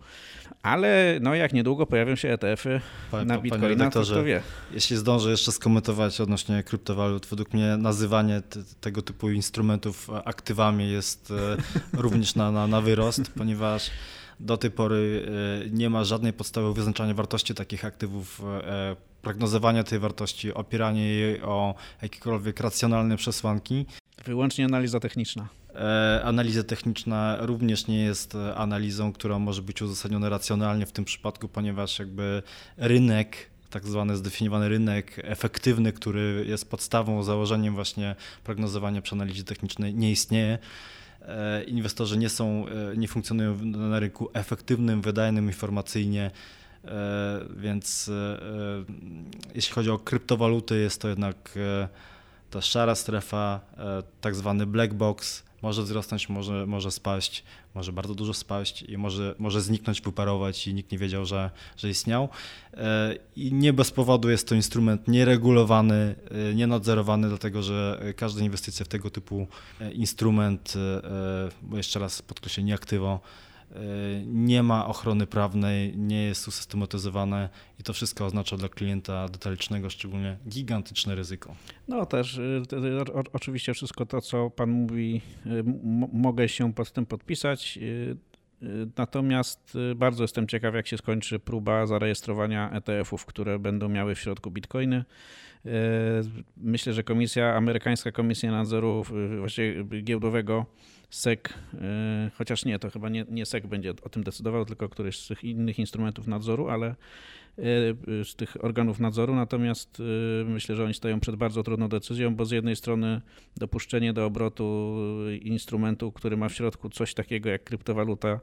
ale 0.64 1.20
no 1.22 1.36
jak 1.36 1.54
niedługo 1.54 1.86
pojawią 1.86 2.16
się 2.16 2.30
ETF-y 2.30 2.82
Panie, 3.12 3.26
na 3.26 3.38
Bitcoina, 3.38 3.90
to 3.90 4.02
kto 4.02 4.24
wie. 4.24 4.42
Jeśli 4.72 4.98
zdążę 4.98 5.32
jeszcze 5.32 5.52
skomentować 5.52 6.22
odnośnie 6.22 6.64
kryptowalut, 6.64 7.26
według 7.26 7.54
mnie 7.54 7.78
nazywanie 7.78 8.42
te, 8.42 8.60
tego 8.82 9.02
typu 9.02 9.30
instrumentów 9.30 10.10
aktywami 10.26 10.92
jest 10.92 11.32
e, 11.32 11.58
również 12.02 12.36
na, 12.36 12.52
na, 12.52 12.68
na 12.68 12.82
wyrost, 12.82 13.32
ponieważ 13.38 13.92
do 14.40 14.58
tej 14.58 14.72
pory 14.72 15.26
e, 15.66 15.70
nie 15.70 15.90
ma 15.90 16.04
żadnej 16.04 16.34
podstawy 16.34 16.74
wyznaczania 16.74 17.14
wartości 17.14 17.54
takich 17.54 17.86
aktywów, 17.86 18.42
e, 18.64 18.96
prognozowania 19.22 19.84
tej 19.84 20.00
wartości, 20.00 20.54
opieranie 20.54 21.08
jej 21.08 21.42
o 21.42 21.76
jakiekolwiek 22.02 22.60
racjonalne 22.60 23.18
przesłanki. 23.18 23.86
Wyłącznie 24.26 24.66
analiza 24.66 25.00
techniczna. 25.00 25.48
E, 25.76 26.22
analiza 26.24 26.64
techniczna 26.64 27.38
również 27.40 27.88
nie 27.88 28.04
jest 28.04 28.36
e, 28.36 28.56
analizą, 28.56 29.14
która 29.14 29.40
może 29.40 29.62
być 29.62 29.82
uzasadniona 29.82 30.30
racjonalnie 30.30 30.86
w 30.86 30.92
tym 30.92 31.06
przypadku, 31.06 31.48
ponieważ 31.48 32.00
jakby 32.00 32.44
rynek 32.78 33.50
tak 33.70 33.88
zwany 33.88 34.18
zdefiniowany 34.18 34.70
rynek 34.70 35.22
efektywny, 35.24 35.94
który 35.94 36.46
jest 36.48 36.70
podstawą, 36.70 37.24
założeniem 37.24 37.76
właśnie 37.76 38.16
prognozowania 38.44 39.02
przy 39.02 39.16
analizie 39.16 39.44
technicznej 39.44 39.96
nie 39.96 40.12
istnieje. 40.12 40.60
E, 41.22 41.64
inwestorzy 41.64 42.18
nie 42.18 42.30
są, 42.30 42.66
nie 42.98 43.08
funkcjonują 43.08 43.66
na 43.66 44.00
rynku 44.00 44.30
efektywnym, 44.34 45.02
wydajnym 45.02 45.46
informacyjnie, 45.48 46.32
więc 47.58 48.12
jeśli 49.56 49.74
chodzi 49.74 49.90
o 49.90 50.00
kryptowaluty, 50.00 50.80
jest 50.80 51.02
to 51.02 51.08
jednak 51.08 51.58
ta 52.50 52.62
szara 52.62 52.96
strefa, 52.96 53.60
tak 54.22 54.36
zwany 54.36 54.66
black 54.66 54.94
box, 54.94 55.44
może 55.62 55.84
wzrosnąć, 55.84 56.30
może, 56.30 56.66
może 56.66 56.92
spaść, 56.92 57.44
może 57.76 57.92
bardzo 57.92 58.16
dużo 58.16 58.34
spaść 58.34 58.82
i 58.82 58.98
może, 58.98 59.36
może 59.40 59.62
zniknąć, 59.62 60.02
wyparować 60.02 60.68
i 60.68 60.74
nikt 60.74 60.92
nie 60.92 60.98
wiedział, 60.98 61.26
że, 61.26 61.52
że 61.78 61.90
istniał. 61.90 62.30
E, 62.74 63.16
I 63.36 63.54
nie 63.54 63.74
bez 63.74 63.92
powodu 63.92 64.30
jest 64.30 64.48
to 64.48 64.56
instrument 64.56 65.08
nieregulowany, 65.08 66.16
e, 66.32 66.56
nienadzorowany, 66.56 67.30
dlatego 67.30 67.64
że 67.64 68.02
każda 68.16 68.42
inwestycja 68.42 68.86
w 68.86 68.88
tego 68.88 69.10
typu 69.10 69.48
e, 69.82 69.92
instrument, 69.92 70.74
jeszcze 71.74 72.00
raz 72.00 72.22
podkreślę, 72.22 72.64
nie 72.64 72.74
aktywo, 72.74 73.20
nie 74.26 74.64
ma 74.64 74.86
ochrony 74.86 75.28
prawnej, 75.28 75.98
nie 75.98 76.24
jest 76.24 76.48
usystematyzowane 76.48 77.50
i 77.80 77.84
to 77.84 77.94
wszystko 77.94 78.26
oznacza 78.26 78.58
dla 78.58 78.70
klienta 78.70 79.30
detalicznego 79.30 79.90
szczególnie 79.90 80.38
gigantyczne 80.50 81.16
ryzyko. 81.16 81.56
No 81.88 82.06
też 82.06 82.38
y, 82.38 82.64
oczywiście 83.34 83.74
wszystko 83.74 84.06
to, 84.06 84.22
co 84.22 84.50
Pan 84.50 84.70
mówi, 84.70 85.22
y, 85.46 85.64
mogę 86.14 86.50
się 86.50 86.74
pod 86.74 86.92
tym 86.92 87.06
podpisać. 87.06 87.80
Y, 87.82 88.18
natomiast 88.98 89.78
bardzo 89.96 90.24
jestem 90.24 90.48
ciekaw, 90.48 90.76
jak 90.76 90.88
się 90.88 90.98
skończy 90.98 91.40
próba 91.40 91.86
zarejestrowania 91.86 92.72
ETF-ów, 92.72 93.26
które 93.26 93.60
będą 93.60 93.90
miały 93.90 94.16
w 94.16 94.20
środku 94.20 94.52
bitcoiny. 94.52 95.06
Myślę, 96.58 96.94
że 96.94 97.04
komisja, 97.04 97.56
amerykańska 97.56 98.12
komisja 98.12 98.52
nadzoru 98.52 99.04
właściwie 99.40 99.84
giełdowego 100.04 100.66
SEC, 101.10 101.40
e, 101.74 102.32
chociaż 102.38 102.66
nie, 102.66 102.80
to 102.80 102.90
chyba 102.90 103.10
nie, 103.10 103.26
nie 103.30 103.46
SEC 103.46 103.66
będzie 103.66 103.94
o 104.02 104.10
tym 104.10 104.24
decydował, 104.24 104.66
tylko 104.66 104.90
któryś 104.90 105.20
z 105.20 105.28
tych 105.28 105.44
innych 105.44 105.80
instrumentów 105.80 106.28
nadzoru, 106.28 106.70
ale 106.70 106.88
e, 106.88 106.96
z 108.24 108.36
tych 108.36 108.64
organów 108.64 109.00
nadzoru, 109.00 109.36
natomiast 109.36 110.02
myślę, 110.46 110.76
że 110.76 110.84
oni 110.84 110.94
stoją 110.94 111.20
przed 111.20 111.36
bardzo 111.36 111.64
trudną 111.64 111.88
decyzją, 111.88 112.36
bo 112.36 112.46
z 112.46 112.52
jednej 112.52 112.76
strony 112.76 113.22
dopuszczenie 113.58 114.14
do 114.14 114.26
obrotu 114.26 114.96
instrumentu, 115.42 116.12
który 116.12 116.38
ma 116.38 116.50
w 116.50 116.54
środku 116.54 116.90
coś 116.90 117.14
takiego 117.14 117.50
jak 117.50 117.64
kryptowaluta, 117.64 118.40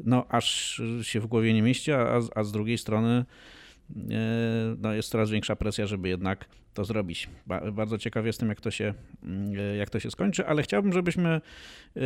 no 0.00 0.26
aż 0.28 0.80
się 1.02 1.20
w 1.20 1.26
głowie 1.26 1.54
nie 1.54 1.62
mieści, 1.62 1.92
a, 1.92 2.20
a 2.34 2.44
z 2.44 2.52
drugiej 2.52 2.78
strony 2.78 3.24
no, 4.78 4.94
jest 4.94 5.08
coraz 5.08 5.30
większa 5.30 5.56
presja, 5.56 5.86
żeby 5.86 6.08
jednak 6.08 6.48
to 6.76 6.84
zrobić. 6.84 7.28
Bardzo 7.72 7.98
ciekaw 7.98 8.26
jestem, 8.26 8.48
jak 8.48 8.60
to 8.60 8.70
się, 8.70 8.94
mm, 9.22 9.76
jak 9.78 9.90
to 9.90 10.00
się 10.00 10.10
skończy, 10.10 10.46
ale 10.46 10.62
chciałbym, 10.62 10.92
żebyśmy 10.92 11.28
e, 11.28 12.00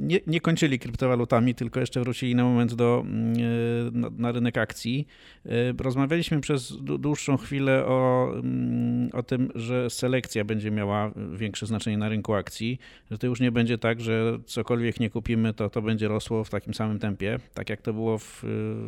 nie, 0.00 0.20
nie 0.26 0.40
kończyli 0.40 0.78
kryptowalutami, 0.78 1.54
tylko 1.54 1.80
jeszcze 1.80 2.00
wrócili 2.00 2.34
na 2.34 2.44
moment 2.44 2.74
do, 2.74 3.04
mm, 3.06 3.34
e, 3.34 3.98
na, 3.98 4.10
na 4.18 4.32
rynek 4.32 4.58
akcji. 4.58 5.06
E, 5.46 5.50
rozmawialiśmy 5.78 6.40
przez 6.40 6.76
dłuższą 6.82 7.36
chwilę 7.36 7.86
o, 7.86 8.30
mm, 8.34 9.10
o 9.12 9.22
tym, 9.22 9.52
że 9.54 9.90
selekcja 9.90 10.44
będzie 10.44 10.70
miała 10.70 11.10
większe 11.36 11.66
znaczenie 11.66 11.98
na 11.98 12.08
rynku 12.08 12.34
akcji, 12.34 12.78
że 13.10 13.18
to 13.18 13.26
już 13.26 13.40
nie 13.40 13.52
będzie 13.52 13.78
tak, 13.78 14.00
że 14.00 14.38
cokolwiek 14.46 15.00
nie 15.00 15.10
kupimy, 15.10 15.54
to 15.54 15.70
to 15.70 15.82
będzie 15.82 16.08
rosło 16.08 16.44
w 16.44 16.50
takim 16.50 16.74
samym 16.74 16.98
tempie, 16.98 17.38
tak 17.54 17.70
jak 17.70 17.82
to 17.82 17.92
było 17.92 18.18
w, 18.18 18.40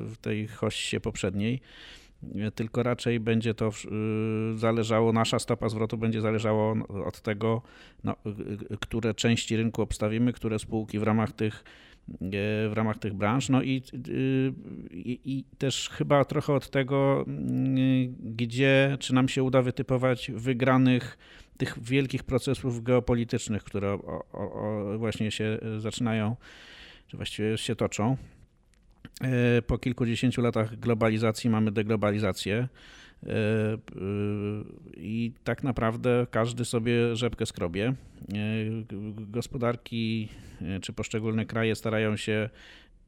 w 0.06 0.16
tej 0.20 0.48
hoście 0.48 1.00
poprzedniej 1.00 1.60
tylko 2.54 2.82
raczej 2.82 3.20
będzie 3.20 3.54
to 3.54 3.68
y, 4.54 4.58
zależało, 4.58 5.12
nasza 5.12 5.38
stopa 5.38 5.68
zwrotu 5.68 5.98
będzie 5.98 6.20
zależało 6.20 6.76
od 7.04 7.20
tego, 7.20 7.62
no, 8.04 8.16
które 8.80 9.14
części 9.14 9.56
rynku 9.56 9.82
obstawimy, 9.82 10.32
które 10.32 10.58
spółki 10.58 10.98
w 10.98 11.02
ramach 11.02 11.32
tych 11.32 11.64
w 12.68 12.72
ramach 12.74 12.98
tych 12.98 13.14
branż. 13.14 13.48
No 13.48 13.62
i, 13.62 13.82
y, 14.08 14.52
i, 14.90 15.20
i, 15.24 15.44
też 15.58 15.88
chyba 15.88 16.24
trochę 16.24 16.52
od 16.52 16.70
tego, 16.70 17.24
y, 17.28 18.08
gdzie, 18.20 18.96
czy 19.00 19.14
nam 19.14 19.28
się 19.28 19.42
uda 19.42 19.62
wytypować 19.62 20.30
wygranych 20.34 21.18
tych 21.56 21.82
wielkich 21.82 22.24
procesów 22.24 22.82
geopolitycznych, 22.82 23.64
które 23.64 23.92
o, 23.92 24.24
o, 24.32 24.98
właśnie 24.98 25.30
się 25.30 25.58
zaczynają, 25.78 26.36
czy 27.06 27.16
właściwie 27.16 27.58
się 27.58 27.76
toczą. 27.76 28.16
E, 29.20 29.62
po 29.62 29.78
kilkudziesięciu 29.78 30.42
latach 30.42 30.78
globalizacji 30.78 31.50
mamy 31.50 31.72
deglobalizację. 31.72 32.68
E, 33.26 33.28
e, 33.28 33.78
I 34.96 35.32
tak 35.44 35.62
naprawdę 35.62 36.26
każdy 36.30 36.64
sobie 36.64 37.16
rzepkę 37.16 37.46
skrobie. 37.46 37.94
Gospodarki 39.18 40.28
czy 40.82 40.92
poszczególne 40.92 41.46
kraje 41.46 41.74
starają 41.74 42.16
się 42.16 42.50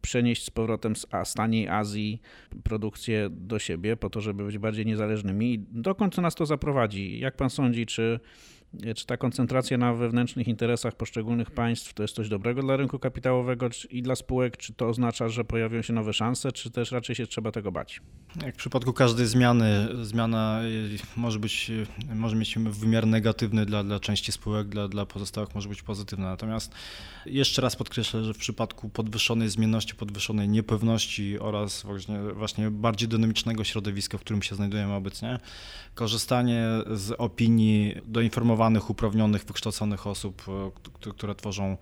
przenieść 0.01 0.45
z 0.45 0.51
powrotem 0.51 0.97
z 1.25 1.35
taniej 1.35 1.69
Azji 1.69 2.21
produkcję 2.65 3.29
do 3.31 3.59
siebie, 3.59 3.97
po 3.97 4.11
to, 4.11 4.21
żeby 4.21 4.45
być 4.45 4.59
bardziej 4.59 4.87
niezależnymi. 4.87 5.65
dokąd 5.73 6.19
nas 6.19 6.35
to 6.35 6.47
zaprowadzi? 6.47 7.19
Jak 7.19 7.37
pan 7.37 7.51
sądzi, 7.51 7.87
czy 7.87 8.21
czy 8.97 9.07
ta 9.07 9.17
koncentracja 9.17 9.79
na 9.79 9.95
wewnętrznych 9.95 10.49
interesach 10.49 10.95
poszczególnych 10.97 11.51
państw 11.51 11.95
to 11.95 12.03
jest 12.03 12.15
coś 12.15 12.29
dobrego 12.29 12.63
dla 12.63 12.77
rynku 12.77 12.99
kapitałowego 12.99 13.69
i 13.91 14.03
dla 14.03 14.17
spółek? 14.17 14.57
Czy 14.57 14.75
to 14.75 14.89
oznacza, 14.89 15.29
że 15.29 15.45
pojawią 15.45 15.83
się 15.83 15.93
nowe 15.93 16.13
szanse, 16.13 16.53
czy 16.53 16.71
też 16.71 16.93
raczej 16.93 17.17
się 17.17 17.27
trzeba 17.27 17.53
tego 17.53 17.73
bać? 17.73 18.01
Jak 18.45 18.55
w 18.55 18.59
przypadku 18.59 18.93
każdej 18.93 19.27
zmiany, 19.27 19.89
zmiana 20.03 20.61
może 21.17 21.39
być, 21.39 21.71
może 22.15 22.37
mieć 22.37 22.59
wymiar 22.59 23.07
negatywny 23.07 23.67
dla, 23.67 23.85
dla 23.85 24.01
części 24.01 24.33
spółek, 24.33 24.69
dla, 24.69 24.89
dla 24.89 25.07
pozostałych 25.07 25.55
może 25.55 25.69
być 25.69 25.83
pozytywna. 25.83 26.25
Natomiast 26.25 26.75
jeszcze 27.27 27.63
raz 27.63 27.77
podkreślę, 27.77 28.25
że 28.25 28.35
w 28.35 28.39
przypadku 28.39 28.89
podwyższonej 28.89 29.49
zmienności, 29.49 29.95
podwyższonej 29.95 30.49
niepewności 30.49 31.39
oraz 31.39 31.83
właśnie, 31.83 32.19
właśnie 32.19 32.71
bardziej 32.71 33.09
dynamicznego 33.09 33.65
środowiska, 33.65 34.19
w 34.19 34.21
którym 34.21 34.43
się 34.43 34.55
znajdujemy 34.55 34.95
obecnie, 34.95 35.39
korzystanie 35.95 36.67
z 36.91 37.15
opinii 37.19 37.95
uprawnionych, 38.91 39.45
wykształconych 39.45 40.07
osób, 40.07 40.43
e, 40.49 41.11
które 41.11 41.35
tworzą 41.35 41.77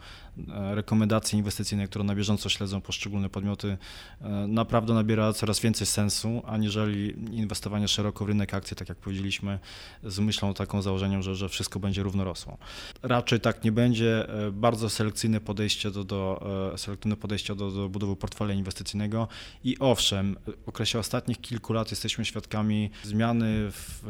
rekomendacje 0.74 1.38
inwestycyjne, 1.38 1.88
które 1.88 2.04
na 2.04 2.14
bieżąco 2.14 2.48
śledzą 2.48 2.80
poszczególne 2.80 3.28
podmioty, 3.28 3.78
e, 4.20 4.28
naprawdę 4.48 4.94
nabiera 4.94 5.32
coraz 5.32 5.60
więcej 5.60 5.86
sensu, 5.86 6.42
aniżeli 6.46 7.14
inwestowanie 7.36 7.88
szeroko 7.88 8.24
w 8.24 8.28
rynek 8.28 8.54
akcji, 8.54 8.76
tak 8.76 8.88
jak 8.88 8.98
powiedzieliśmy, 8.98 9.58
z 10.04 10.18
myślą 10.18 10.54
taką 10.54 10.82
założeniem, 10.82 11.22
że, 11.22 11.34
że 11.34 11.48
wszystko 11.48 11.80
będzie 11.80 12.02
równo 12.02 12.24
rosło. 12.24 12.58
Raczej 13.02 13.40
tak 13.40 13.64
nie 13.64 13.72
będzie. 13.72 14.26
Bardzo 14.52 14.90
selekcyjne 14.90 15.40
podejście 15.40 15.90
do, 15.90 16.04
do, 16.04 16.46
selektywne 16.76 17.16
podejście 17.16 17.54
do, 17.54 17.70
do 17.70 17.88
budowy 17.88 18.16
portfela 18.16 18.52
inwestycyjnego 18.52 19.28
i 19.64 19.78
owszem, 19.78 20.36
w 20.64 20.68
okresie 20.68 20.98
ostatnich 20.98 21.40
kilku 21.40 21.72
lat 21.72 21.90
jesteśmy 21.90 22.24
świadkami 22.24 22.90
zmiany 23.02 23.70
w 23.70 24.02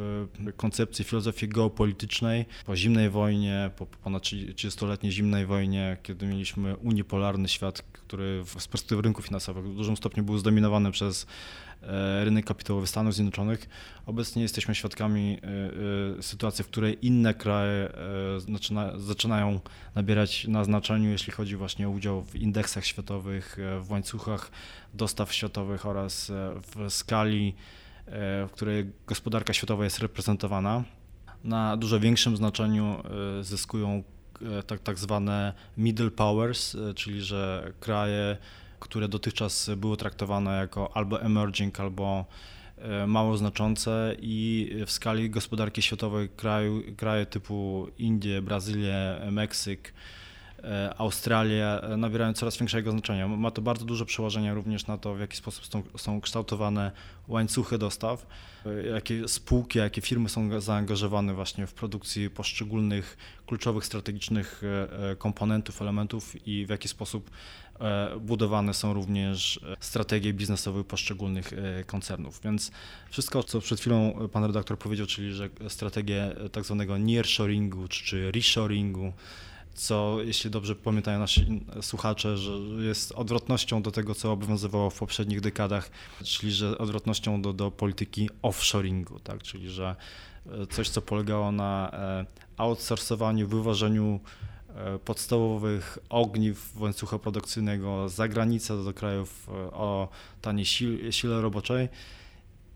koncepcji 0.57 1.05
filozofii 1.05 1.47
geopolitycznej 1.47 2.45
po 2.65 2.75
zimnej 2.75 3.09
wojnie, 3.09 3.71
po 3.77 3.85
ponad 3.85 4.23
30-letniej 4.23 5.11
zimnej 5.11 5.45
wojnie, 5.45 5.97
kiedy 6.03 6.16
mieliśmy 6.25 6.75
unipolarny 6.75 7.47
świat, 7.47 7.81
który 7.81 8.43
z 8.45 8.67
perspektywy 8.67 9.01
rynków 9.01 9.25
finansowych 9.25 9.65
w 9.65 9.75
dużym 9.75 9.97
stopniu 9.97 10.23
był 10.23 10.37
zdominowany 10.37 10.91
przez 10.91 11.27
e, 11.81 12.25
rynek 12.25 12.45
kapitałowy 12.45 12.87
Stanów 12.87 13.13
Zjednoczonych. 13.13 13.69
Obecnie 14.05 14.41
jesteśmy 14.41 14.75
świadkami 14.75 15.37
e, 15.43 16.17
e, 16.17 16.23
sytuacji, 16.23 16.63
w 16.63 16.67
której 16.67 17.05
inne 17.05 17.33
kraje 17.33 17.89
zaczyna, 18.37 18.99
zaczynają 18.99 19.59
nabierać 19.95 20.47
na 20.47 20.63
znaczeniu, 20.63 21.09
jeśli 21.09 21.33
chodzi 21.33 21.55
właśnie 21.55 21.87
o 21.87 21.91
udział 21.91 22.23
w 22.23 22.35
indeksach 22.35 22.85
światowych, 22.85 23.57
w 23.81 23.91
łańcuchach 23.91 24.51
dostaw 24.93 25.33
światowych 25.33 25.85
oraz 25.85 26.31
w 26.75 26.85
skali 26.89 27.55
w 28.47 28.49
której 28.51 28.91
gospodarka 29.07 29.53
światowa 29.53 29.83
jest 29.83 29.99
reprezentowana. 29.99 30.83
Na 31.43 31.77
dużo 31.77 31.99
większym 31.99 32.37
znaczeniu 32.37 33.03
zyskują 33.41 34.03
tak, 34.67 34.79
tak 34.79 34.99
zwane 34.99 35.53
middle 35.77 36.11
powers, 36.11 36.77
czyli 36.95 37.21
że 37.21 37.73
kraje, 37.79 38.37
które 38.79 39.07
dotychczas 39.07 39.69
były 39.77 39.97
traktowane 39.97 40.57
jako 40.57 40.97
albo 40.97 41.21
emerging, 41.21 41.79
albo 41.79 42.25
mało 43.07 43.37
znaczące 43.37 44.15
i 44.21 44.71
w 44.85 44.91
skali 44.91 45.29
gospodarki 45.29 45.81
światowej 45.81 46.29
kraju, 46.29 46.83
kraje 46.97 47.25
typu 47.25 47.87
Indie, 47.97 48.41
Brazylię, 48.41 49.21
Meksyk, 49.31 49.93
E, 49.93 50.16
Australia 50.97 51.81
e, 51.81 51.97
nabierają 51.97 52.33
coraz 52.33 52.57
większego 52.57 52.91
znaczenia. 52.91 53.27
Ma 53.27 53.51
to 53.51 53.61
bardzo 53.61 53.85
duże 53.85 54.05
przełożenie 54.05 54.53
również 54.53 54.87
na 54.87 54.97
to, 54.97 55.15
w 55.15 55.19
jaki 55.19 55.37
sposób 55.37 55.65
są, 55.65 55.83
są 55.97 56.21
kształtowane 56.21 56.91
łańcuchy 57.27 57.77
dostaw, 57.77 58.27
e, 58.65 58.87
jakie 58.87 59.27
spółki, 59.27 59.79
jakie 59.79 60.01
firmy 60.01 60.29
są 60.29 60.61
zaangażowane 60.61 61.33
właśnie 61.33 61.67
w 61.67 61.73
produkcji 61.73 62.29
poszczególnych 62.29 63.17
kluczowych 63.45 63.85
strategicznych 63.85 64.61
komponentów, 65.17 65.81
elementów 65.81 66.47
i 66.47 66.65
w 66.65 66.69
jaki 66.69 66.87
sposób 66.87 67.31
budowane 68.21 68.73
są 68.73 68.93
również 68.93 69.59
strategie 69.79 70.33
biznesowe 70.33 70.83
poszczególnych 70.83 71.53
koncernów. 71.85 72.41
Więc 72.43 72.71
wszystko, 73.09 73.43
co 73.43 73.61
przed 73.61 73.79
chwilą 73.79 74.29
pan 74.31 74.43
redaktor 74.43 74.79
powiedział, 74.79 75.07
czyli 75.07 75.33
że 75.33 75.49
strategie 75.67 76.35
tak 76.51 76.63
zwanego 76.63 76.97
nearshoringu 76.97 77.87
czy 77.87 78.31
reshoringu, 78.31 79.13
co, 79.77 80.17
jeśli 80.21 80.49
dobrze 80.49 80.75
pamiętają 80.75 81.19
nasi 81.19 81.61
słuchacze, 81.81 82.37
że 82.37 82.51
jest 82.79 83.11
odwrotnością 83.11 83.81
do 83.81 83.91
tego, 83.91 84.15
co 84.15 84.31
obowiązywało 84.31 84.89
w 84.89 84.99
poprzednich 84.99 85.41
dekadach, 85.41 85.89
czyli 86.23 86.51
że 86.51 86.77
odwrotnością 86.77 87.41
do, 87.41 87.53
do 87.53 87.71
polityki 87.71 88.29
offshoringu, 88.41 89.19
tak? 89.19 89.43
czyli 89.43 89.69
że 89.69 89.95
e, 90.45 90.67
coś, 90.67 90.89
co 90.89 91.01
polegało 91.01 91.51
na 91.51 91.91
e, 91.93 92.25
outsourcowaniu, 92.57 93.47
wywożeniu 93.47 94.19
e, 94.75 94.99
podstawowych 94.99 95.97
ogniw 96.09 96.79
łańcucha 96.79 97.19
produkcyjnego 97.19 98.09
za 98.09 98.27
granicę 98.27 98.83
do 98.83 98.93
krajów 98.93 99.49
o 99.71 100.09
taniej 100.41 100.65
sile 101.11 101.41
roboczej, 101.41 101.89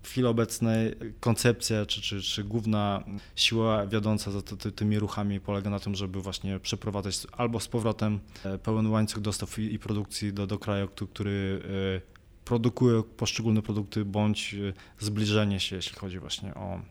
w 0.01 0.09
chwili 0.09 0.27
obecnej 0.27 0.95
koncepcja, 1.19 1.85
czy, 1.85 2.01
czy, 2.01 2.21
czy 2.21 2.43
główna 2.43 3.03
siła 3.35 3.87
wiodąca 3.87 4.31
za 4.31 4.41
ty, 4.41 4.71
tymi 4.71 4.99
ruchami 4.99 5.39
polega 5.39 5.69
na 5.69 5.79
tym, 5.79 5.95
żeby 5.95 6.21
właśnie 6.21 6.59
przeprowadzać 6.59 7.27
albo 7.31 7.59
z 7.59 7.67
powrotem 7.67 8.19
e, 8.43 8.57
pełen 8.57 8.87
łańcuch 8.87 9.21
dostaw 9.21 9.59
i, 9.59 9.73
i 9.73 9.79
produkcji 9.79 10.33
do, 10.33 10.47
do 10.47 10.59
kraju, 10.59 10.87
który 10.87 11.61
e, 12.07 12.21
produkuje 12.45 13.03
poszczególne 13.17 13.61
produkty, 13.61 14.05
bądź 14.05 14.53
e, 14.53 14.73
zbliżenie 14.99 15.59
się, 15.59 15.75
jeśli 15.75 15.95
chodzi 15.95 16.19
właśnie 16.19 16.53
o 16.53 16.81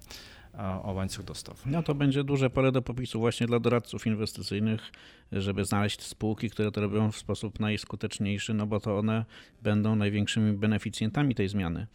o 0.58 0.92
łańcuch 0.92 1.24
dostaw. 1.24 1.66
No 1.66 1.82
to 1.82 1.94
będzie 1.94 2.24
duże 2.24 2.50
pole 2.50 2.72
do 2.72 2.82
popisu 2.82 3.20
właśnie 3.20 3.46
dla 3.46 3.60
doradców 3.60 4.06
inwestycyjnych, 4.06 4.92
żeby 5.32 5.64
znaleźć 5.64 6.02
spółki, 6.02 6.50
które 6.50 6.70
to 6.70 6.80
robią 6.80 7.12
w 7.12 7.16
sposób 7.16 7.60
najskuteczniejszy, 7.60 8.54
no 8.54 8.66
bo 8.66 8.80
to 8.80 8.98
one 8.98 9.24
będą 9.62 9.96
największymi 9.96 10.52
beneficjentami 10.52 11.34
tej 11.34 11.48
zmiany. 11.48 11.86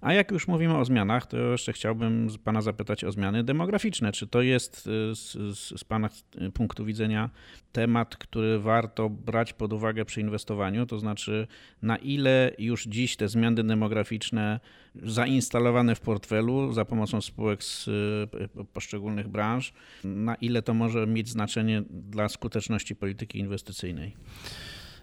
A 0.00 0.12
jak 0.12 0.30
już 0.30 0.48
mówimy 0.48 0.78
o 0.78 0.84
zmianach, 0.84 1.26
to 1.26 1.36
jeszcze 1.36 1.72
chciałbym 1.72 2.28
Pana 2.44 2.62
zapytać 2.62 3.04
o 3.04 3.12
zmiany 3.12 3.44
demograficzne. 3.44 4.12
Czy 4.12 4.26
to 4.26 4.42
jest 4.42 4.86
y, 4.86 5.14
z, 5.14 5.32
z, 5.32 5.80
z 5.80 5.84
Pana 5.84 6.08
punktu 6.54 6.84
widzenia 6.84 7.30
temat, 7.72 8.16
który 8.16 8.58
warto 8.58 9.10
brać 9.10 9.52
pod 9.52 9.72
uwagę 9.72 10.04
przy 10.04 10.20
inwestowaniu? 10.20 10.86
To 10.86 10.98
znaczy, 10.98 11.46
na 11.82 11.96
ile 11.96 12.52
już 12.58 12.84
dziś 12.84 13.16
te 13.16 13.28
zmiany 13.28 13.64
demograficzne 13.64 14.60
zainstalowane 15.02 15.94
w 15.94 16.00
portfelu 16.00 16.72
za 16.72 16.84
pomocą 16.84 17.20
spółek 17.20 17.64
z 17.64 17.88
y, 17.88 18.64
poszczególnych 18.72 19.28
branż, 19.28 19.72
na 20.04 20.34
ile 20.34 20.62
to 20.62 20.74
może 20.74 21.06
mieć 21.06 21.28
znaczenie 21.28 21.82
dla 21.90 22.28
skuteczności 22.28 22.96
polityki 22.96 23.38
inwestycyjnej? 23.38 24.16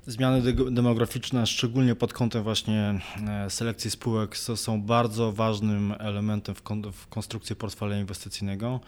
Zmiany 0.08 0.54
demograficzne, 0.54 1.48
szczególnie 1.48 1.96
pod 1.96 2.14
kątem 2.14 2.44
właśnie 2.44 3.00
e, 3.28 3.50
selekcji 3.50 3.92
spółek, 3.92 4.38
są 4.38 4.82
bardzo 4.82 5.32
ważnym 5.32 5.94
elementem 6.00 6.56
w 6.92 7.08
konstrukcji 7.10 7.56
portfela 7.56 7.98
inwestycyjnego. 7.98 8.80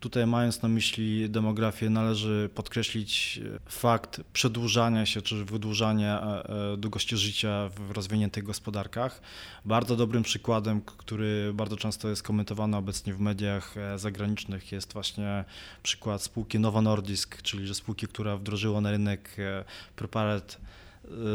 Tutaj 0.00 0.26
mając 0.26 0.62
na 0.62 0.68
myśli 0.68 1.30
demografię 1.30 1.90
należy 1.90 2.50
podkreślić 2.54 3.40
e, 3.44 3.70
fakt 3.70 4.20
przedłużania 4.32 5.06
się 5.06 5.22
czy 5.22 5.44
wydłużania 5.44 6.22
e, 6.22 6.72
e, 6.72 6.76
długości 6.76 7.16
życia 7.16 7.68
w 7.68 7.90
rozwiniętych 7.90 8.44
gospodarkach. 8.44 9.20
Bardzo 9.64 9.96
dobrym 9.96 10.22
przykładem, 10.22 10.80
który 10.80 11.52
bardzo 11.54 11.76
często 11.76 12.08
jest 12.08 12.22
komentowany 12.22 12.76
obecnie 12.76 13.14
w 13.14 13.20
mediach 13.20 13.74
zagranicznych 13.96 14.72
jest 14.72 14.92
właśnie 14.92 15.44
przykład 15.82 16.22
spółki 16.22 16.58
Novo 16.58 16.82
Nordisk, 16.82 17.42
czyli 17.42 17.66
że 17.66 17.74
spółki, 17.74 18.06
która 18.06 18.36
wdrożyła 18.36 18.80
na 18.80 18.90
rynek 18.90 19.36
preparat 19.96 20.60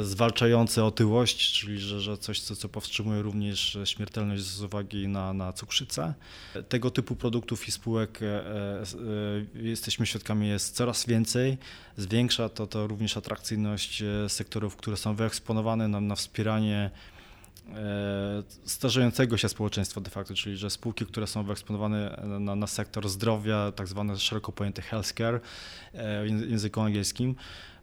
zwalczające 0.04 0.86
otyłość, 0.86 1.54
czyli 1.54 1.80
że, 1.80 2.02
że 2.02 2.18
coś, 2.18 2.40
co, 2.40 2.56
co 2.56 2.70
powstrzymuje 2.70 3.22
również 3.22 3.78
śmiertelność 3.86 4.44
z 4.44 4.62
uwagi 4.62 5.08
na, 5.08 5.34
na 5.34 5.54
cukrzycę. 5.54 6.14
Tego 6.70 6.92
typu 6.92 7.16
produktów 7.16 7.68
i 7.68 7.72
spółek 7.72 8.20
e, 8.22 8.26
e, 8.26 8.84
jesteśmy 9.54 10.06
świadkami 10.06 10.48
jest 10.48 10.76
coraz 10.76 11.06
więcej. 11.06 11.58
Zwiększa 11.98 12.50
to, 12.50 12.68
to 12.68 12.88
również 12.88 13.18
atrakcyjność 13.18 14.02
e, 14.02 14.30
sektorów, 14.30 14.76
które 14.76 14.98
są 14.98 15.16
wyeksponowane 15.16 15.88
nam 15.88 16.08
na 16.08 16.16
wspieranie 16.16 16.92
starzejącego 18.66 19.38
się 19.38 19.50
społeczeństwa 19.50 20.02
de 20.02 20.10
facto, 20.10 20.34
czyli 20.34 20.58
że 20.58 20.70
spółki, 20.70 21.06
które 21.06 21.28
są 21.28 21.44
wyeksponowane 21.44 22.24
na, 22.40 22.56
na 22.56 22.68
sektor 22.68 23.10
zdrowia, 23.10 23.72
tak 23.72 23.88
zwane 23.88 24.18
szeroko 24.18 24.52
pojęte 24.52 24.82
healthcare 24.82 25.42
w 25.94 26.50
języku 26.50 26.82
angielskim, 26.82 27.36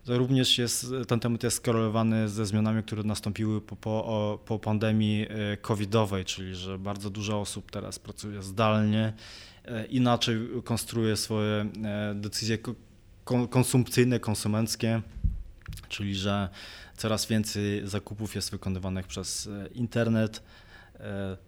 to 0.08 0.18
również 0.18 0.58
jest, 0.58 0.86
ten 1.08 1.20
temat 1.20 1.42
jest 1.42 1.56
skorelowany 1.56 2.28
ze 2.28 2.46
zmianami, 2.46 2.82
które 2.82 3.02
nastąpiły 3.02 3.60
po, 3.60 3.76
po, 3.76 4.38
po 4.44 4.58
pandemii 4.58 5.26
e, 5.28 5.56
covidowej, 5.56 6.24
czyli 6.24 6.54
że 6.54 6.78
bardzo 6.78 7.10
dużo 7.10 7.40
osób 7.40 7.70
teraz 7.70 7.98
pracuje 7.98 8.42
zdalnie, 8.42 9.12
e, 9.64 9.86
inaczej 9.86 10.38
konstruuje 10.64 11.16
swoje 11.16 11.54
e, 11.84 12.14
decyzje 12.14 12.58
konsumpcyjne, 13.50 14.20
konsumenckie, 14.20 15.02
czyli 15.88 16.14
że 16.14 16.48
coraz 16.96 17.26
więcej 17.26 17.88
zakupów 17.88 18.34
jest 18.34 18.50
wykonywanych 18.50 19.06
przez 19.06 19.48
internet, 19.74 20.42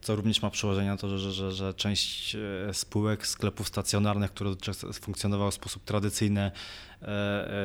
co 0.01 0.17
również 0.17 0.43
ma 0.43 0.51
przełożenie 0.51 0.89
na 0.89 0.97
to, 0.97 1.19
że, 1.19 1.33
że, 1.33 1.53
że 1.53 1.75
część 1.75 2.37
spółek, 2.73 3.27
sklepów 3.27 3.69
stacjonarnych, 3.69 4.31
które 4.31 4.55
funkcjonowały 4.93 5.51
w 5.51 5.55
sposób 5.55 5.85
tradycyjny, 5.85 6.51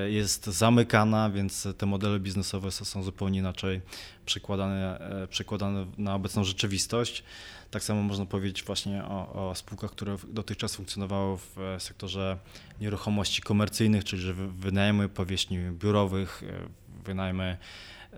jest 0.08 0.46
zamykana, 0.46 1.30
więc 1.30 1.68
te 1.78 1.86
modele 1.86 2.20
biznesowe 2.20 2.72
są 2.72 3.04
zupełnie 3.04 3.40
inaczej 3.40 3.82
przekładane, 4.26 5.00
przekładane 5.30 5.86
na 5.98 6.16
obecną 6.16 6.44
rzeczywistość. 6.44 7.24
Tak 7.72 7.84
samo 7.84 8.04
można 8.04 8.26
powiedzieć 8.26 8.64
właśnie 8.64 9.04
o, 9.04 9.50
o 9.50 9.56
spółkach, 9.56 9.92
które 9.92 10.18
dotychczas 10.28 10.76
funkcjonowały 10.76 11.38
w 11.38 11.56
sektorze 11.80 12.38
nieruchomości 12.82 13.42
komercyjnych, 13.42 14.04
czyli 14.04 14.22
że 14.22 14.34
wynajmy 14.34 15.10
powierzchni 15.10 15.58
biurowych, 15.72 16.44
e, 16.44 17.04
wynajmy 17.06 17.58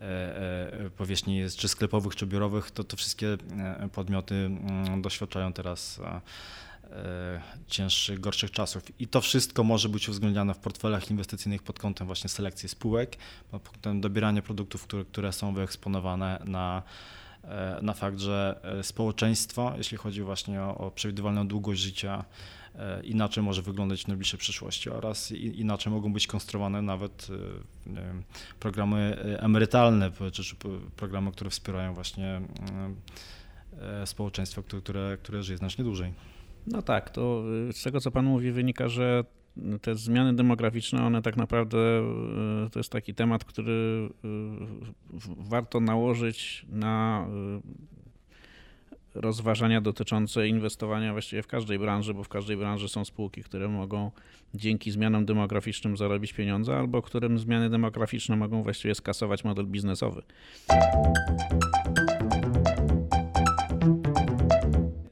e, 0.01 0.85
e, 0.85 0.89
powierzchni 0.89 1.41
czy 1.57 1.67
sklepowych, 1.67 2.15
czy 2.15 2.25
biurowych, 2.25 2.71
to, 2.71 2.83
to 2.83 2.97
wszystkie 2.97 3.37
podmioty 3.93 4.35
mm, 4.35 5.01
doświadczają 5.01 5.53
teraz 5.53 5.99
cięższych, 7.67 8.19
gorszych 8.19 8.51
czasów. 8.51 8.83
I 8.99 9.07
to 9.07 9.21
wszystko 9.21 9.63
może 9.63 9.89
być 9.89 10.09
uwzględniane 10.09 10.53
w 10.53 10.57
portfelach 10.57 11.11
inwestycyjnych 11.11 11.63
pod 11.63 11.79
kątem 11.79 12.07
właśnie 12.07 12.29
selekcji 12.29 12.69
spółek, 12.69 13.17
pod 13.51 13.69
kątem 13.69 14.01
dobierania 14.01 14.41
produktów, 14.41 14.83
które, 14.83 15.05
które 15.05 15.33
są 15.33 15.53
wyeksponowane 15.53 16.41
na 16.45 16.83
E, 17.47 17.79
na 17.81 17.93
fakt, 17.93 18.19
że 18.19 18.59
e, 18.63 18.83
społeczeństwo, 18.83 19.73
jeśli 19.77 19.97
chodzi 19.97 20.21
właśnie 20.21 20.61
o, 20.61 20.77
o 20.77 20.91
przewidywalną 20.91 21.47
długość 21.47 21.81
życia, 21.81 22.23
e, 22.23 22.23
inaczej 23.03 23.43
może 23.43 23.61
wyglądać 23.61 24.03
w 24.03 24.07
najbliższej 24.07 24.39
przyszłości 24.39 24.89
oraz 24.89 25.31
inaczej 25.31 25.93
mogą 25.93 26.13
być 26.13 26.27
konstruowane 26.27 26.81
nawet 26.81 27.27
programy 28.59 29.17
emerytalne 29.39 30.11
czy 30.31 30.55
programy, 30.95 31.31
które 31.31 31.49
wspierają 31.49 31.93
właśnie 31.93 32.41
społeczeństwo, 34.05 34.63
które, 34.63 35.17
które 35.23 35.43
żyje 35.43 35.57
znacznie 35.57 35.83
dłużej. 35.83 36.13
No 36.67 36.81
tak, 36.81 37.09
to 37.09 37.43
z 37.71 37.83
tego 37.83 37.99
co 37.99 38.11
Pan 38.11 38.25
mówi 38.25 38.51
wynika, 38.51 38.87
że 38.87 39.23
te 39.81 39.95
zmiany 39.95 40.35
demograficzne, 40.35 41.03
one 41.03 41.21
tak 41.21 41.37
naprawdę 41.37 41.77
e, 41.77 42.69
to 42.71 42.79
jest 42.79 42.91
taki 42.91 43.13
temat, 43.15 43.45
który 43.45 44.09
e, 44.23 44.27
warto 45.37 45.79
nałożyć 45.79 46.65
na 46.69 47.27
e, 47.27 47.61
rozważania 49.21 49.81
dotyczące 49.81 50.47
inwestowania 50.47 51.11
właściwie 51.11 51.41
w 51.41 51.47
każdej 51.47 51.79
branży, 51.79 52.13
bo 52.13 52.23
w 52.23 52.29
każdej 52.29 52.57
branży 52.57 52.89
są 52.89 53.05
spółki, 53.05 53.43
które 53.43 53.67
mogą 53.67 54.11
dzięki 54.53 54.91
zmianom 54.91 55.25
demograficznym 55.25 55.97
zarobić 55.97 56.33
pieniądze, 56.33 56.77
albo 56.77 57.01
którym 57.01 57.39
zmiany 57.39 57.69
demograficzne 57.69 58.35
mogą 58.35 58.63
właściwie 58.63 58.95
skasować 58.95 59.43
model 59.43 59.65
biznesowy. 59.65 60.21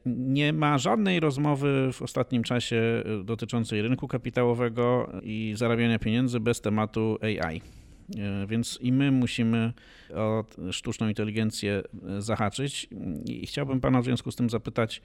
Nie 0.05 0.53
ma 0.53 0.77
żadnej 0.77 1.19
rozmowy 1.19 1.89
w 1.93 2.01
ostatnim 2.01 2.43
czasie 2.43 3.03
e, 3.21 3.23
dotyczącej 3.23 3.81
rynku 3.81 4.07
kapitałowego 4.07 5.11
i 5.23 5.53
zarabiania 5.55 5.99
pieniędzy 5.99 6.39
bez 6.39 6.61
tematu 6.61 7.17
AI. 7.21 7.61
E, 8.17 8.47
więc 8.47 8.79
i 8.81 8.91
my 8.91 9.11
musimy 9.11 9.73
o 10.13 10.45
sztuczną 10.71 11.07
inteligencję 11.07 11.83
e, 12.17 12.21
zahaczyć. 12.21 12.87
I 13.25 13.47
chciałbym 13.47 13.81
Pana 13.81 14.01
w 14.01 14.05
związku 14.05 14.31
z 14.31 14.35
tym 14.35 14.49
zapytać, 14.49 15.01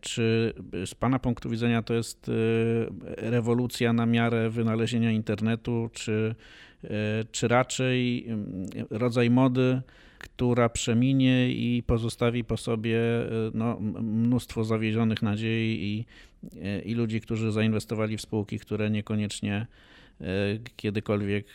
czy 0.00 0.54
z 0.86 0.94
Pana 0.94 1.18
punktu 1.18 1.50
widzenia 1.50 1.82
to 1.82 1.94
jest 1.94 2.30
rewolucja 3.16 3.92
na 3.92 4.06
miarę 4.06 4.50
wynalezienia 4.50 5.10
internetu, 5.10 5.90
czy, 5.92 6.34
czy 7.32 7.48
raczej 7.48 8.26
rodzaj 8.90 9.30
mody, 9.30 9.82
która 10.18 10.68
przeminie 10.68 11.50
i 11.50 11.82
pozostawi 11.82 12.44
po 12.44 12.56
sobie 12.56 12.98
e, 12.98 13.28
no, 13.54 13.80
mnóstwo 14.00 14.64
zawiezionych 14.64 15.22
nadziei 15.22 15.84
i, 15.84 16.04
e, 16.62 16.80
i 16.80 16.94
ludzi, 16.94 17.20
którzy 17.20 17.52
zainwestowali 17.52 18.16
w 18.16 18.20
spółki, 18.20 18.58
które 18.58 18.90
niekoniecznie 18.90 19.54
e, 19.54 19.95
kiedykolwiek 20.76 21.46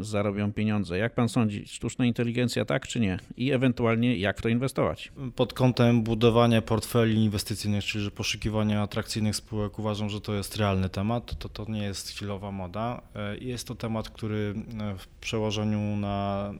zarobią 0.00 0.52
pieniądze. 0.52 0.98
Jak 0.98 1.14
pan 1.14 1.28
sądzi, 1.28 1.66
sztuczna 1.66 2.06
inteligencja 2.06 2.64
tak 2.64 2.88
czy 2.88 3.00
nie? 3.00 3.18
I 3.36 3.52
ewentualnie 3.52 4.16
jak 4.16 4.40
to 4.40 4.48
inwestować? 4.48 5.12
Pod 5.36 5.52
kątem 5.52 6.02
budowania 6.02 6.62
portfeli 6.62 7.14
inwestycyjnych, 7.24 7.84
czyli 7.84 8.10
poszukiwania 8.10 8.82
atrakcyjnych 8.82 9.36
spółek, 9.36 9.78
uważam, 9.78 10.10
że 10.10 10.20
to 10.20 10.34
jest 10.34 10.56
realny 10.56 10.88
temat. 10.88 11.38
To, 11.38 11.48
to 11.48 11.64
nie 11.68 11.82
jest 11.82 12.10
chwilowa 12.10 12.50
moda. 12.50 13.02
Jest 13.40 13.66
to 13.66 13.74
temat, 13.74 14.10
który 14.10 14.54
w 14.98 15.06
przełożeniu 15.20 15.96
na 15.96 16.54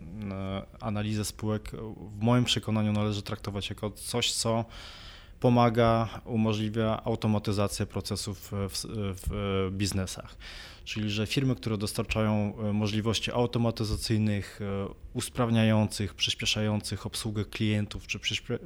analizę 0.80 1.24
spółek 1.24 1.70
w 1.96 2.22
moim 2.22 2.44
przekonaniu 2.44 2.92
należy 2.92 3.22
traktować 3.22 3.70
jako 3.70 3.90
coś, 3.90 4.32
co 4.32 4.64
pomaga, 5.40 6.08
umożliwia 6.24 7.02
automatyzację 7.04 7.86
procesów 7.86 8.52
w, 8.52 8.78
w 9.26 9.68
biznesach. 9.72 10.36
Czyli, 10.90 11.10
że 11.10 11.26
firmy, 11.26 11.54
które 11.54 11.78
dostarczają 11.78 12.54
e, 12.58 12.72
możliwości 12.72 13.32
automatyzacyjnych, 13.32 14.60
e, 14.62 14.88
usprawniających, 15.14 16.14
przyspieszających 16.14 17.06
obsługę 17.06 17.44
klientów, 17.44 18.06
czy 18.06 18.18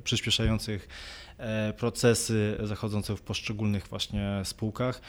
przyspieszających 0.05 0.89
e, 1.39 1.73
procesy 1.73 2.57
zachodzące 2.63 3.17
w 3.17 3.23
poszczególnych 3.23 3.89
właśnie 3.89 4.41
spółkach, 4.45 5.01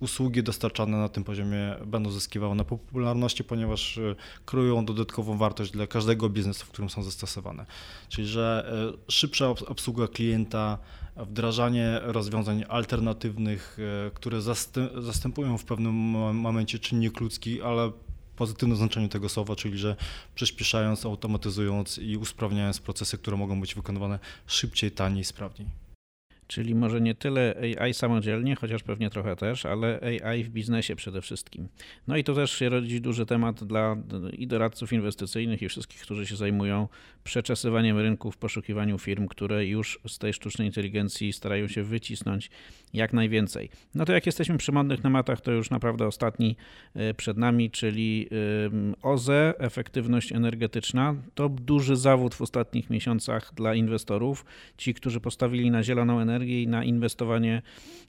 usługi 0.00 0.42
dostarczane 0.42 0.96
na 0.96 1.08
tym 1.08 1.24
poziomie 1.24 1.74
będą 1.86 2.10
zyskiwały 2.10 2.54
na 2.54 2.64
popularności, 2.64 3.44
ponieważ 3.44 4.00
kreują 4.46 4.84
dodatkową 4.84 5.38
wartość 5.38 5.70
dla 5.70 5.86
każdego 5.86 6.28
biznesu, 6.28 6.66
w 6.66 6.68
którym 6.68 6.90
są 6.90 7.02
zastosowane. 7.02 7.66
Czyli, 8.08 8.26
że 8.26 8.72
szybsza 9.08 9.48
obsługa 9.48 10.08
klienta, 10.08 10.78
wdrażanie 11.18 12.00
rozwiązań 12.02 12.64
alternatywnych, 12.68 13.78
e, 14.06 14.10
które 14.10 14.40
zastępują 15.00 15.58
w 15.58 15.64
pewnym 15.64 15.94
momencie 16.34 16.78
czynnik 16.78 17.20
ludzki, 17.20 17.62
ale 17.62 17.92
pozytywnym 18.36 18.76
znaczeniu 18.76 19.08
tego 19.08 19.28
słowa, 19.28 19.56
czyli 19.56 19.78
że 19.78 19.96
przyspieszając, 20.34 21.06
automatyzując 21.06 21.98
i 21.98 22.16
usprawniając 22.16 22.80
procesy, 22.80 23.18
które 23.18 23.36
mogą 23.36 23.60
być 23.60 23.74
wykonywane 23.74 24.18
szybciej, 24.46 24.90
taniej, 24.90 25.24
sprawniej. 25.24 25.87
Czyli 26.48 26.74
może 26.74 27.00
nie 27.00 27.14
tyle 27.14 27.54
AI 27.78 27.94
samodzielnie, 27.94 28.56
chociaż 28.56 28.82
pewnie 28.82 29.10
trochę 29.10 29.36
też, 29.36 29.66
ale 29.66 30.00
AI 30.00 30.44
w 30.44 30.48
biznesie 30.48 30.96
przede 30.96 31.22
wszystkim. 31.22 31.68
No 32.06 32.16
i 32.16 32.24
to 32.24 32.34
też 32.34 32.50
się 32.50 32.68
rodzi 32.68 33.00
duży 33.00 33.26
temat 33.26 33.64
dla 33.64 33.96
i 34.32 34.46
doradców 34.46 34.92
inwestycyjnych, 34.92 35.62
i 35.62 35.68
wszystkich, 35.68 36.00
którzy 36.00 36.26
się 36.26 36.36
zajmują 36.36 36.88
przeczesywaniem 37.24 37.98
rynku 37.98 38.30
w 38.32 38.36
poszukiwaniu 38.36 38.98
firm, 38.98 39.26
które 39.26 39.66
już 39.66 40.00
z 40.08 40.18
tej 40.18 40.32
sztucznej 40.32 40.66
inteligencji 40.66 41.32
starają 41.32 41.68
się 41.68 41.82
wycisnąć 41.82 42.50
jak 42.94 43.12
najwięcej. 43.12 43.70
No 43.94 44.04
to 44.04 44.12
jak 44.12 44.26
jesteśmy 44.26 44.58
przy 44.58 44.72
modnych 44.72 45.00
tematach, 45.00 45.40
to 45.40 45.52
już 45.52 45.70
naprawdę 45.70 46.06
ostatni 46.06 46.56
e, 46.94 47.14
przed 47.14 47.36
nami, 47.36 47.70
czyli 47.70 48.28
OZE, 49.02 49.54
efektywność 49.58 50.32
energetyczna. 50.32 51.14
To 51.34 51.48
duży 51.48 51.96
zawód 51.96 52.34
w 52.34 52.42
ostatnich 52.42 52.90
miesiącach 52.90 53.52
dla 53.54 53.74
inwestorów. 53.74 54.44
Ci, 54.76 54.94
którzy 54.94 55.20
postawili 55.20 55.70
na 55.70 55.82
zieloną 55.82 56.20
energię 56.20 56.62
i 56.62 56.68
na 56.68 56.84
inwestowanie 56.84 57.62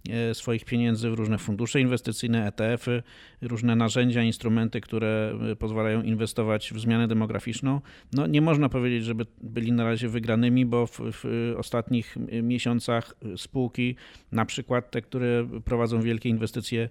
e, 0.09 0.33
swoich 0.33 0.65
pieniędzy 0.65 1.09
w 1.09 1.13
różne 1.13 1.37
fundusze 1.37 1.81
inwestycyjne, 1.81 2.47
ETF-y, 2.47 3.03
różne 3.41 3.75
narzędzia, 3.75 4.23
instrumenty, 4.23 4.81
które 4.81 5.39
e, 5.51 5.55
pozwalają 5.55 6.01
inwestować 6.01 6.73
w 6.73 6.79
zmianę 6.79 7.07
demograficzną. 7.07 7.81
No 8.13 8.27
nie 8.27 8.41
można 8.41 8.69
powiedzieć, 8.69 9.03
żeby 9.03 9.25
byli 9.41 9.71
na 9.71 9.83
razie 9.83 10.09
wygranymi, 10.09 10.65
bo 10.65 10.87
w, 10.87 10.99
w 10.99 11.53
ostatnich 11.57 12.17
miesiącach 12.43 13.15
spółki, 13.37 13.95
na 14.31 14.45
przykład 14.45 14.68
te, 14.91 15.01
które 15.01 15.47
prowadzą 15.65 16.01
wielkie 16.01 16.29
inwestycje 16.29 16.89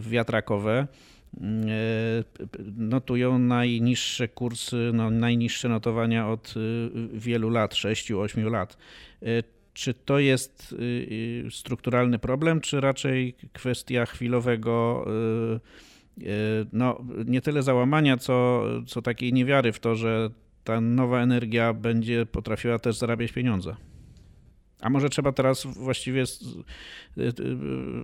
wiatrakowe, 0.00 0.86
e, 1.36 1.44
notują 2.76 3.38
najniższe 3.38 4.28
kursy, 4.28 4.90
no, 4.94 5.10
najniższe 5.10 5.68
notowania 5.68 6.28
od 6.28 6.54
e, 6.56 7.18
wielu 7.18 7.50
lat, 7.50 7.74
6-8 7.74 8.50
lat. 8.50 8.76
E, 9.22 9.26
czy 9.72 9.94
to 9.94 10.18
jest 10.18 10.74
strukturalny 11.50 12.18
problem, 12.18 12.60
czy 12.60 12.80
raczej 12.80 13.34
kwestia 13.52 14.06
chwilowego, 14.06 15.06
no, 16.72 17.04
nie 17.26 17.40
tyle 17.40 17.62
załamania, 17.62 18.16
co, 18.16 18.64
co 18.86 19.02
takiej 19.02 19.32
niewiary 19.32 19.72
w 19.72 19.80
to, 19.80 19.96
że 19.96 20.30
ta 20.64 20.80
nowa 20.80 21.22
energia 21.22 21.72
będzie 21.72 22.26
potrafiła 22.26 22.78
też 22.78 22.96
zarabiać 22.96 23.32
pieniądze. 23.32 23.76
A 24.80 24.90
może 24.90 25.08
trzeba 25.08 25.32
teraz 25.32 25.66
właściwie 25.66 26.22
y, 26.22 27.22
y, 27.22 27.32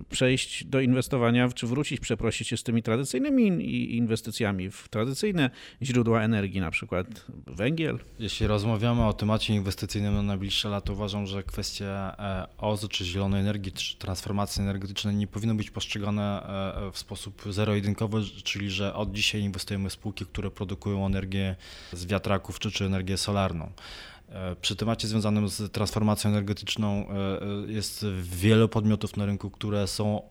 przejść 0.09 0.65
do 0.65 0.79
inwestowania, 0.79 1.49
czy 1.49 1.67
wrócić, 1.67 1.99
przeprosić 1.99 2.47
się 2.47 2.57
z 2.57 2.63
tymi 2.63 2.83
tradycyjnymi 2.83 3.95
inwestycjami 3.95 4.71
w 4.71 4.87
tradycyjne 4.89 5.49
źródła 5.81 6.23
energii, 6.23 6.59
na 6.59 6.71
przykład 6.71 7.25
węgiel? 7.47 7.99
Jeśli 8.19 8.47
rozmawiamy 8.47 9.05
o 9.05 9.13
temacie 9.13 9.53
inwestycyjnym 9.53 10.13
na 10.13 10.23
najbliższe 10.23 10.69
lata, 10.69 10.93
uważam, 10.93 11.25
że 11.25 11.43
kwestia 11.43 12.15
e, 12.19 12.57
OZE, 12.57 12.87
czy 12.87 13.05
zielonej 13.05 13.41
energii, 13.41 13.71
czy 13.71 13.97
transformacji 13.97 14.61
energetycznej 14.61 15.15
nie 15.15 15.27
powinny 15.27 15.55
być 15.55 15.71
postrzegane 15.71 16.43
e, 16.87 16.91
w 16.91 16.97
sposób 16.97 17.43
zero-jedynkowy, 17.49 18.21
czyli 18.43 18.69
że 18.69 18.93
od 18.93 19.11
dzisiaj 19.11 19.41
inwestujemy 19.41 19.89
w 19.89 19.93
spółki, 19.93 20.25
które 20.25 20.51
produkują 20.51 21.05
energię 21.05 21.55
z 21.93 22.05
wiatraków, 22.05 22.59
czy, 22.59 22.71
czy 22.71 22.85
energię 22.85 23.17
solarną. 23.17 23.71
Przy 24.61 24.75
temacie 24.75 25.07
związanym 25.07 25.49
z 25.49 25.71
transformacją 25.71 26.29
energetyczną 26.29 27.05
jest 27.67 28.05
wiele 28.21 28.67
podmiotów 28.67 29.17
na 29.17 29.25
rynku, 29.25 29.49
które 29.49 29.87
są 29.87 30.21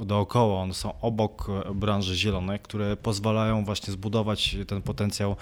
dookoła, 0.00 0.60
one 0.60 0.74
są 0.74 1.00
obok 1.00 1.46
branży 1.74 2.16
zielonej, 2.16 2.58
które 2.60 2.96
pozwalają 2.96 3.64
właśnie 3.64 3.92
zbudować 3.92 4.56
ten 4.66 4.82
potencjał 4.82 5.36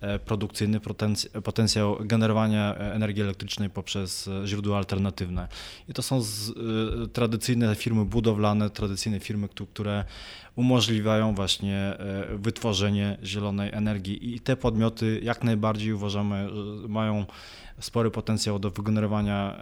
E, 0.00 0.18
produkcyjny, 0.18 0.80
potencjał 1.44 1.96
generowania 2.00 2.74
energii 2.74 3.22
elektrycznej 3.22 3.70
poprzez 3.70 4.28
e, 4.28 4.46
źródła 4.46 4.76
alternatywne. 4.78 5.48
I 5.88 5.92
to 5.92 6.02
są 6.02 6.20
z, 6.22 6.50
e, 6.50 6.52
tradycyjne 7.08 7.74
firmy 7.74 8.04
budowlane, 8.04 8.70
tradycyjne 8.70 9.20
firmy, 9.20 9.48
które 9.72 10.04
umożliwiają 10.56 11.34
właśnie 11.34 11.96
wytworzenie 12.34 13.18
zielonej 13.24 13.70
energii. 13.72 14.34
I 14.34 14.40
te 14.40 14.56
podmioty 14.56 15.20
jak 15.22 15.44
najbardziej 15.44 15.92
uważamy, 15.92 16.48
mają 16.88 17.26
spory 17.80 18.10
potencjał 18.10 18.58
do 18.58 18.70
wygenerowania 18.70 19.58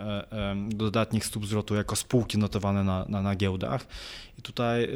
dodatnich 0.68 1.24
stóp 1.24 1.46
zwrotu 1.46 1.74
jako 1.74 1.96
spółki 1.96 2.38
notowane 2.38 2.84
na, 2.84 3.04
na, 3.08 3.22
na 3.22 3.36
giełdach. 3.36 3.86
I 4.38 4.42
tutaj 4.42 4.88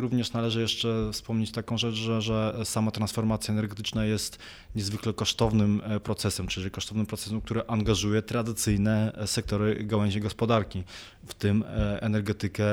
również 0.00 0.32
należy 0.32 0.60
jeszcze 0.60 1.10
wspomnieć 1.12 1.52
taką 1.52 1.78
rzecz, 1.78 1.94
że, 1.94 2.22
że 2.22 2.54
sama 2.64 2.90
transformacja 2.90 3.52
energetyczna 3.52 4.04
jest 4.04 4.38
niezwykle 4.74 5.12
kosztownym 5.12 5.82
e, 5.84 6.00
procesem, 6.00 6.46
czyli 6.46 6.70
kosztownym 6.70 7.06
procesem, 7.06 7.40
który 7.40 7.66
angażuje 7.66 8.22
tradycyjne 8.22 9.12
e, 9.14 9.26
sektory 9.26 9.84
gałęzi 9.84 10.20
gospodarki, 10.20 10.84
w 11.26 11.34
tym 11.34 11.62
e, 11.62 12.02
energetykę 12.02 12.64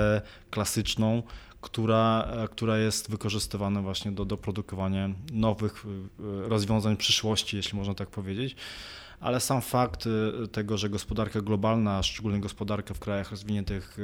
klasyczną, 0.50 1.24
która, 1.62 2.32
która 2.52 2.78
jest 2.78 3.12
wykorzystywana 3.12 3.82
właśnie 3.82 4.12
do, 4.12 4.26
do 4.26 4.38
produkowania 4.38 5.10
nowych 5.34 5.86
rozwiązań 6.44 6.98
przyszłości, 6.98 7.58
jeśli 7.58 7.78
można 7.78 7.94
tak 7.94 8.10
powiedzieć. 8.10 8.56
Ale 9.20 9.40
sam 9.40 9.62
fakt 9.62 10.10
tego, 10.52 10.78
że 10.78 10.90
gospodarka 10.90 11.42
globalna, 11.42 12.04
szczególnie 12.04 12.40
gospodarka 12.40 12.94
w 12.94 13.00
krajach 13.00 13.32
rozwiniętych, 13.32 13.98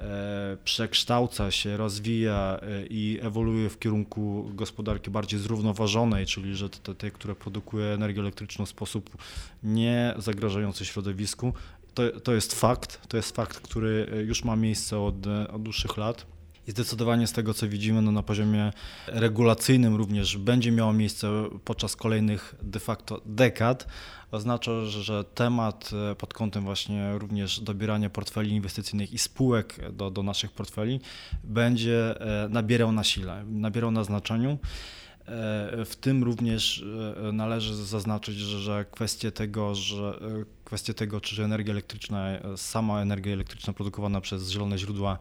E, 0.00 0.56
przekształca 0.64 1.50
się, 1.50 1.76
rozwija 1.76 2.58
e, 2.62 2.86
i 2.86 3.18
ewoluuje 3.22 3.68
w 3.70 3.78
kierunku 3.78 4.50
gospodarki 4.54 5.10
bardziej 5.10 5.40
zrównoważonej, 5.40 6.26
czyli 6.26 6.56
że 6.56 6.70
te, 6.70 6.94
te 6.94 7.10
które 7.10 7.34
produkuje 7.34 7.86
energię 7.86 8.20
elektryczną 8.20 8.66
w 8.66 8.68
sposób 8.68 9.16
nie 9.62 10.14
zagrażający 10.18 10.84
środowisku, 10.84 11.52
to, 11.94 12.20
to 12.20 12.34
jest 12.34 12.60
fakt, 12.60 13.08
to 13.08 13.16
jest 13.16 13.36
fakt, 13.36 13.60
który 13.60 14.24
już 14.26 14.44
ma 14.44 14.56
miejsce 14.56 15.00
od, 15.00 15.26
od 15.26 15.62
dłuższych 15.62 15.96
lat. 15.96 16.26
I 16.68 16.70
zdecydowanie 16.70 17.26
z 17.26 17.32
tego, 17.32 17.54
co 17.54 17.68
widzimy 17.68 18.02
no, 18.02 18.12
na 18.12 18.22
poziomie 18.22 18.72
regulacyjnym 19.06 19.96
również 19.96 20.36
będzie 20.36 20.72
miało 20.72 20.92
miejsce 20.92 21.28
podczas 21.64 21.96
kolejnych 21.96 22.54
de 22.62 22.80
facto 22.80 23.20
dekad, 23.26 23.86
oznacza, 24.30 24.84
że 24.84 25.24
temat 25.24 25.90
e, 26.10 26.14
pod 26.14 26.34
kątem 26.34 26.64
właśnie 26.64 27.18
również 27.18 27.60
dobierania 27.60 28.10
portfeli 28.10 28.50
inwestycyjnych 28.50 29.12
i 29.12 29.18
spółek 29.18 29.92
do, 29.92 30.10
do 30.10 30.22
naszych 30.22 30.52
portfeli 30.52 31.00
będzie 31.44 32.20
e, 32.20 32.48
nabierał 32.48 32.92
na 32.92 33.04
sile, 33.04 33.44
nabierał 33.44 33.90
na 33.90 34.04
znaczeniu. 34.04 34.50
E, 34.50 35.84
w 35.84 35.96
tym 36.00 36.24
również 36.24 36.84
należy 37.32 37.76
zaznaczyć, 37.76 38.36
że, 38.36 38.58
że 38.58 38.84
kwestie 38.90 39.32
tego, 39.32 39.74
że 39.74 40.18
kwestie 40.64 40.94
tego, 40.94 41.20
czy 41.20 41.44
energia 41.44 41.72
elektryczna, 41.72 42.28
sama 42.56 43.00
energia 43.00 43.32
elektryczna 43.32 43.72
produkowana 43.72 44.20
przez 44.20 44.50
zielone 44.50 44.78
źródła 44.78 45.18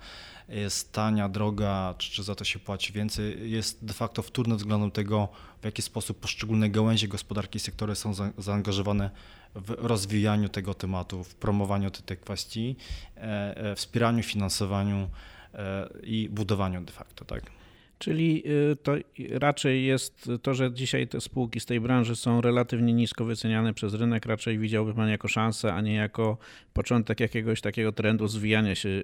jest 0.49 0.91
tania, 0.91 1.29
droga, 1.29 1.95
czy, 1.97 2.11
czy 2.11 2.23
za 2.23 2.35
to 2.35 2.43
się 2.45 2.59
płaci 2.59 2.93
więcej, 2.93 3.51
jest 3.51 3.85
de 3.85 3.93
facto 3.93 4.21
wtórne 4.21 4.55
względem 4.55 4.91
tego, 4.91 5.27
w 5.61 5.65
jaki 5.65 5.81
sposób 5.81 6.19
poszczególne 6.19 6.69
gałęzie 6.69 7.07
gospodarki 7.07 7.57
i 7.57 7.59
sektory 7.59 7.95
są 7.95 8.13
za, 8.13 8.29
zaangażowane 8.37 9.09
w 9.55 9.71
rozwijaniu 9.77 10.49
tego 10.49 10.73
tematu, 10.73 11.23
w 11.23 11.35
promowaniu 11.35 11.91
tych 11.91 12.19
kwestii, 12.19 12.75
e, 13.17 13.21
e, 13.57 13.75
wspieraniu, 13.75 14.23
finansowaniu 14.23 15.09
e, 15.53 15.89
i 16.03 16.29
budowaniu 16.29 16.81
de 16.81 16.91
facto, 16.91 17.25
tak. 17.25 17.57
Czyli 17.99 18.43
y, 18.71 18.75
to 18.75 18.95
raczej 19.31 19.85
jest 19.85 20.29
to, 20.41 20.53
że 20.53 20.73
dzisiaj 20.73 21.07
te 21.07 21.21
spółki 21.21 21.59
z 21.59 21.65
tej 21.65 21.79
branży 21.79 22.15
są 22.15 22.41
relatywnie 22.41 22.93
nisko 22.93 23.25
wyceniane 23.25 23.73
przez 23.73 23.93
rynek, 23.93 24.25
raczej 24.25 24.59
widziałby 24.59 24.93
Pan 24.93 25.09
jako 25.09 25.27
szansę, 25.27 25.73
a 25.73 25.81
nie 25.81 25.95
jako 25.95 26.37
początek 26.73 27.19
jakiegoś 27.19 27.61
takiego 27.61 27.91
trendu 27.91 28.27
zwijania 28.27 28.75
się 28.75 28.89
y, 28.89 29.03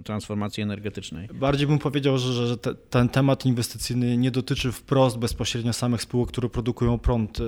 y, 0.00 0.02
transformacji 0.02 0.62
energetycznej. 0.62 1.28
Bardziej 1.34 1.66
bym 1.66 1.78
powiedział, 1.78 2.18
że, 2.18 2.46
że 2.46 2.56
te, 2.56 2.74
ten 2.74 3.08
temat 3.08 3.46
inwestycyjny 3.46 4.16
nie 4.16 4.30
dotyczy 4.30 4.72
wprost 4.72 5.18
bezpośrednio 5.18 5.72
samych 5.72 6.02
spółek, 6.02 6.28
które 6.28 6.48
produkują 6.48 6.98
prąd 6.98 7.38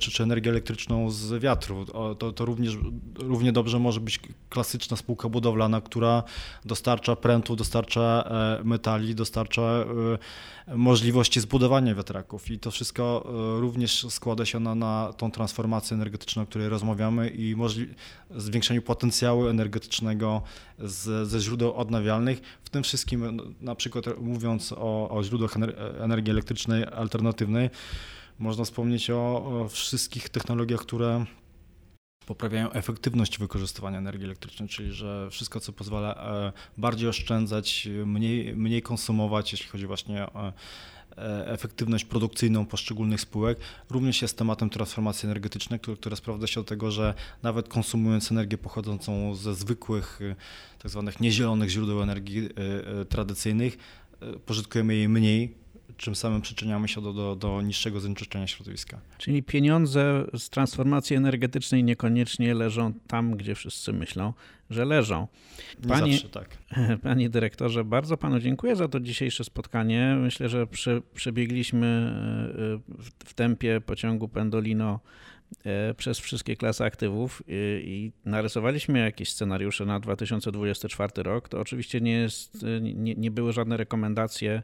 czy, 0.00 0.10
czy 0.10 0.22
energię 0.22 0.50
elektryczną 0.50 1.10
z 1.10 1.42
wiatru. 1.42 1.84
To, 2.18 2.32
to 2.32 2.44
również 2.44 2.78
równie 3.18 3.52
dobrze 3.52 3.78
może 3.78 4.00
być 4.00 4.20
klasyczna 4.48 4.96
spółka 4.96 5.28
budowlana, 5.28 5.80
która 5.80 6.22
dostarcza 6.64 7.16
prętu, 7.16 7.56
dostarcza 7.56 8.24
e, 8.60 8.64
metali, 8.64 9.14
dostarcza 9.14 9.62
e, 9.62 9.84
możliwości 10.68 11.40
zbudowania 11.40 11.94
wiatraków 11.94 12.50
i 12.50 12.58
to 12.58 12.70
wszystko 12.70 13.26
e, 13.56 13.60
również 13.60 14.06
składa 14.10 14.44
się 14.44 14.60
na, 14.60 14.74
na 14.74 15.12
tą 15.16 15.30
transformację 15.30 15.94
energetyczną, 15.94 16.42
o 16.42 16.46
której 16.46 16.68
rozmawiamy 16.68 17.30
i 17.30 17.56
zwiększeniu 18.36 18.82
potencjału 18.82 19.46
energetycznego 19.46 20.42
z, 20.78 21.28
ze 21.28 21.40
źródeł 21.40 21.74
odnawialnych. 21.74 22.40
W 22.64 22.70
tym 22.70 22.82
wszystkim, 22.82 23.40
na 23.60 23.74
przykład 23.74 24.04
mówiąc 24.20 24.72
o, 24.72 25.10
o 25.10 25.24
źródłach 25.24 25.54
energii 26.00 26.30
elektrycznej 26.30 26.84
alternatywnej, 26.84 27.70
można 28.38 28.64
wspomnieć 28.64 29.10
o, 29.10 29.16
o 29.16 29.68
wszystkich 29.68 30.28
technologiach, 30.28 30.80
które 30.80 31.24
poprawiają 32.26 32.72
efektywność 32.72 33.38
wykorzystywania 33.38 33.98
energii 33.98 34.24
elektrycznej, 34.24 34.68
czyli 34.68 34.92
że 34.92 35.28
wszystko, 35.30 35.60
co 35.60 35.72
pozwala 35.72 36.14
e, 36.14 36.52
bardziej 36.78 37.08
oszczędzać, 37.08 37.88
mniej, 38.06 38.56
mniej 38.56 38.82
konsumować, 38.82 39.52
jeśli 39.52 39.68
chodzi 39.68 39.86
właśnie 39.86 40.26
o 40.32 40.52
e, 41.18 41.46
efektywność 41.46 42.04
produkcyjną 42.04 42.66
poszczególnych 42.66 43.20
spółek, 43.20 43.58
również 43.90 44.22
jest 44.22 44.38
tematem 44.38 44.70
transformacji 44.70 45.26
energetycznej, 45.26 45.80
która, 45.80 46.16
sprawdza 46.16 46.46
się 46.46 46.60
do 46.60 46.64
tego, 46.64 46.90
że 46.90 47.14
nawet 47.42 47.68
konsumując 47.68 48.30
energię 48.30 48.58
pochodzącą 48.58 49.34
ze 49.34 49.54
zwykłych, 49.54 50.20
e, 50.22 50.36
tak 50.78 50.90
zwanych 50.90 51.20
niezielonych 51.20 51.70
źródeł 51.70 52.02
energii 52.02 52.48
tradycyjnych, 53.08 53.78
pożytkujemy 54.46 54.94
jej 54.94 55.08
mniej, 55.08 55.63
czym 55.96 56.14
samym 56.14 56.40
przyczyniamy 56.42 56.88
się 56.88 57.02
do, 57.02 57.12
do, 57.12 57.36
do 57.36 57.62
niższego 57.62 58.00
zanieczyszczenia 58.00 58.46
środowiska. 58.46 59.00
Czyli 59.18 59.42
pieniądze 59.42 60.24
z 60.38 60.50
transformacji 60.50 61.16
energetycznej 61.16 61.84
niekoniecznie 61.84 62.54
leżą 62.54 62.92
tam, 63.06 63.36
gdzie 63.36 63.54
wszyscy 63.54 63.92
myślą, 63.92 64.32
że 64.70 64.84
leżą. 64.84 65.28
Panie, 65.88 66.12
zawsze, 66.12 66.28
tak. 66.28 66.58
Panie 67.02 67.30
dyrektorze, 67.30 67.84
bardzo 67.84 68.16
panu 68.16 68.40
dziękuję 68.40 68.76
za 68.76 68.88
to 68.88 69.00
dzisiejsze 69.00 69.44
spotkanie. 69.44 70.16
Myślę, 70.20 70.48
że 70.48 70.66
prze, 70.66 71.00
przebiegliśmy 71.14 71.86
e, 72.88 73.24
w 73.24 73.34
tempie 73.34 73.80
pociągu 73.80 74.28
Pendolino 74.28 75.00
e, 75.64 75.94
przez 75.94 76.18
wszystkie 76.18 76.56
klasy 76.56 76.84
aktywów 76.84 77.42
i 77.48 78.12
narysowaliśmy 78.24 78.98
jakieś 78.98 79.28
scenariusze 79.28 79.86
na 79.86 80.00
2024 80.00 81.22
rok. 81.22 81.48
To 81.48 81.60
oczywiście 81.60 82.00
nie, 82.00 82.12
jest, 82.12 82.66
nie, 82.80 83.14
nie 83.14 83.30
były 83.30 83.52
żadne 83.52 83.76
rekomendacje 83.76 84.62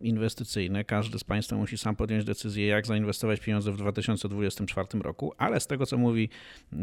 inwestycyjne. 0.00 0.84
Każdy 0.84 1.18
z 1.18 1.24
Państwa 1.24 1.56
musi 1.56 1.78
sam 1.78 1.96
podjąć 1.96 2.24
decyzję, 2.24 2.66
jak 2.66 2.86
zainwestować 2.86 3.40
pieniądze 3.40 3.72
w 3.72 3.76
2024 3.76 4.88
roku, 5.02 5.32
ale 5.38 5.60
z 5.60 5.66
tego, 5.66 5.86
co 5.86 5.98
mówi 5.98 6.28
e, 6.72 6.76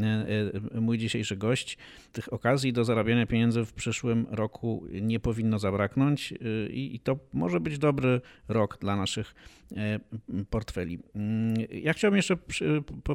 e, 0.76 0.82
mój 0.82 0.98
dzisiejszy 0.98 1.36
gość, 1.36 1.78
tych 2.12 2.34
okazji 2.34 2.74
do 2.74 2.84
zarabiania 2.84 3.26
pieniędzy 3.26 3.66
w 3.66 3.74
przyszłym 3.74 4.26
roku 4.30 4.86
nie 5.02 5.20
powinno 5.20 5.60
zabraknąć 5.60 6.32
e, 6.34 6.36
i 6.70 7.00
to 7.00 7.20
może 7.34 7.60
być 7.60 7.80
dobry 7.80 8.22
rok 8.48 8.78
dla 8.82 8.96
naszych 8.96 9.36
portfeli. 10.50 11.00
Mm, 11.16 11.54
ja 11.72 11.94
chciałbym 11.94 12.18
jeszcze 12.18 12.38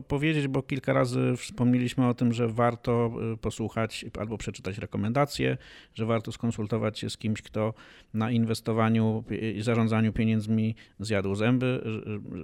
powiedzieć, 0.08 0.48
bo 0.48 0.62
kilka 0.62 0.92
razy 0.92 1.32
wspomnieliśmy 1.36 2.08
o 2.08 2.14
tym, 2.14 2.32
że 2.32 2.48
warto 2.48 3.12
posłuchać 3.40 4.04
albo 4.18 4.38
przeczytać 4.38 4.78
rekomendacje, 4.78 5.56
że 5.94 6.06
warto 6.06 6.32
skonsultować 6.32 6.98
się 6.98 7.10
z 7.10 7.16
kimś, 7.16 7.42
kto 7.42 7.74
na 8.14 8.30
inwestowaniu 8.30 9.24
zarządzaniu 9.60 10.12
pieniędzmi 10.12 10.74
zjadł 11.00 11.34
zęby, 11.34 11.82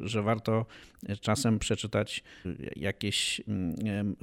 że 0.02 0.22
warto 0.22 0.66
czasem 1.20 1.58
przeczytać 1.58 2.24
jakieś 2.76 3.40
mm, 3.48 4.16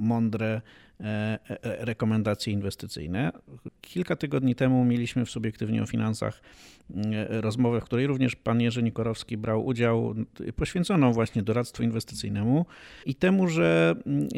mądre 0.00 0.60
e, 1.00 1.04
e, 1.04 1.38
rekomendacje 1.84 2.52
inwestycyjne. 2.52 3.32
Kilka 3.80 4.16
tygodni 4.16 4.54
temu 4.54 4.84
mieliśmy 4.84 5.24
w 5.24 5.30
Subiektywnie 5.30 5.82
o 5.82 5.86
Finansach 5.86 6.42
mm, 6.90 7.12
rozmowę, 7.28 7.80
w 7.80 7.84
której 7.84 8.06
również 8.06 8.36
pan 8.36 8.60
Jerzy 8.60 8.82
Nikorowski 8.82 9.36
brał 9.36 9.66
udział, 9.66 10.14
poświęconą 10.56 11.12
właśnie 11.12 11.42
doradztwu 11.42 11.82
inwestycyjnemu 11.82 12.66
i 13.06 13.14
temu, 13.14 13.48
że 13.48 13.94
mm, 14.06 14.28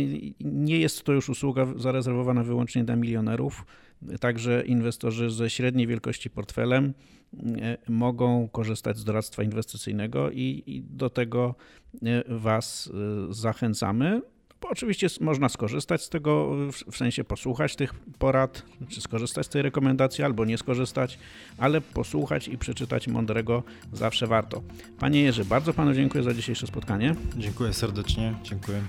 nie 0.41 0.79
jest 0.81 1.03
to 1.03 1.12
już 1.12 1.29
usługa 1.29 1.66
zarezerwowana 1.76 2.45
wyłącznie 2.45 2.85
dla 2.85 2.97
milionerów, 2.97 3.64
Także 4.20 4.62
inwestorzy 4.66 5.31
ze 5.31 5.51
średniej 5.51 5.87
wielkości 5.87 6.31
portfelem 6.31 6.95
mogą 7.89 8.49
korzystać 8.49 8.99
z 8.99 9.05
doradztwa 9.05 9.43
inwestycyjnego 9.43 10.31
i, 10.31 10.62
i 10.66 10.83
do 10.83 11.11
tego 11.11 11.55
e, 12.03 12.24
Was 12.29 12.93
e, 13.31 13.35
zachęcamy. 13.35 14.22
Oczywiście 14.61 15.07
można 15.20 15.49
skorzystać 15.49 16.03
z 16.05 16.09
tego, 16.09 16.57
w 16.91 16.97
sensie 16.97 17.24
posłuchać 17.24 17.76
tych 17.76 17.95
porad, 17.95 18.62
czy 18.89 19.01
skorzystać 19.01 19.47
z 19.47 19.49
tej 19.49 19.62
rekomendacji, 19.62 20.24
albo 20.24 20.45
nie 20.45 20.59
skorzystać, 20.59 21.18
ale 21.59 21.81
posłuchać 21.81 22.49
i 22.49 22.59
przeczytać 22.59 23.09
mądrego 23.09 23.62
zawsze 23.93 24.26
warto. 24.26 24.62
Panie 24.99 25.22
Jerzy, 25.22 25.45
bardzo 25.45 25.74
panu 25.74 25.95
dziękuję 25.95 26.24
za 26.24 26.35
dzisiejsze 26.35 26.66
spotkanie. 26.66 27.14
Dziękuję 27.37 27.72
serdecznie, 27.72 28.35
dziękuję. 28.43 28.83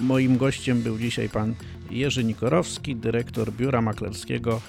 Moim 0.00 0.36
gościem 0.36 0.82
był 0.82 0.98
dzisiaj 0.98 1.28
pan 1.28 1.54
Jerzy 1.90 2.24
Nikorowski, 2.24 2.96
dyrektor 2.96 3.52
biura 3.52 3.82
maklerskiego 3.82 4.60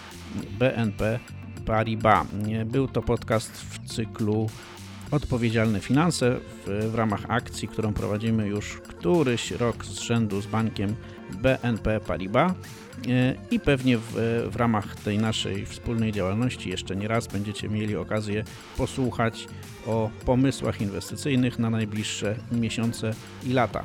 BNP 0.60 1.20
Paribas. 1.66 2.28
Był 2.66 2.88
to 2.88 3.02
podcast 3.02 3.52
w 3.52 3.88
cyklu 3.88 4.50
Odpowiedzialne 5.12 5.80
Finanse 5.80 6.40
w, 6.66 6.90
w 6.92 6.96
ramach 6.96 7.22
akcji, 7.28 7.68
którą 7.68 7.94
prowadzimy 7.94 8.48
już 8.48 8.78
któryś 8.78 9.52
rok 9.52 9.86
z 9.86 10.00
rzędu 10.00 10.42
z 10.42 10.46
bankiem 10.46 10.96
BNP 11.42 12.00
Paribas. 12.00 12.52
Y, 12.52 12.56
I 13.52 13.60
pewnie 13.60 13.98
w, 13.98 14.04
w, 14.52 14.56
ramach 14.56 14.96
tej 14.96 15.18
naszej 15.18 15.66
wspólnej 15.66 16.12
działalności 16.12 16.70
jeszcze 16.70 16.96
nie 16.96 17.08
raz 17.08 17.28
będziecie 17.28 17.70
mieli 17.70 17.96
okazję 17.96 18.44
posłuchać 18.78 19.48
o 19.88 20.10
pomysłach 20.26 20.82
inwestycyjnych 20.82 21.60
na 21.60 21.70
najbliższe 21.70 22.36
miesiące 22.52 23.14
i 23.44 23.54
lata. 23.54 23.84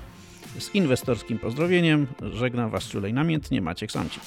Z 0.58 0.74
inwestorskim 0.74 1.38
pozdrowieniem 1.38 2.06
żegnam 2.32 2.70
Was 2.70 2.88
czulej 2.88 3.12
namiętnie 3.12 3.60
Maciek 3.60 3.92
Samcik. 3.92 4.22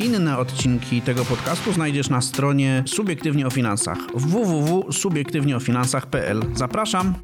Inne 0.00 0.38
odcinki 0.38 1.02
tego 1.02 1.24
podcastu 1.24 1.72
znajdziesz 1.72 2.10
na 2.10 2.20
stronie 2.20 2.82
Subiektywnie 2.86 3.46
o 3.46 3.50
Finansach 3.50 3.98
www.subiektywnieofinansach.pl. 4.14 6.42
Zapraszam! 6.54 7.14